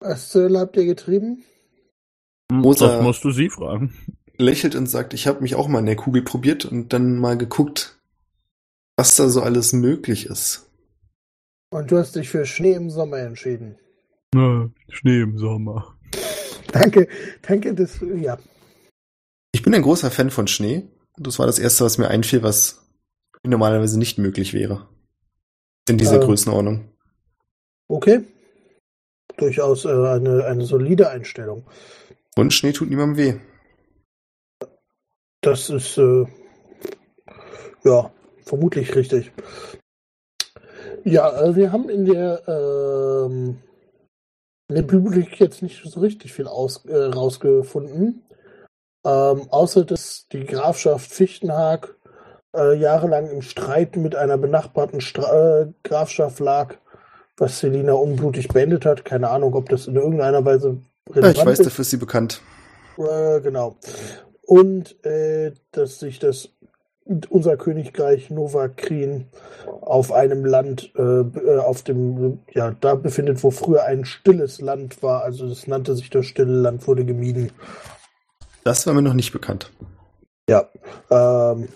[0.00, 1.42] Was Hölle habt ihr getrieben?
[2.52, 3.92] Rosa- Das musst du sie fragen.
[4.36, 7.36] Lächelt und sagt, ich habe mich auch mal in der Kugel probiert und dann mal
[7.36, 7.98] geguckt,
[8.96, 10.70] was da so alles möglich ist.
[11.70, 13.76] Und du hast dich für Schnee im Sommer entschieden.
[14.32, 15.96] Na, Schnee im Sommer.
[16.72, 17.08] Danke,
[17.42, 18.38] danke, das, ja.
[19.52, 20.88] Ich bin ein großer Fan von Schnee.
[21.16, 22.86] Das war das Erste, was mir einfiel, was
[23.44, 24.88] normalerweise nicht möglich wäre.
[25.88, 26.22] In dieser Ähm.
[26.22, 26.92] Größenordnung.
[27.88, 28.24] Okay.
[29.36, 31.66] Durchaus äh, eine, eine solide Einstellung.
[32.36, 33.40] Und Schnee tut niemandem weh.
[35.40, 36.26] Das ist, äh,
[37.84, 38.12] ja,
[38.44, 39.32] vermutlich richtig.
[41.04, 43.58] Ja, äh, wir haben in der, ähm,
[44.68, 48.22] in der Bibliothek jetzt nicht so richtig viel aus, äh, rausgefunden.
[49.04, 51.94] Ähm, außer dass die Grafschaft Fichtenhag
[52.54, 56.74] äh, jahrelang im Streit mit einer benachbarten Stra äh, Grafschaft lag,
[57.36, 59.04] was Selina unblutig beendet hat.
[59.04, 60.78] Keine Ahnung, ob das in irgendeiner Weise
[61.14, 61.66] Ja, ich weiß, ist.
[61.66, 62.42] dafür ist sie bekannt.
[62.96, 63.76] Äh, genau.
[64.42, 66.50] Und äh, dass sich das
[67.30, 69.26] unser Königreich Novakrin
[69.80, 75.02] auf einem Land, äh, äh, auf dem, ja, da befindet, wo früher ein stilles Land
[75.02, 75.22] war.
[75.22, 77.50] Also es nannte sich das stille Land, wurde gemieden.
[78.64, 79.72] Das war mir noch nicht bekannt.
[80.48, 80.68] Ja.
[81.10, 81.68] Ähm,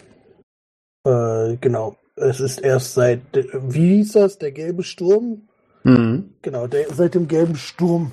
[1.04, 1.96] äh, genau.
[2.16, 5.48] Es ist erst seit, wie hieß das, der gelbe Sturm?
[5.84, 6.34] Mhm.
[6.42, 8.12] Genau, der, seit dem gelben Sturm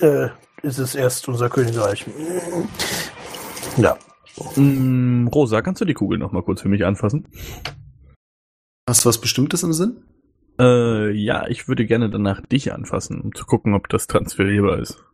[0.00, 0.28] äh,
[0.62, 2.06] ist es erst unser Königreich.
[3.76, 3.96] Ja.
[4.56, 7.28] Mm, Rosa, kannst du die Kugel noch mal kurz für mich anfassen?
[8.88, 10.02] Hast du was Bestimmtes im Sinn?
[10.58, 15.04] Äh, ja, ich würde gerne danach dich anfassen, um zu gucken, ob das transferierbar ist.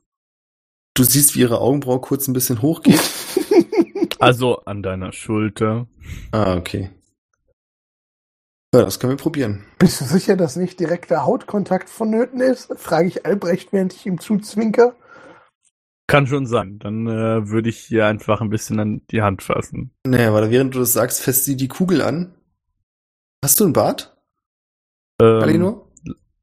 [1.00, 3.00] Du siehst, wie ihre Augenbraue kurz ein bisschen hochgeht.
[4.18, 5.86] Also an deiner Schulter.
[6.30, 6.90] ah, okay.
[8.74, 9.64] Ja, das können wir probieren.
[9.78, 12.70] Bist du sicher, dass nicht direkter Hautkontakt vonnöten ist?
[12.76, 14.94] Frage ich Albrecht, während ich ihm zuzwinker.
[16.06, 16.78] Kann schon sein.
[16.80, 19.94] Dann äh, würde ich hier einfach ein bisschen an die Hand fassen.
[20.06, 22.34] Naja, weil während du das sagst, fässt sie die Kugel an.
[23.42, 24.14] Hast du einen Bart,
[25.18, 25.88] Ähm, Alinor?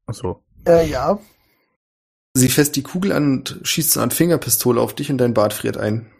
[0.06, 0.42] Achso.
[0.66, 1.20] Äh, ja.
[2.34, 5.52] Sie fässt die Kugel an und schießt so eine Fingerpistole auf dich und dein Bart
[5.52, 6.10] friert ein.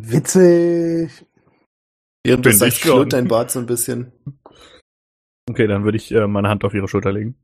[0.00, 1.26] Witzig.
[2.24, 4.12] Während du sagst, flirrt dein Bart so ein bisschen.
[5.48, 7.36] Okay, dann würde ich äh, meine Hand auf ihre Schulter legen.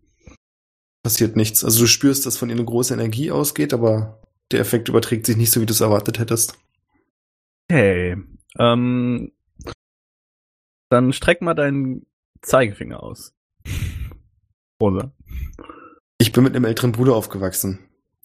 [1.02, 1.64] Passiert nichts.
[1.64, 4.22] Also du spürst, dass von ihr eine große Energie ausgeht, aber
[4.52, 6.58] der Effekt überträgt sich nicht so, wie du es erwartet hättest.
[7.70, 8.16] Okay.
[8.58, 9.32] Ähm,
[10.90, 12.06] dann streck mal deinen
[12.42, 13.34] Zeigefinger aus.
[14.80, 15.12] Rosa.
[16.18, 17.80] Ich bin mit einem älteren Bruder aufgewachsen.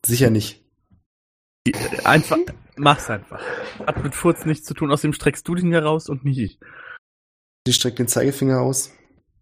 [0.05, 0.63] Sicher nicht.
[2.03, 2.37] Einfach,
[2.77, 3.41] mach's einfach.
[3.85, 6.59] Hat mit Furz nichts zu tun, außerdem streckst du den hier raus und nicht ich.
[7.67, 8.93] Sie streckt den Zeigefinger aus.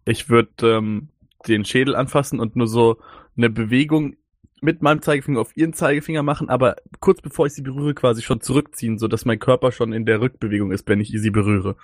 [0.04, 1.10] Ich würde ähm,
[1.46, 3.00] den Schädel anfassen und nur so
[3.36, 4.16] eine Bewegung
[4.60, 8.40] mit meinem Zeigefinger auf ihren Zeigefinger machen, aber kurz bevor ich sie berühre, quasi schon
[8.40, 11.76] zurückziehen, sodass mein Körper schon in der Rückbewegung ist, wenn ich sie berühre.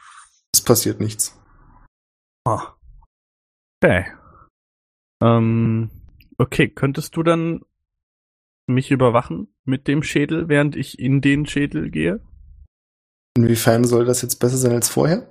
[0.53, 1.41] Es passiert nichts.
[2.47, 2.75] Ah.
[3.81, 4.07] Okay.
[5.23, 5.91] Ähm,
[6.39, 7.63] okay, könntest du dann
[8.67, 12.21] mich überwachen mit dem Schädel, während ich in den Schädel gehe?
[13.37, 15.29] Inwiefern soll das jetzt besser sein als vorher?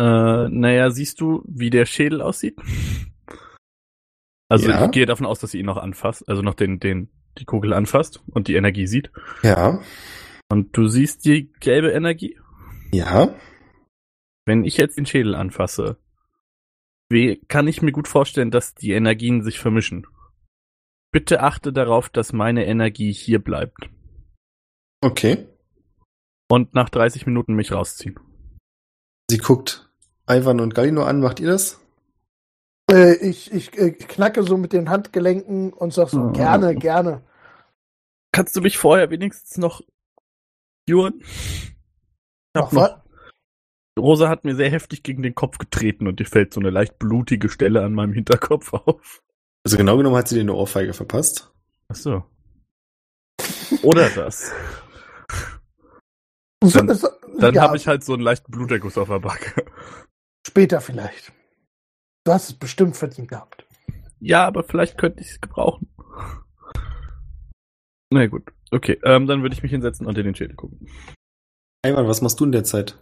[0.00, 2.56] Äh, naja, siehst du, wie der Schädel aussieht?
[4.50, 4.84] Also Ja.
[4.84, 7.08] ich gehe davon aus, dass sie ihn noch anfasst, also noch den, den,
[7.38, 9.10] die Kugel anfasst und die Energie sieht.
[9.42, 9.80] Ja.
[10.50, 12.38] Und du siehst die gelbe Energie?
[12.92, 13.34] Ja.
[14.46, 15.96] Wenn ich jetzt den Schädel anfasse,
[17.48, 20.06] kann ich mir gut vorstellen, dass die Energien sich vermischen?
[21.12, 23.88] Bitte achte darauf, dass meine Energie hier bleibt.
[25.00, 25.46] Okay.
[26.48, 28.18] Und nach 30 Minuten mich rausziehen.
[29.30, 29.88] Sie guckt
[30.28, 31.20] Ivan und Galino an.
[31.20, 31.80] Macht ihr das?
[32.90, 36.32] Äh, ich ich äh, knacke so mit den Handgelenken und sag so, Oh.
[36.32, 37.22] gerne, gerne.
[38.32, 39.80] Kannst du mich vorher wenigstens noch
[40.88, 41.20] curen?
[41.20, 41.74] Ich
[42.56, 43.03] hab Noch noch, was?
[43.98, 46.98] Rosa hat mir sehr heftig gegen den Kopf getreten und dir fällt so eine leicht
[46.98, 49.22] blutige Stelle an meinem Hinterkopf auf.
[49.64, 51.52] Also genau genommen hat sie dir eine Ohrfeige verpasst.
[51.88, 52.24] Ach so.
[53.82, 54.52] Oder das.
[56.60, 56.86] Dann-
[57.38, 59.64] Dann ja, habe ich halt so einen leichten Bluterguss auf der Backe.
[60.46, 61.32] Später vielleicht.
[62.24, 63.66] Du hast es bestimmt verdient gehabt.
[64.20, 65.88] Ja, aber vielleicht könnte ich es gebrauchen.
[68.10, 68.98] Na gut, okay.
[69.04, 70.88] Ähm, dann würde ich mich hinsetzen und in den Schädel gucken.
[71.84, 72.98] Ivan, was machst du in der Zeit?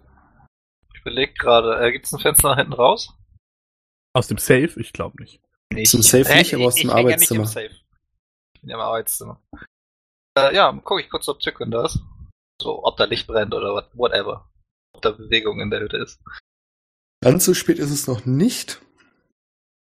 [1.03, 3.13] Ich überlege gerade, äh, gibt es ein Fenster nach hinten raus?
[4.15, 4.73] Aus dem Safe?
[4.77, 5.41] Ich glaube nicht.
[5.75, 7.41] Nee, Zum Safe nicht, aber aus dem häng ja Arbeitszimmer.
[7.41, 7.75] Nicht im Safe.
[8.55, 9.43] Ich bin ja im Arbeitszimmer.
[10.39, 11.99] Äh, ja, gucke ich kurz, ob Tückin da ist.
[12.61, 14.49] So, ob da Licht brennt oder what, whatever.
[14.93, 16.23] Ob da Bewegung in der Hütte ist.
[17.21, 18.81] Ganz so spät ist es noch nicht.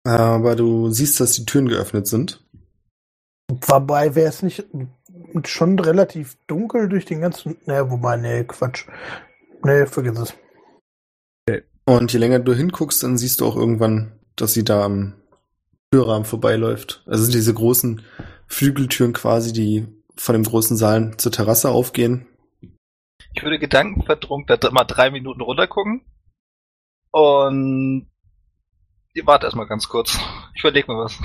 [0.04, 2.44] Aber du siehst, dass die Türen geöffnet sind.
[3.48, 4.66] Wobei wäre es nicht
[5.44, 7.56] schon relativ dunkel durch den ganzen.
[7.64, 8.86] Ne, wobei, nee, Quatsch.
[9.62, 10.34] Nee, vergiss es.
[11.86, 15.14] Und je länger du hinguckst, dann siehst du auch irgendwann, dass sie da am
[15.92, 17.02] Türrahmen vorbeiläuft.
[17.06, 18.02] Also sind diese großen
[18.48, 19.86] Flügeltüren quasi, die
[20.16, 22.26] von dem großen Saal zur Terrasse aufgehen.
[23.34, 26.04] Ich würde gedankenverdrunken da mal drei Minuten runtergucken.
[27.12, 28.10] Und
[29.14, 30.18] ihr wart erstmal ganz kurz.
[30.54, 31.18] Ich überleg mir was.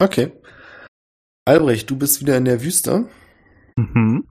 [0.00, 0.32] Okay.
[1.44, 3.08] Albrecht, du bist wieder in der Wüste.
[3.76, 4.26] Mhm.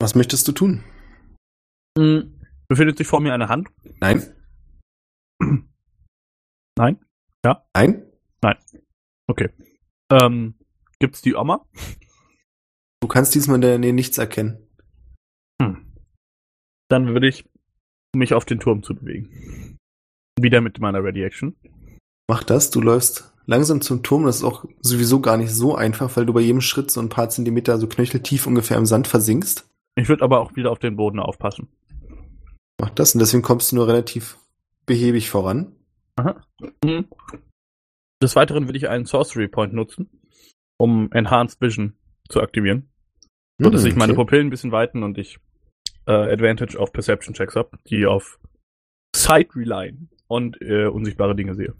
[0.00, 0.84] Was möchtest du tun?
[1.96, 2.37] Mhm.
[2.68, 3.68] Befindet sich vor mir eine Hand?
[4.00, 4.22] Nein.
[6.76, 6.98] Nein?
[8.42, 8.58] Nein?
[9.26, 9.48] Okay.
[10.10, 10.54] Ähm,
[10.98, 11.66] gibt's die Oma?
[13.00, 14.68] Du kannst diesmal in der Nähe nichts erkennen.
[15.60, 15.94] Hm.
[16.88, 17.48] Dann würde ich
[18.14, 19.76] mich auf den Turm zu bewegen.
[20.40, 21.56] Wieder mit meiner Ready Action.
[22.28, 24.24] Mach das, du läufst langsam zum Turm.
[24.24, 27.08] Das ist auch sowieso gar nicht so einfach, weil du bei jedem Schritt so ein
[27.08, 29.68] paar Zentimeter, so knöcheltief ungefähr im Sand versinkst.
[29.96, 31.68] Ich würde aber auch wieder auf den Boden aufpassen.
[32.80, 34.38] Mach das und deswegen kommst du nur relativ
[34.86, 35.74] behäbig voran.
[36.84, 37.08] Mhm.
[38.22, 40.10] Des Weiteren würde ich einen Sorcery Point nutzen,
[40.76, 41.96] um Enhanced Vision
[42.28, 42.90] zu aktivieren.
[43.60, 44.22] So dass Hm, sich meine okay.
[44.22, 45.38] Pupillen ein bisschen weiten und ich
[46.06, 48.38] äh, Advantage auf Perception Checks habe, die auf
[49.14, 51.74] Sight relyen und äh, unsichtbare Dinge sehe.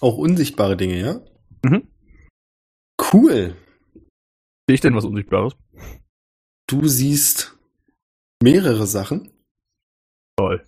[0.00, 1.20] Auch unsichtbare Dinge, ja?
[1.64, 1.88] Mhm.
[3.12, 3.56] Cool.
[4.66, 5.56] Sehe ich denn was Unsichtbares?
[6.68, 7.58] Du siehst
[8.42, 9.30] mehrere Sachen.
[10.36, 10.64] Toll.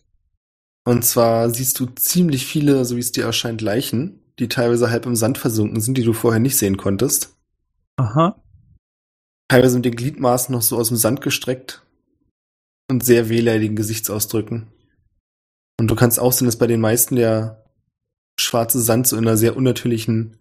[0.87, 5.07] Und zwar siehst du ziemlich viele, so wie es dir erscheint, Leichen, die teilweise halb
[5.07, 7.37] im Sand versunken sind, die du vorher nicht sehen konntest.
[7.97, 8.41] Aha.
[9.49, 11.83] Teilweise mit den Gliedmaßen noch so aus dem Sand gestreckt
[12.89, 14.69] und sehr wehleidigen Gesichtsausdrücken.
[15.79, 17.65] Und du kannst auch sehen, dass bei den meisten der
[18.39, 20.39] schwarze Sand so in einer sehr unnatürlichen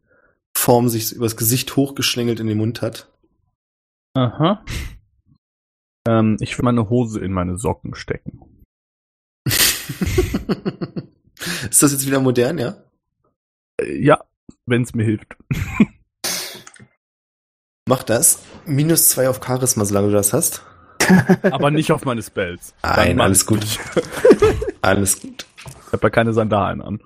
[0.55, 3.11] Form sich übers Gesicht hochgeschlängelt in den Mund hat.
[4.13, 4.63] Aha.
[6.07, 8.39] Ähm, ich will meine Hose in meine Socken stecken.
[11.69, 12.77] Ist das jetzt wieder modern, ja?
[13.83, 14.23] Ja,
[14.65, 15.35] wenn es mir hilft.
[17.87, 18.39] Mach das.
[18.65, 20.63] Minus zwei auf Charisma, solange du das hast.
[21.43, 22.73] Aber nicht auf meine Spells.
[22.81, 23.63] Nein, alles gut.
[24.81, 25.45] Alles gut.
[25.87, 26.99] Ich habe ja keine Sandalen an.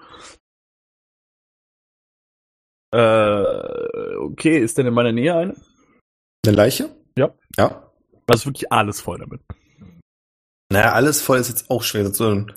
[2.93, 5.55] Äh, okay, ist denn in meiner Nähe eine?
[6.45, 6.95] Eine Leiche?
[7.17, 7.33] Ja.
[7.57, 7.91] Ja.
[8.25, 9.41] Das ist wirklich alles voll damit.
[10.71, 12.11] Naja, alles voll ist jetzt auch schwer.
[12.13, 12.53] So ein-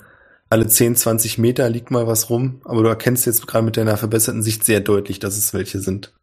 [0.53, 3.97] alle 10, 20 Meter liegt mal was rum, aber du erkennst jetzt gerade mit deiner
[3.97, 6.13] verbesserten Sicht sehr deutlich, dass es welche sind.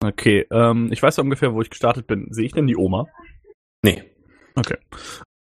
[0.00, 2.28] Okay, ähm, ich weiß ja ungefähr, wo ich gestartet bin.
[2.30, 3.08] Sehe ich denn die Oma?
[3.82, 4.04] Nee.
[4.54, 4.78] Okay.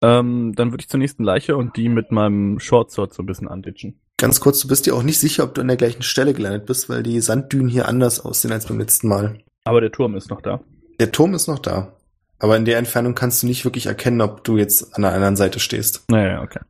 [0.02, 3.48] Ähm, dann würde ich zur nächsten Leiche und die mit meinem Shortsword so ein bisschen
[3.48, 4.02] anditschen.
[4.18, 6.66] Ganz kurz, du bist dir auch nicht sicher, ob du an der gleichen Stelle gelandet
[6.66, 9.38] bist, weil die Sanddünen hier anders aussehen als beim letzten Mal.
[9.66, 10.62] Aber der Turm ist noch da.
[11.00, 11.96] Der Turm ist noch da.
[12.40, 15.36] Aber in der Entfernung kannst du nicht wirklich erkennen, ob du jetzt an der anderen
[15.36, 16.06] Seite stehst.
[16.10, 16.62] Naja, okay.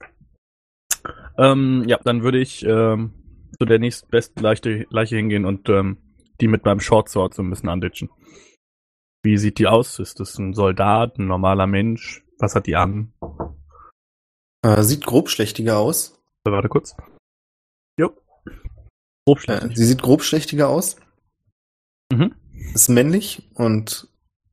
[1.38, 3.14] Ähm, ja, dann würde ich ähm,
[3.57, 5.98] zu der nächstbesten Leiche, Leiche hingehen und ähm,
[6.41, 8.10] die mit meinem Shortsword so ein bisschen anditschen.
[9.24, 9.99] Wie sieht die aus?
[9.99, 12.24] Ist das ein Soldat, ein normaler Mensch?
[12.38, 13.14] Was hat die an?
[14.62, 16.22] Äh, sieht grobschlächtiger aus.
[16.45, 16.95] Äh, Warte kurz.
[17.99, 18.12] Jo.
[19.26, 20.98] Grob Äh, sie sieht grobschlächtiger aus.
[22.12, 22.36] Mhm.
[22.74, 24.10] Ist männlich und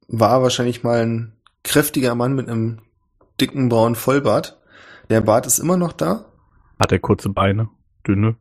[0.08, 2.80] war wahrscheinlich mal ein kräftiger Mann mit einem
[3.40, 4.60] dicken braunen Vollbart.
[5.10, 6.31] Der Bart ist immer noch da.
[6.82, 7.68] Hat er kurze Beine?
[8.04, 8.34] Dünne?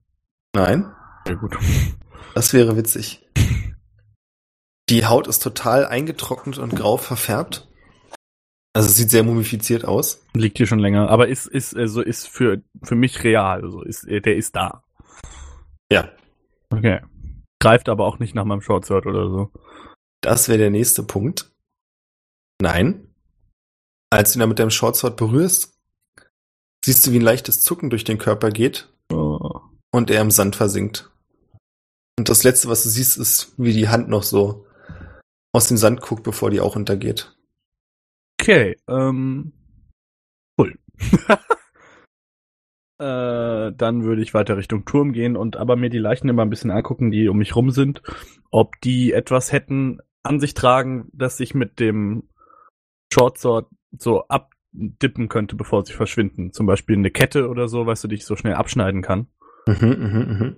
[0.55, 0.91] Nein,
[1.27, 1.59] Sehr gut.
[2.34, 3.23] das wäre witzig.
[4.89, 7.68] Die Haut ist total eingetrocknet und grau verfärbt.
[8.73, 10.26] Also es sieht sehr mumifiziert aus.
[10.34, 14.07] Liegt hier schon länger, aber ist ist also ist für für mich real, also ist
[14.09, 14.84] der ist da.
[15.91, 16.09] Ja,
[16.72, 17.01] Okay.
[17.59, 19.51] Greift aber auch nicht nach meinem Shortsword oder so.
[20.22, 21.51] das wäre der nächste Punkt.
[22.59, 23.13] Nein.
[24.09, 25.77] Als du ihn da mit deinem Shortsword berührst,
[26.83, 29.59] siehst du, wie ein leichtes Zucken durch den Körper geht Oh.
[29.91, 31.11] und er im Sand versinkt.
[32.17, 34.65] Und das letzte, was du siehst, ist, wie die Hand noch so
[35.53, 37.35] aus dem Sand guckt, bevor die auch untergeht.
[38.39, 39.53] Okay, ähm
[40.57, 40.77] cool.
[42.99, 46.49] äh, dann würde ich weiter Richtung Turm gehen und aber mir die Leichen immer ein
[46.49, 48.01] bisschen angucken, die um mich rum sind,
[48.49, 52.29] ob die etwas hätten an sich tragen, das sich mit dem
[53.11, 53.67] Shortsword
[53.97, 54.27] so
[54.73, 56.53] abdippen könnte, bevor sie verschwinden.
[56.53, 59.27] Zum Beispiel eine Kette oder so, weißt du, die ich so schnell abschneiden kann.
[59.68, 60.56] Mhm, mhm, mhm.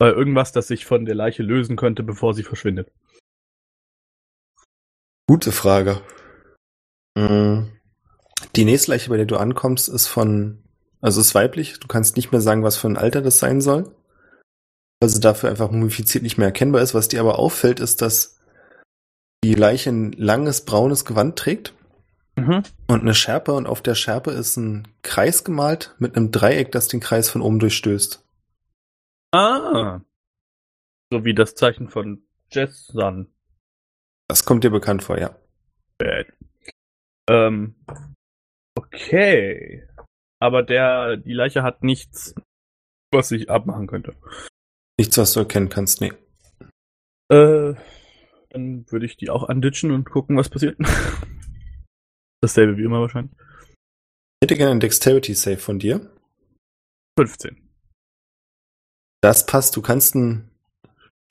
[0.00, 2.90] Äh, irgendwas, das sich von der Leiche lösen könnte, bevor sie verschwindet.
[5.28, 6.00] Gute Frage.
[7.16, 7.68] Mm.
[8.56, 10.64] Die nächste Leiche, bei der du ankommst, ist von,
[11.00, 11.78] also ist weiblich.
[11.78, 13.94] Du kannst nicht mehr sagen, was für ein Alter das sein soll.
[15.00, 16.94] Also dafür einfach mumifiziert nicht mehr erkennbar ist.
[16.94, 18.40] Was dir aber auffällt, ist, dass
[19.44, 21.74] die Leiche ein langes braunes Gewand trägt
[22.36, 22.62] Mhm.
[22.86, 26.88] und eine Schärpe und auf der Schärpe ist ein Kreis gemalt mit einem Dreieck, das
[26.88, 28.24] den Kreis von oben durchstößt.
[29.32, 30.00] Ah.
[31.10, 33.28] So wie das Zeichen von Jess Sun.
[34.28, 35.36] Das kommt dir bekannt vor, ja.
[35.98, 36.26] Bad.
[37.28, 37.74] Ähm.
[38.74, 39.86] Okay.
[40.38, 42.34] Aber der, die Leiche hat nichts,
[43.10, 44.16] was ich abmachen könnte.
[44.98, 46.12] Nichts, was du erkennen kannst, nee.
[47.28, 47.74] Äh,
[48.50, 50.76] dann würde ich die auch anditschen und gucken, was passiert.
[52.42, 53.32] Dasselbe wie immer wahrscheinlich.
[54.40, 56.10] Ich hätte gerne einen Dexterity Save von dir.
[57.18, 57.56] 15.
[59.22, 59.76] Das passt.
[59.76, 60.50] Du kannst einen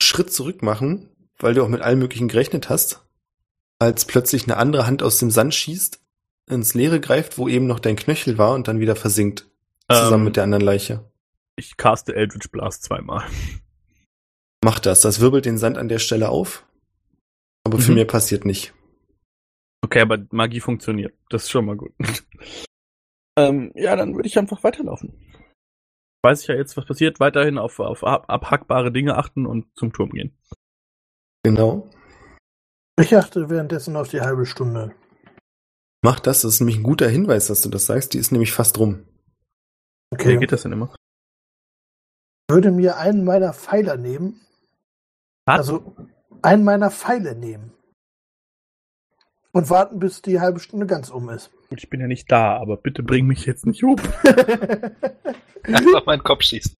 [0.02, 3.04] Schritt zurück machen, weil du auch mit allem Möglichen gerechnet hast,
[3.78, 6.00] als plötzlich eine andere Hand aus dem Sand schießt,
[6.50, 9.46] ins Leere greift, wo eben noch dein Knöchel war und dann wieder versinkt.
[9.90, 11.04] Zusammen Ähm, mit der anderen Leiche.
[11.56, 13.28] Ich caste Eldritch Blast zweimal.
[14.64, 15.02] Mach das.
[15.02, 16.66] Das wirbelt den Sand an der Stelle auf.
[17.64, 17.96] Aber für Mhm.
[17.96, 18.72] mehr passiert nicht.
[19.84, 21.14] Okay, aber Magie funktioniert.
[21.28, 21.92] Das ist schon mal gut.
[23.38, 25.12] ähm, ja, dann würde ich einfach weiterlaufen.
[26.24, 27.18] Weiß ich ja jetzt, was passiert.
[27.18, 30.38] Weiterhin auf, auf ab abhackbare Dinge achten und zum Turm gehen.
[31.42, 31.90] Genau.
[33.00, 34.94] Ich achte währenddessen auf die halbe Stunde.
[36.02, 36.42] Mach das.
[36.42, 38.14] Das ist nämlich ein guter Hinweis, dass du das sagst.
[38.14, 39.06] Die ist nämlich fast rum.
[40.10, 40.38] Wie Okay.
[40.38, 40.94] geht das denn immer?
[42.48, 44.40] Ich würde mir einen meiner Pfeiler nehmen.
[45.46, 45.58] Was?
[45.58, 45.96] Also
[46.42, 47.72] einen meiner Pfeile nehmen.
[49.52, 51.50] Und warten, bis die halbe Stunde ganz um ist.
[51.68, 53.96] Gut, ich bin ja nicht da, aber bitte bring mich jetzt nicht um.
[55.64, 56.76] Erst auf meinen Kopf schießt.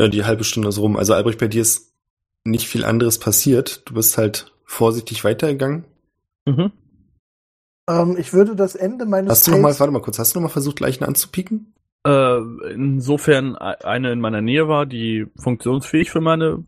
[0.00, 0.96] Ja, die halbe Stunde ist rum.
[0.96, 1.94] Also Albrecht, bei dir ist
[2.44, 3.82] nicht viel anderes passiert.
[3.88, 5.84] Du bist halt vorsichtig weitergegangen.
[6.46, 6.72] Mhm.
[7.90, 10.38] ähm, ich würde das Ende meines Hast du noch mal, warte mal kurz, hast du
[10.38, 11.74] noch mal versucht, Leichen anzupieken?
[12.06, 12.38] Äh,
[12.72, 16.64] insofern eine in meiner Nähe war, die funktionsfähig für meine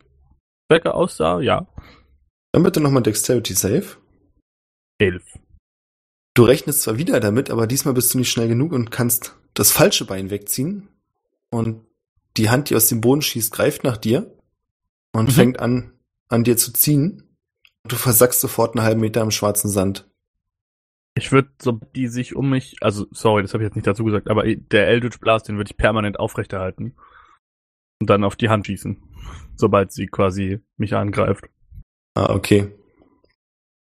[0.67, 1.67] Zwecke aussah, ja.
[2.53, 3.85] Dann bitte noch mal Dexterity Save.
[4.99, 5.23] Elf.
[6.33, 9.71] Du rechnest zwar wieder damit, aber diesmal bist du nicht schnell genug und kannst das
[9.71, 10.87] falsche Bein wegziehen.
[11.49, 11.85] Und
[12.37, 14.33] die Hand, die aus dem Boden schießt, greift nach dir
[15.13, 15.31] und Mhm.
[15.33, 15.93] fängt an,
[16.29, 17.35] an dir zu ziehen.
[17.83, 20.07] Du versackst sofort einen halben Meter im schwarzen Sand.
[21.15, 24.05] Ich würde, so die sich um mich, also sorry, das habe ich jetzt nicht dazu
[24.05, 26.95] gesagt, aber der Eldritch Blast, den würde ich permanent aufrechterhalten
[27.99, 29.03] und dann auf die Hand schießen,
[29.57, 31.45] sobald sie quasi mich angreift.
[32.15, 32.71] Ah, okay.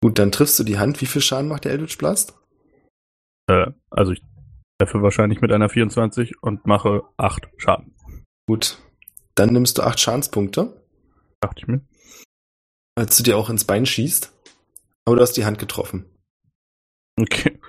[0.02, 1.02] Gut, dann triffst du die Hand.
[1.02, 2.34] Wie viel Schaden macht der Eldritch Blast?
[3.48, 4.22] Äh, also ich
[4.80, 7.96] treffe wahrscheinlich mit einer 24 und mache 8 Schaden,
[8.48, 8.80] Gut.
[9.36, 10.84] Dann nimmst du acht Schadenspunkte,
[11.40, 11.82] dachte ich mir.
[12.96, 14.34] als du dir auch ins Bein schießt.
[15.06, 16.06] Aber du hast die Hand getroffen.
[17.20, 17.60] Okay.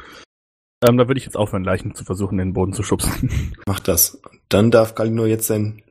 [0.82, 3.55] Ähm, da würde ich jetzt aufhören, Leichen zu versuchen, in den Boden zu schubsen.
[3.66, 4.20] Mach das.
[4.49, 5.82] Dann darf Galino jetzt sein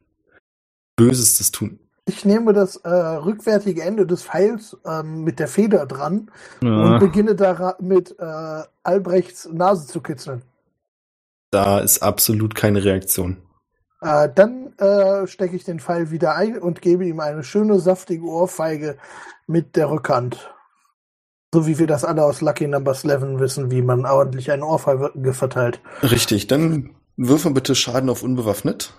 [0.95, 1.79] Bösestes tun.
[2.09, 6.31] Ich nehme das äh, rückwärtige Ende des Pfeils ähm, mit der Feder dran
[6.61, 6.97] und Ja.
[6.97, 10.41] beginne da mit äh, Albrechts Nase zu kitzeln.
[11.51, 13.37] Da ist absolut keine Reaktion.
[14.01, 18.25] Äh, dann äh, stecke ich den Pfeil wieder ein und gebe ihm eine schöne, saftige
[18.25, 18.97] Ohrfeige
[19.45, 20.51] mit der Rückhand.
[21.53, 25.33] So wie wir das alle aus Lucky Numbers 11 wissen, wie man ordentlich einen Ohrfeige
[25.33, 25.79] verteilt.
[26.01, 28.93] Richtig, dann würfel bitte Schaden auf unbewaffnet.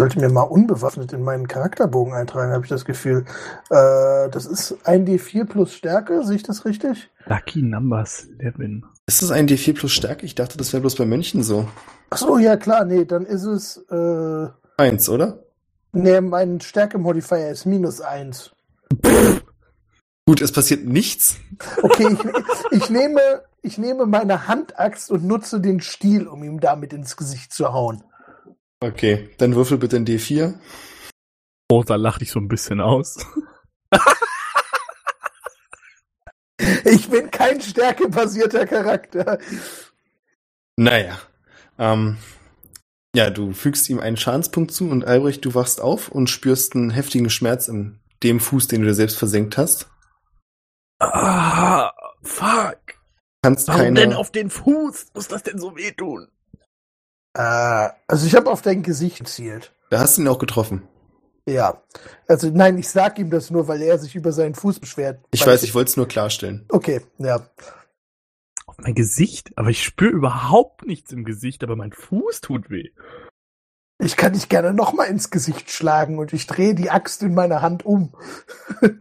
[0.00, 3.24] Sollte mir mal unbewaffnet in meinen Charakterbogen eintragen, habe ich das Gefühl.
[3.70, 7.10] Äh, das ist ein D4 plus Stärke, sehe ich das richtig?
[7.26, 8.82] Lucky Numbers 11.
[9.06, 10.26] Ist das ein D4 plus Stärke?
[10.26, 11.68] Ich dachte, das wäre bloß bei Mönchen so.
[12.10, 14.48] Ach so, ja klar, nee, dann ist es, äh,
[14.78, 15.44] Eins, oder?
[15.92, 18.50] nee, mein Stärke-Modifier ist minus eins.
[20.26, 21.36] Gut, es passiert nichts.
[21.82, 22.16] Okay,
[22.72, 23.20] ich, ich nehme,
[23.62, 28.02] ich nehme meine Handaxt und nutze den Stiel, um ihm damit ins Gesicht zu hauen.
[28.80, 30.54] Okay, dann würfel bitte ein D4.
[31.72, 33.18] Rosa lacht dich so ein bisschen aus.
[36.84, 39.38] Ich bin kein stärkebasierter Charakter.
[40.76, 41.18] Naja.
[41.78, 42.18] Ähm,
[43.14, 46.90] ja, du fügst ihm einen Schadenspunkt zu und Albrecht, du wachst auf und spürst einen
[46.90, 49.88] heftigen Schmerz in dem Fuß, den du dir selbst versenkt hast.
[51.00, 51.92] Ah,
[52.22, 52.78] fuck.
[53.42, 54.00] Kannst Warum keine.
[54.00, 55.08] denn auf den Fuß?
[55.14, 56.28] Muss das denn so wehtun?
[57.34, 59.72] Äh, also ich habe auf dein Gesicht gezielt.
[59.90, 60.88] Da hast du ihn auch getroffen.
[61.46, 61.82] Ja.
[62.26, 65.24] Also nein, ich sag ihm das nur, weil er sich über seinen Fuß beschwert.
[65.32, 66.64] Ich weiß, ich wollte es nur klarstellen.
[66.70, 67.46] Okay, ja.
[68.66, 69.52] Auf mein Gesicht?
[69.56, 72.90] Aber ich spüre überhaupt nichts im Gesicht, aber mein Fuß tut weh.
[73.98, 77.34] Ich kann dich gerne noch mal ins Gesicht schlagen und ich drehe die Axt in
[77.34, 78.14] meiner Hand um.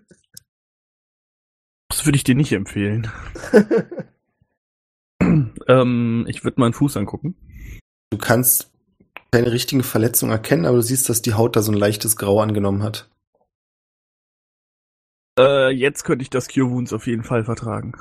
[1.89, 3.11] Das würde ich dir nicht empfehlen.
[5.67, 7.35] ähm, ich würde meinen Fuß angucken.
[8.23, 8.71] Du kannst
[9.33, 12.39] keine richtigen Verletzungen erkennen, aber du siehst, dass die Haut da so ein leichtes Grau
[12.39, 13.09] angenommen hat.
[15.37, 17.91] Äh, jetzt könnte ich das Cure Wounds auf jeden Fall vertragen.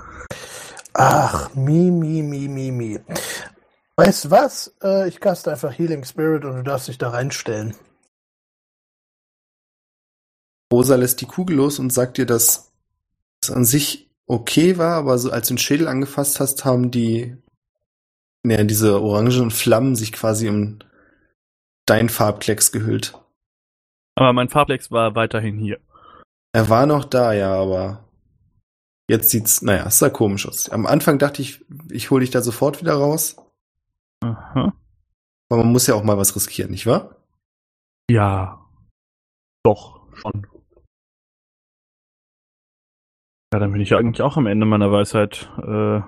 [0.94, 3.00] Ach, mi, mi, mi, mi, mi.
[3.96, 4.72] Weißt du was?
[4.80, 7.74] Äh, ich caste einfach Healing Spirit und du darfst dich da reinstellen.
[10.72, 12.70] Rosa lässt die Kugel los und sagt dir, dass
[13.42, 17.36] es an sich okay war, aber so als du den Schädel angefasst hast, haben die,
[18.44, 20.78] ne, diese orangen Flammen sich quasi um
[21.86, 23.18] dein Farbklecks gehüllt.
[24.14, 25.80] Aber mein Farblex war weiterhin hier.
[26.52, 28.04] Er war noch da, ja, aber
[29.08, 30.68] jetzt sieht's, naja, es sah komisch aus.
[30.68, 33.36] Am Anfang dachte ich, ich hole dich da sofort wieder raus,
[34.22, 34.72] Aha.
[35.48, 37.16] aber man muss ja auch mal was riskieren, nicht wahr?
[38.10, 38.66] Ja.
[39.64, 40.46] Doch, schon.
[43.52, 45.50] Ja, dann bin ich ja eigentlich auch am Ende meiner Weisheit.
[45.58, 46.00] Äh,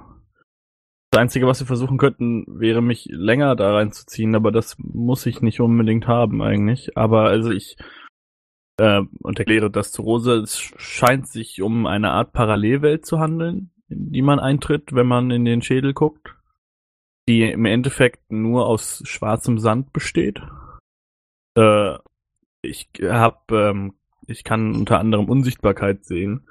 [1.15, 5.43] das Einzige, was wir versuchen könnten, wäre mich länger da reinzuziehen, aber das muss ich
[5.43, 6.97] nicht unbedingt haben eigentlich.
[6.97, 7.77] Aber also ich
[8.78, 13.70] äh, und erkläre das zu Rosa, es scheint sich um eine Art Parallelwelt zu handeln,
[13.89, 16.35] in die man eintritt, wenn man in den Schädel guckt,
[17.28, 20.43] die im Endeffekt nur aus schwarzem Sand besteht.
[21.57, 21.97] Äh,
[22.61, 23.95] ich hab, ähm,
[24.27, 26.49] ich kann unter anderem Unsichtbarkeit sehen.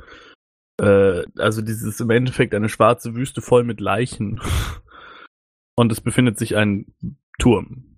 [0.82, 4.42] Äh, also dieses im Endeffekt eine schwarze Wüste voll mit Leichen.
[5.76, 6.94] Und es befindet sich ein
[7.40, 7.98] Turm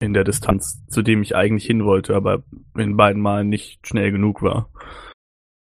[0.00, 2.44] in der Distanz, zu dem ich eigentlich hin wollte, aber
[2.76, 4.70] in beiden Malen nicht schnell genug war.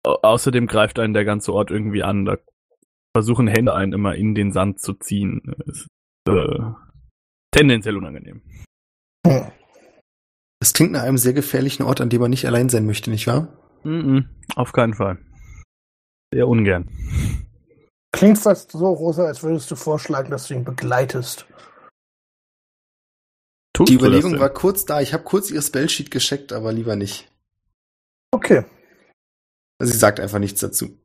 [0.03, 2.25] Au außerdem greift einen der ganze Ort irgendwie an.
[2.25, 2.39] Da
[3.15, 5.55] versuchen Hände einen immer in den Sand zu ziehen.
[5.67, 5.87] Ist,
[6.29, 6.61] äh,
[7.51, 8.43] tendenziell unangenehm.
[9.27, 9.51] Hm.
[10.61, 13.27] Das klingt nach einem sehr gefährlichen Ort, an dem man nicht allein sein möchte, nicht
[13.27, 13.49] wahr?
[13.85, 14.25] Mm -mm,
[14.57, 15.19] auf keinen Fall.
[16.35, 16.89] Sehr ungern.
[18.11, 21.47] Klingt fast so, Rosa, als würdest du vorschlagen, dass du ihn begleitest.
[23.73, 25.01] Tut die Überlegung war kurz da.
[25.01, 27.31] Ich habe kurz ihr Spellsheet gescheckt, aber lieber nicht.
[28.33, 28.65] Okay.
[29.79, 30.99] Also sie sagt einfach nichts dazu.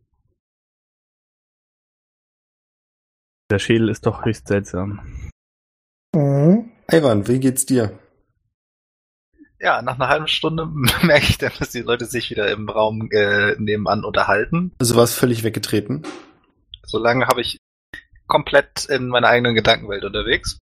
[3.51, 5.29] Der Schädel ist doch höchst seltsam.
[6.15, 6.71] Mhm.
[6.91, 7.99] Ivan, wie geht's dir?
[9.61, 10.65] Ja, nach einer halben Stunde
[11.03, 14.71] merke ich dann, dass die Leute sich wieder im Raum äh, nebenan unterhalten.
[14.79, 16.03] Also war es völlig weggetreten?
[16.85, 17.57] Solange habe ich
[18.27, 20.59] komplett in meiner eigenen Gedankenwelt unterwegs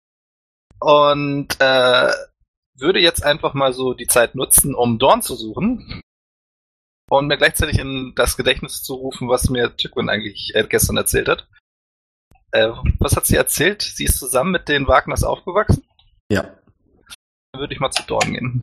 [0.79, 2.11] und äh,
[2.75, 6.01] würde jetzt einfach mal so die Zeit nutzen, um Dorn zu suchen
[7.09, 11.27] und mir gleichzeitig in das Gedächtnis zu rufen, was mir Tywin eigentlich äh, gestern erzählt
[11.27, 11.47] hat.
[12.51, 12.69] Äh,
[12.99, 13.81] was hat sie erzählt?
[13.81, 15.83] Sie ist zusammen mit den Wagners aufgewachsen?
[16.31, 16.43] Ja.
[17.51, 18.61] Dann würde ich mal zu Dorn gehen.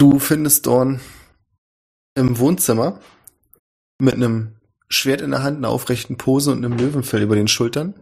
[0.00, 1.00] Du findest Dorn
[2.14, 3.00] im Wohnzimmer
[4.00, 4.56] mit einem
[4.88, 7.94] Schwert in der Hand, einer aufrechten Pose und einem Löwenfell über den Schultern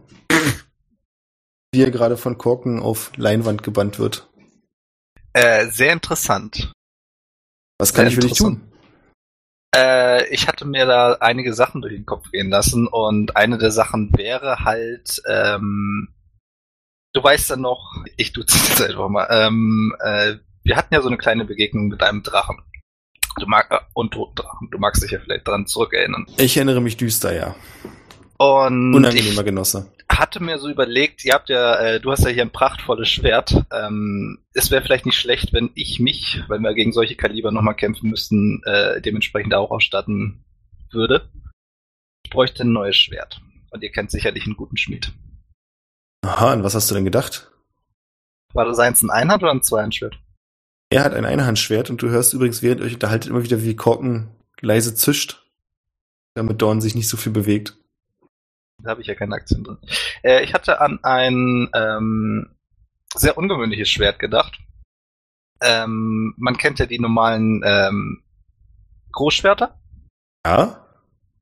[1.71, 4.27] wie er gerade von Korken auf Leinwand gebannt wird.
[5.33, 6.71] Äh, sehr interessant.
[7.77, 8.61] Was kann sehr ich für dich tun?
[9.75, 13.71] Äh, ich hatte mir da einige Sachen durch den Kopf gehen lassen und eine der
[13.71, 16.09] Sachen wäre halt, ähm,
[17.13, 21.07] du weißt dann noch, ich tu es einfach mal, ähm, äh, wir hatten ja so
[21.07, 22.61] eine kleine Begegnung mit einem Drachen.
[23.39, 24.69] Du magst, äh, und toten Drachen.
[24.71, 26.25] Du magst dich ja vielleicht daran zurückerinnern.
[26.37, 27.55] Ich erinnere mich düster, ja.
[28.37, 32.43] Und Unangenehmer Genosse hatte mir so überlegt, ihr habt ja, äh, du hast ja hier
[32.43, 33.55] ein prachtvolles Schwert.
[33.71, 37.75] Ähm, es wäre vielleicht nicht schlecht, wenn ich mich, wenn wir gegen solche Kaliber nochmal
[37.75, 40.43] kämpfen müssten, äh, dementsprechend auch ausstatten
[40.91, 41.29] würde.
[42.25, 43.41] Ich bräuchte ein neues Schwert.
[43.71, 45.13] Und ihr kennt sicherlich einen guten Schmied.
[46.25, 47.51] Aha, und was hast du denn gedacht?
[48.53, 50.19] War das eins ein Einhand oder ein Zweihandschwert?
[50.91, 53.75] Er hat ein Einhandschwert und du hörst übrigens, während ihr euch unterhaltet, immer wieder, wie
[53.75, 55.45] Korken leise zischt,
[56.33, 57.77] damit Dorn sich nicht so viel bewegt.
[58.81, 59.77] Da habe ich ja keine Aktien drin.
[60.23, 62.49] Äh, ich hatte an ein ähm,
[63.13, 64.59] sehr ungewöhnliches Schwert gedacht.
[65.61, 68.23] Ähm, man kennt ja die normalen ähm,
[69.11, 69.79] Großschwerter.
[70.45, 70.85] Ja.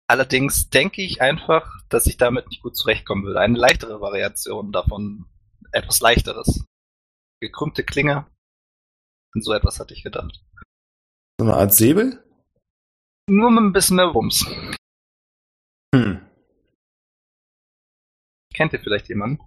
[0.07, 3.40] Allerdings denke ich einfach, dass ich damit nicht gut zurechtkommen würde.
[3.40, 5.26] Eine leichtere Variation davon,
[5.72, 6.65] etwas leichteres.
[7.40, 8.26] Gekrümmte Klinge.
[9.34, 10.44] Und so etwas hatte ich gedacht.
[11.40, 12.24] So eine Art Säbel?
[13.30, 14.45] Nur mit ein bisschen mehr Wumms.
[15.94, 16.22] Hm.
[18.54, 19.40] Kennt ihr vielleicht jemanden?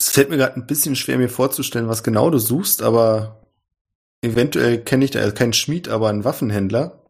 [0.00, 3.46] Es fällt mir gerade ein bisschen schwer, mir vorzustellen, was genau du suchst, aber
[4.20, 7.02] eventuell kenne ich da keinen Schmied, aber einen Waffenhändler.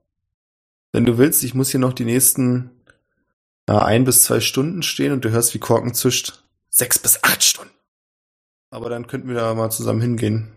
[0.92, 2.70] Wenn du willst, ich muss hier noch die nächsten
[3.66, 6.44] äh, ein bis zwei Stunden stehen und du hörst, wie Korken zischt.
[6.68, 7.72] Sechs bis acht Stunden.
[8.70, 10.52] Aber dann könnten wir da mal zusammen hingehen.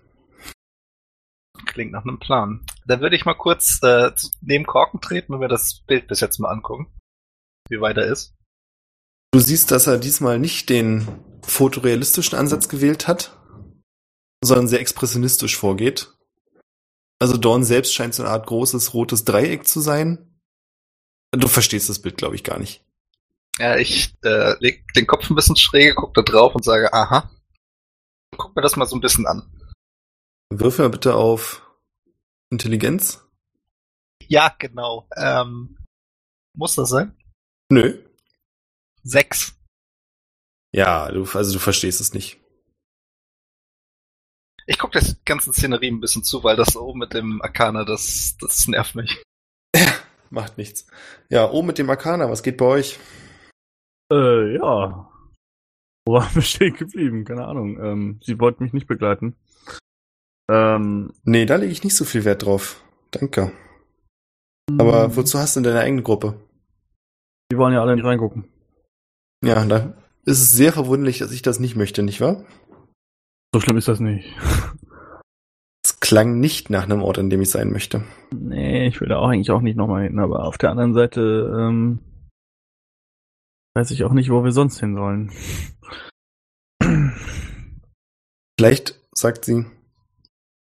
[1.65, 2.65] Klingt nach einem Plan.
[2.85, 4.11] Dann würde ich mal kurz äh,
[4.41, 6.87] neben Korken treten und mir das Bild bis jetzt mal angucken.
[7.69, 8.33] Wie weit er ist.
[9.31, 11.07] Du siehst, dass er diesmal nicht den
[11.43, 13.37] fotorealistischen Ansatz gewählt hat,
[14.43, 16.13] sondern sehr expressionistisch vorgeht.
[17.19, 20.39] Also Dorn selbst scheint so eine Art großes rotes Dreieck zu sein.
[21.31, 22.83] Du verstehst das Bild, glaube ich, gar nicht.
[23.57, 27.29] Ja, ich äh, leg den Kopf ein bisschen schräge, guck da drauf und sage, aha.
[28.37, 29.49] Guck mir das mal so ein bisschen an.
[30.49, 31.65] Würfel mal bitte auf
[32.49, 33.25] Intelligenz.
[34.27, 35.07] Ja, genau.
[35.15, 35.77] Ähm,
[36.55, 37.15] muss das sein?
[37.69, 38.01] Nö.
[39.03, 39.55] Sechs.
[40.71, 42.39] Ja, du, also du verstehst es nicht.
[44.67, 48.35] Ich gucke der ganzen Szenerie ein bisschen zu, weil das oben mit dem Arcana, das,
[48.39, 49.23] das nervt mich.
[49.75, 49.93] Ja,
[50.29, 50.87] macht nichts.
[51.29, 52.99] Ja, oben mit dem Arcana, was geht bei euch?
[54.11, 55.11] Äh, ja.
[56.05, 57.25] Wo waren wir stehen geblieben?
[57.25, 57.79] Keine Ahnung.
[57.79, 59.35] Ähm, sie wollten mich nicht begleiten.
[60.49, 62.83] Ähm, nee, da lege ich nicht so viel Wert drauf.
[63.11, 63.51] Danke.
[64.77, 65.15] Aber hm.
[65.15, 66.39] wozu hast du denn deine eigene Gruppe?
[67.51, 68.45] Die wollen ja alle nicht reingucken.
[69.43, 69.93] Ja, da
[70.25, 72.43] ist es sehr verwunderlich, dass ich das nicht möchte, nicht wahr?
[73.53, 74.35] So schlimm ist das nicht.
[75.85, 78.03] Es klang nicht nach einem Ort, an dem ich sein möchte.
[78.33, 81.55] Nee, ich will da auch eigentlich auch nicht nochmal hin, aber auf der anderen Seite
[81.55, 81.99] ähm,
[83.75, 85.31] weiß ich auch nicht, wo wir sonst hin sollen.
[88.59, 89.65] Vielleicht, sagt sie,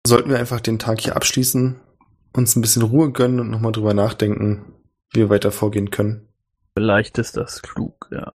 [0.08, 1.80] sollten wir einfach den Tag hier abschließen,
[2.32, 4.74] uns ein bisschen Ruhe gönnen und nochmal drüber nachdenken,
[5.12, 6.28] wie wir weiter vorgehen können.
[6.76, 8.32] Vielleicht ist das klug, ja.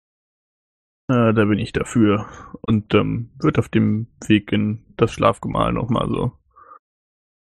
[1.10, 2.28] Äh, da bin ich dafür.
[2.62, 6.32] Und ähm, wird auf dem Weg in das Schlafgemahl nochmal so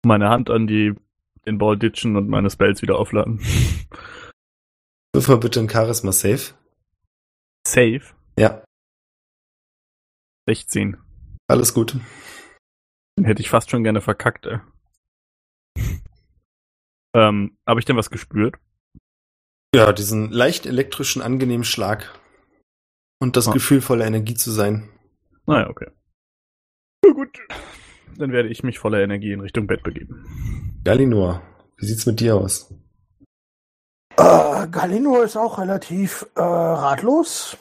[0.04, 0.94] meine Hand an die
[1.48, 3.40] den Ball ditchen und meine Spells wieder aufladen.
[5.14, 6.54] Wirf mal bitte ein Charisma Safe.
[7.68, 8.02] Safe.
[8.38, 8.64] Ja,
[10.48, 10.98] 16.
[11.48, 11.98] alles gut.
[13.18, 14.60] Den hätte ich fast schon gerne verkackt, ey.
[17.16, 18.56] ähm, habe ich denn was gespürt?
[19.74, 22.18] Ja, diesen leicht elektrischen, angenehmen Schlag.
[23.20, 23.52] Und das Ah.
[23.54, 24.90] Gefühl, voller Energie zu sein.
[25.46, 25.88] Naja, okay.
[27.06, 27.40] Na gut.
[28.18, 30.80] Dann werde ich mich voller Energie in Richtung Bett begeben.
[30.84, 31.42] Galinor,
[31.78, 32.74] wie sieht's mit dir aus?
[34.18, 37.58] Äh, Galino ist auch relativ äh, ratlos.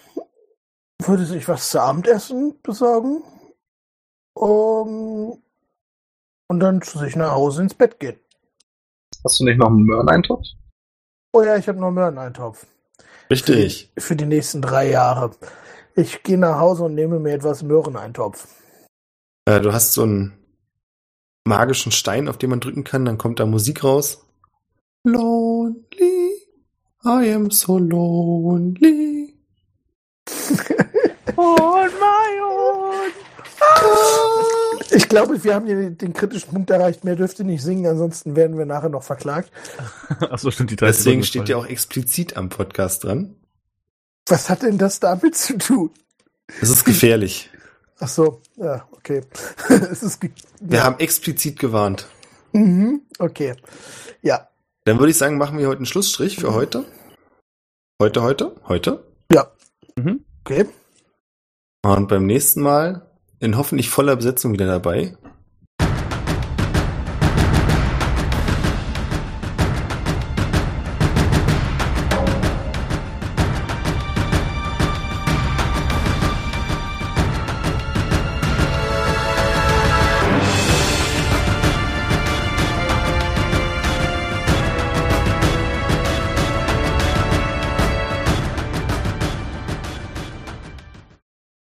[1.02, 3.22] Würde sich was zu Abendessen besorgen.
[4.34, 5.42] Um,
[6.48, 8.18] und dann zu sich nach Hause ins Bett gehen.
[9.24, 10.44] Hast du nicht noch einen Möhreneintopf?
[11.32, 12.66] Oh ja, ich habe noch einen Möhreneintopf.
[13.30, 13.90] Richtig.
[13.98, 15.30] Für die nächsten drei Jahre.
[15.96, 18.46] Ich gehe nach Hause und nehme mir etwas Möhreneintopf.
[19.46, 20.32] Äh, du hast so einen
[21.44, 24.24] magischen Stein, auf den man drücken kann, dann kommt da Musik raus.
[25.04, 26.46] Lonely,
[27.04, 29.34] I am so lonely.
[31.36, 33.12] On my own.
[34.94, 37.04] Ich glaube, wir haben hier den kritischen Punkt erreicht.
[37.04, 39.50] Mehr dürft ihr nicht singen, ansonsten werden wir nachher noch verklagt.
[40.20, 43.34] Achso, stimmt, die drei Deswegen Sekunden steht ja auch explizit am Podcast dran.
[44.28, 45.90] Was hat denn das damit zu tun?
[46.60, 47.50] Es ist gefährlich.
[47.98, 49.22] Ach so, ja, okay.
[49.68, 50.30] es ist ge-
[50.60, 50.84] Wir ja.
[50.84, 52.06] haben explizit gewarnt.
[52.52, 53.54] Mhm, okay.
[54.22, 54.48] Ja,
[54.84, 56.84] Dann würde ich sagen, machen wir heute einen Schlussstrich für heute.
[58.00, 59.04] Heute, heute, heute.
[59.96, 60.24] Mhm.
[60.44, 60.66] okay.
[61.84, 63.06] Und beim nächsten Mal
[63.44, 65.16] in hoffentlich voller Besetzung wieder dabei.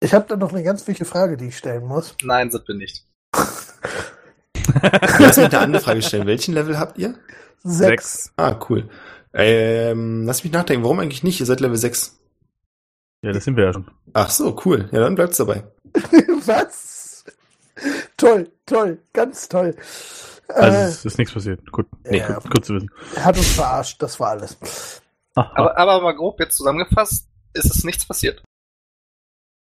[0.07, 2.15] Ich habe da noch eine ganz wichtige Frage, die ich stellen muss.
[2.23, 3.05] Nein, sind wir nicht.
[5.19, 6.29] Lass mich eine andere Frage stellen.
[6.29, 7.17] Welchen Level habt ihr?
[7.65, 8.31] Sechs.
[8.37, 8.89] Ah, cool.
[9.35, 10.85] Ähm, lass mich nachdenken.
[10.85, 11.41] Warum eigentlich nicht?
[11.41, 12.21] Ihr seid Level 6.
[13.23, 13.91] Ja, das sind wir ja schon.
[14.13, 14.89] Ach so, cool.
[14.93, 15.65] Ja, dann bleibt's dabei.
[16.47, 17.25] Was?
[18.17, 19.75] Toll, toll, ganz toll.
[20.47, 21.73] Also äh, es ist nichts passiert.
[21.73, 21.89] Gut.
[22.05, 22.91] Nee, ja, Gut zu wissen.
[23.17, 24.57] er hat uns verarscht, das war alles.
[25.35, 25.51] Aha.
[25.57, 28.45] Aber, aber mal grob jetzt zusammengefasst, ist es nichts passiert.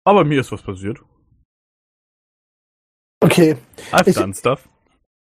[0.05, 1.01] Aber mir ist was passiert.
[3.21, 3.57] Okay,
[3.91, 4.69] I've Ich- done stuff.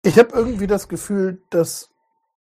[0.03, 1.89] ich habe irgendwie das Gefühl, dass,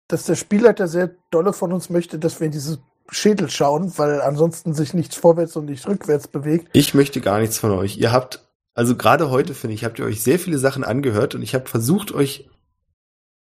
[0.07, 2.79] dass der Spielleiter sehr dolle von uns möchte, dass wir in diese
[3.11, 6.69] Schädel schauen, weil ansonsten sich nichts vorwärts und nicht rückwärts bewegt.
[6.73, 7.97] Ich möchte gar nichts von euch.
[7.97, 11.43] Ihr habt, also gerade heute finde ich, habt ihr euch sehr viele Sachen angehört und
[11.43, 12.49] ich habe versucht euch,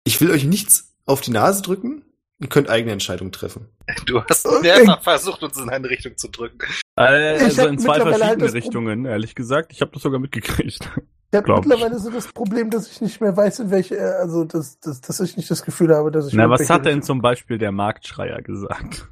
[0.05, 2.05] ich will euch nichts auf die Nase drücken.
[2.41, 3.67] Ihr könnt eigene Entscheidungen treffen.
[4.07, 4.63] Du hast Okay.
[4.85, 6.59] mehrfach versucht, uns in eine Richtung zu drücken.
[6.97, 7.03] Äh,
[7.45, 9.73] Also in zwei mittlerweile verschiedene halt Richtungen, ehrlich gesagt.
[9.73, 10.89] Ich habe das sogar mitgekriegt.
[11.31, 11.67] Ich habe Glaub ich.
[11.67, 15.01] mittlerweile so das Problem, dass ich nicht mehr weiß, in welche, äh, also dass, dass,
[15.01, 16.35] dass ich nicht das Gefühl habe, dass ich.
[16.35, 19.09] Na, was hat denn zum Beispiel der Marktschreier gesagt?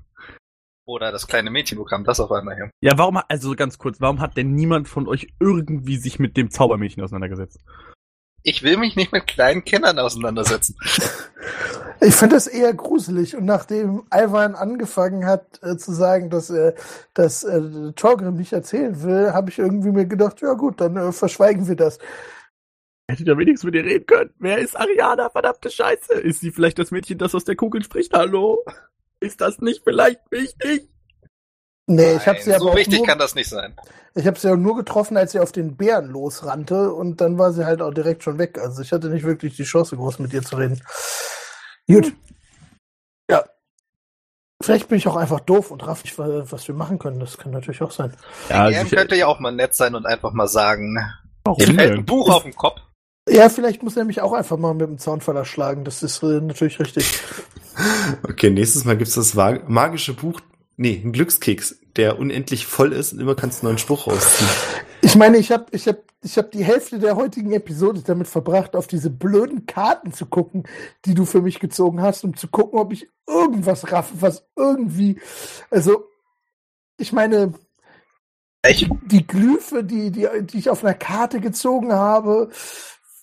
[0.87, 2.71] Oder das kleine Mädchen bekam das auf einmal her.
[2.81, 6.37] Ja, warum, hat- also ganz kurz, warum hat denn niemand von euch irgendwie sich mit
[6.37, 7.61] dem Zaubermädchen auseinandergesetzt?
[8.49, 10.77] Ich will mich nicht mit kleinen Kindern auseinandersetzen.
[11.99, 13.35] Ich finde das eher gruselig.
[13.37, 16.75] Und nachdem Ivan angefangen hat äh, zu sagen, dass er
[17.15, 21.11] dass äh, Torgrim nicht erzählen will, habe ich irgendwie mir gedacht, ja gut, dann äh,
[21.11, 21.99] verschweigen wir das.
[23.09, 24.31] Hättet ihr wenigstens mit ihr reden können.
[24.39, 25.31] Wer ist Ariana?
[25.31, 26.13] Verdammte Scheiße.
[26.13, 28.13] Ist sie vielleicht das Mädchen, das aus der Kugel spricht?
[28.13, 28.63] Hallo?
[29.21, 30.91] Ist das nicht vielleicht wichtig?
[31.89, 33.75] Nee, ich habe sie Nein, aber so auch wichtig nur, kann das nicht sein.
[34.15, 37.53] ich habe sie auch nur getroffen, als sie auf den Bären losrannte und dann war
[37.53, 38.59] sie halt auch direkt schon weg.
[38.59, 40.83] Also ich hatte nicht wirklich die Chance, groß mit ihr zu reden.
[41.87, 42.13] Gut.
[43.31, 43.45] Ja.
[44.63, 47.21] Vielleicht bin ich auch einfach doof und raff nicht, wa- was wir machen können.
[47.21, 48.15] Das kann natürlich auch sein.
[48.49, 50.99] Ja, er sicher- könnte ja auch mal nett sein und einfach mal sagen,
[51.45, 52.81] Warum ihm fällt ein Buch auf den Kopf.
[53.29, 55.85] Ja, vielleicht muss er mich auch einfach mal mit dem Zaunfaller schlagen.
[55.85, 57.21] Das ist äh, natürlich richtig.
[58.25, 60.41] Okay, nächstes Mal gibt's das wa- magische Buch,
[60.77, 64.51] nee, ein Glückskeks, der unendlich voll ist und immer kannst du einen neuen Spruch rausziehen.
[65.03, 68.75] Ich meine, ich habe ich hab, ich hab die Hälfte der heutigen Episode damit verbracht,
[68.75, 70.65] auf diese blöden Karten zu gucken,
[71.05, 75.21] die du für mich gezogen hast, um zu gucken, ob ich irgendwas raffe, was irgendwie.
[75.71, 76.09] Also,
[76.99, 77.53] ich meine,
[78.69, 82.51] Ich, die Glyphe, die, die, die ich auf einer Karte gezogen habe,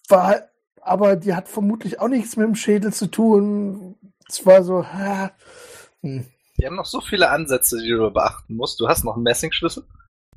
[0.07, 0.43] war,
[0.81, 3.95] aber die hat vermutlich auch nichts mit dem Schädel zu tun.
[4.27, 5.31] Es war so, ha,
[6.01, 6.25] hm.
[6.57, 8.80] Wir haben noch so viele Ansätze, die du beachten musst.
[8.80, 9.84] Du hast noch einen Messingschlüssel,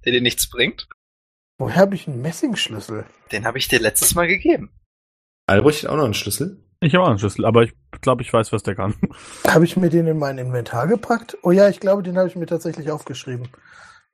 [0.05, 0.89] der dir nichts bringt.
[1.59, 3.05] woher habe ich einen Messingschlüssel?
[3.33, 4.71] Den habe ich dir letztes Mal gegeben.
[5.47, 6.63] Albrecht hat auch noch einen Schlüssel.
[6.81, 7.73] Ich habe auch einen Schlüssel, aber ich
[8.03, 8.95] glaube, ich weiß, was der kann.
[9.47, 11.39] Habe ich mir den in mein Inventar gepackt?
[11.43, 13.49] Oh ja, ich glaube, den habe ich mir tatsächlich aufgeschrieben.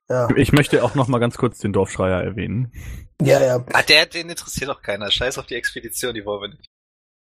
[0.09, 2.73] Ja, Ich möchte auch noch mal ganz kurz den Dorfschreier erwähnen.
[3.21, 3.65] ja, ja.
[3.73, 5.11] Ah, der, den interessiert doch keiner.
[5.11, 6.67] Scheiß auf die Expedition, die wollen wir nicht.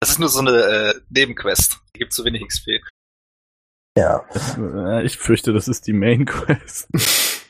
[0.01, 1.81] Das ist nur so eine äh, Nebenquest.
[1.94, 2.81] Die gibt zu wenig XP.
[3.97, 4.24] Ja.
[4.59, 6.89] Äh, Ich fürchte, das ist die Main Quest.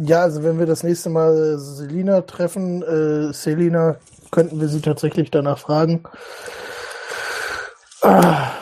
[0.00, 3.96] Ja, also wenn wir das nächste Mal äh, Selina treffen, äh, Selina,
[4.30, 6.04] könnten wir sie tatsächlich danach fragen.
[8.02, 8.52] Ah,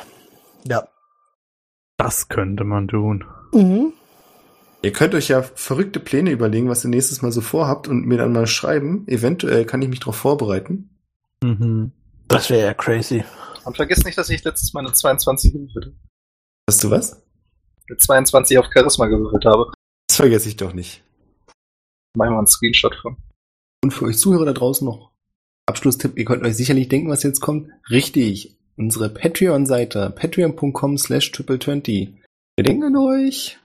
[0.65, 0.89] ja.
[1.99, 3.25] Das könnte man tun.
[3.53, 3.93] Mhm.
[4.81, 8.17] Ihr könnt euch ja verrückte Pläne überlegen, was ihr nächstes Mal so vorhabt und mir
[8.17, 9.05] dann mal schreiben.
[9.07, 10.89] Eventuell kann ich mich darauf vorbereiten.
[11.43, 11.93] Mhm.
[12.29, 13.25] Das wäre ja crazy.
[13.67, 15.97] Und vergiss nicht, dass ich letztes Mal eine 22 gewürfelt habe.
[16.71, 17.23] Hast du was?
[17.89, 19.73] Eine 22 auf Charisma gewürfelt habe.
[20.09, 21.03] Das vergesse ich doch nicht.
[22.17, 23.17] Machen wir einen Screenshot von.
[23.83, 25.11] Und für euch Zuhörer da draußen noch
[25.69, 26.17] Abschlusstipp.
[26.17, 27.71] Ihr könnt euch sicherlich denken, was jetzt kommt.
[27.91, 28.57] Richtig.
[28.77, 30.11] Unsere Patreon-Seite.
[30.11, 32.15] Patreon.com slash triple20.
[32.57, 33.55] Wir denken an euch.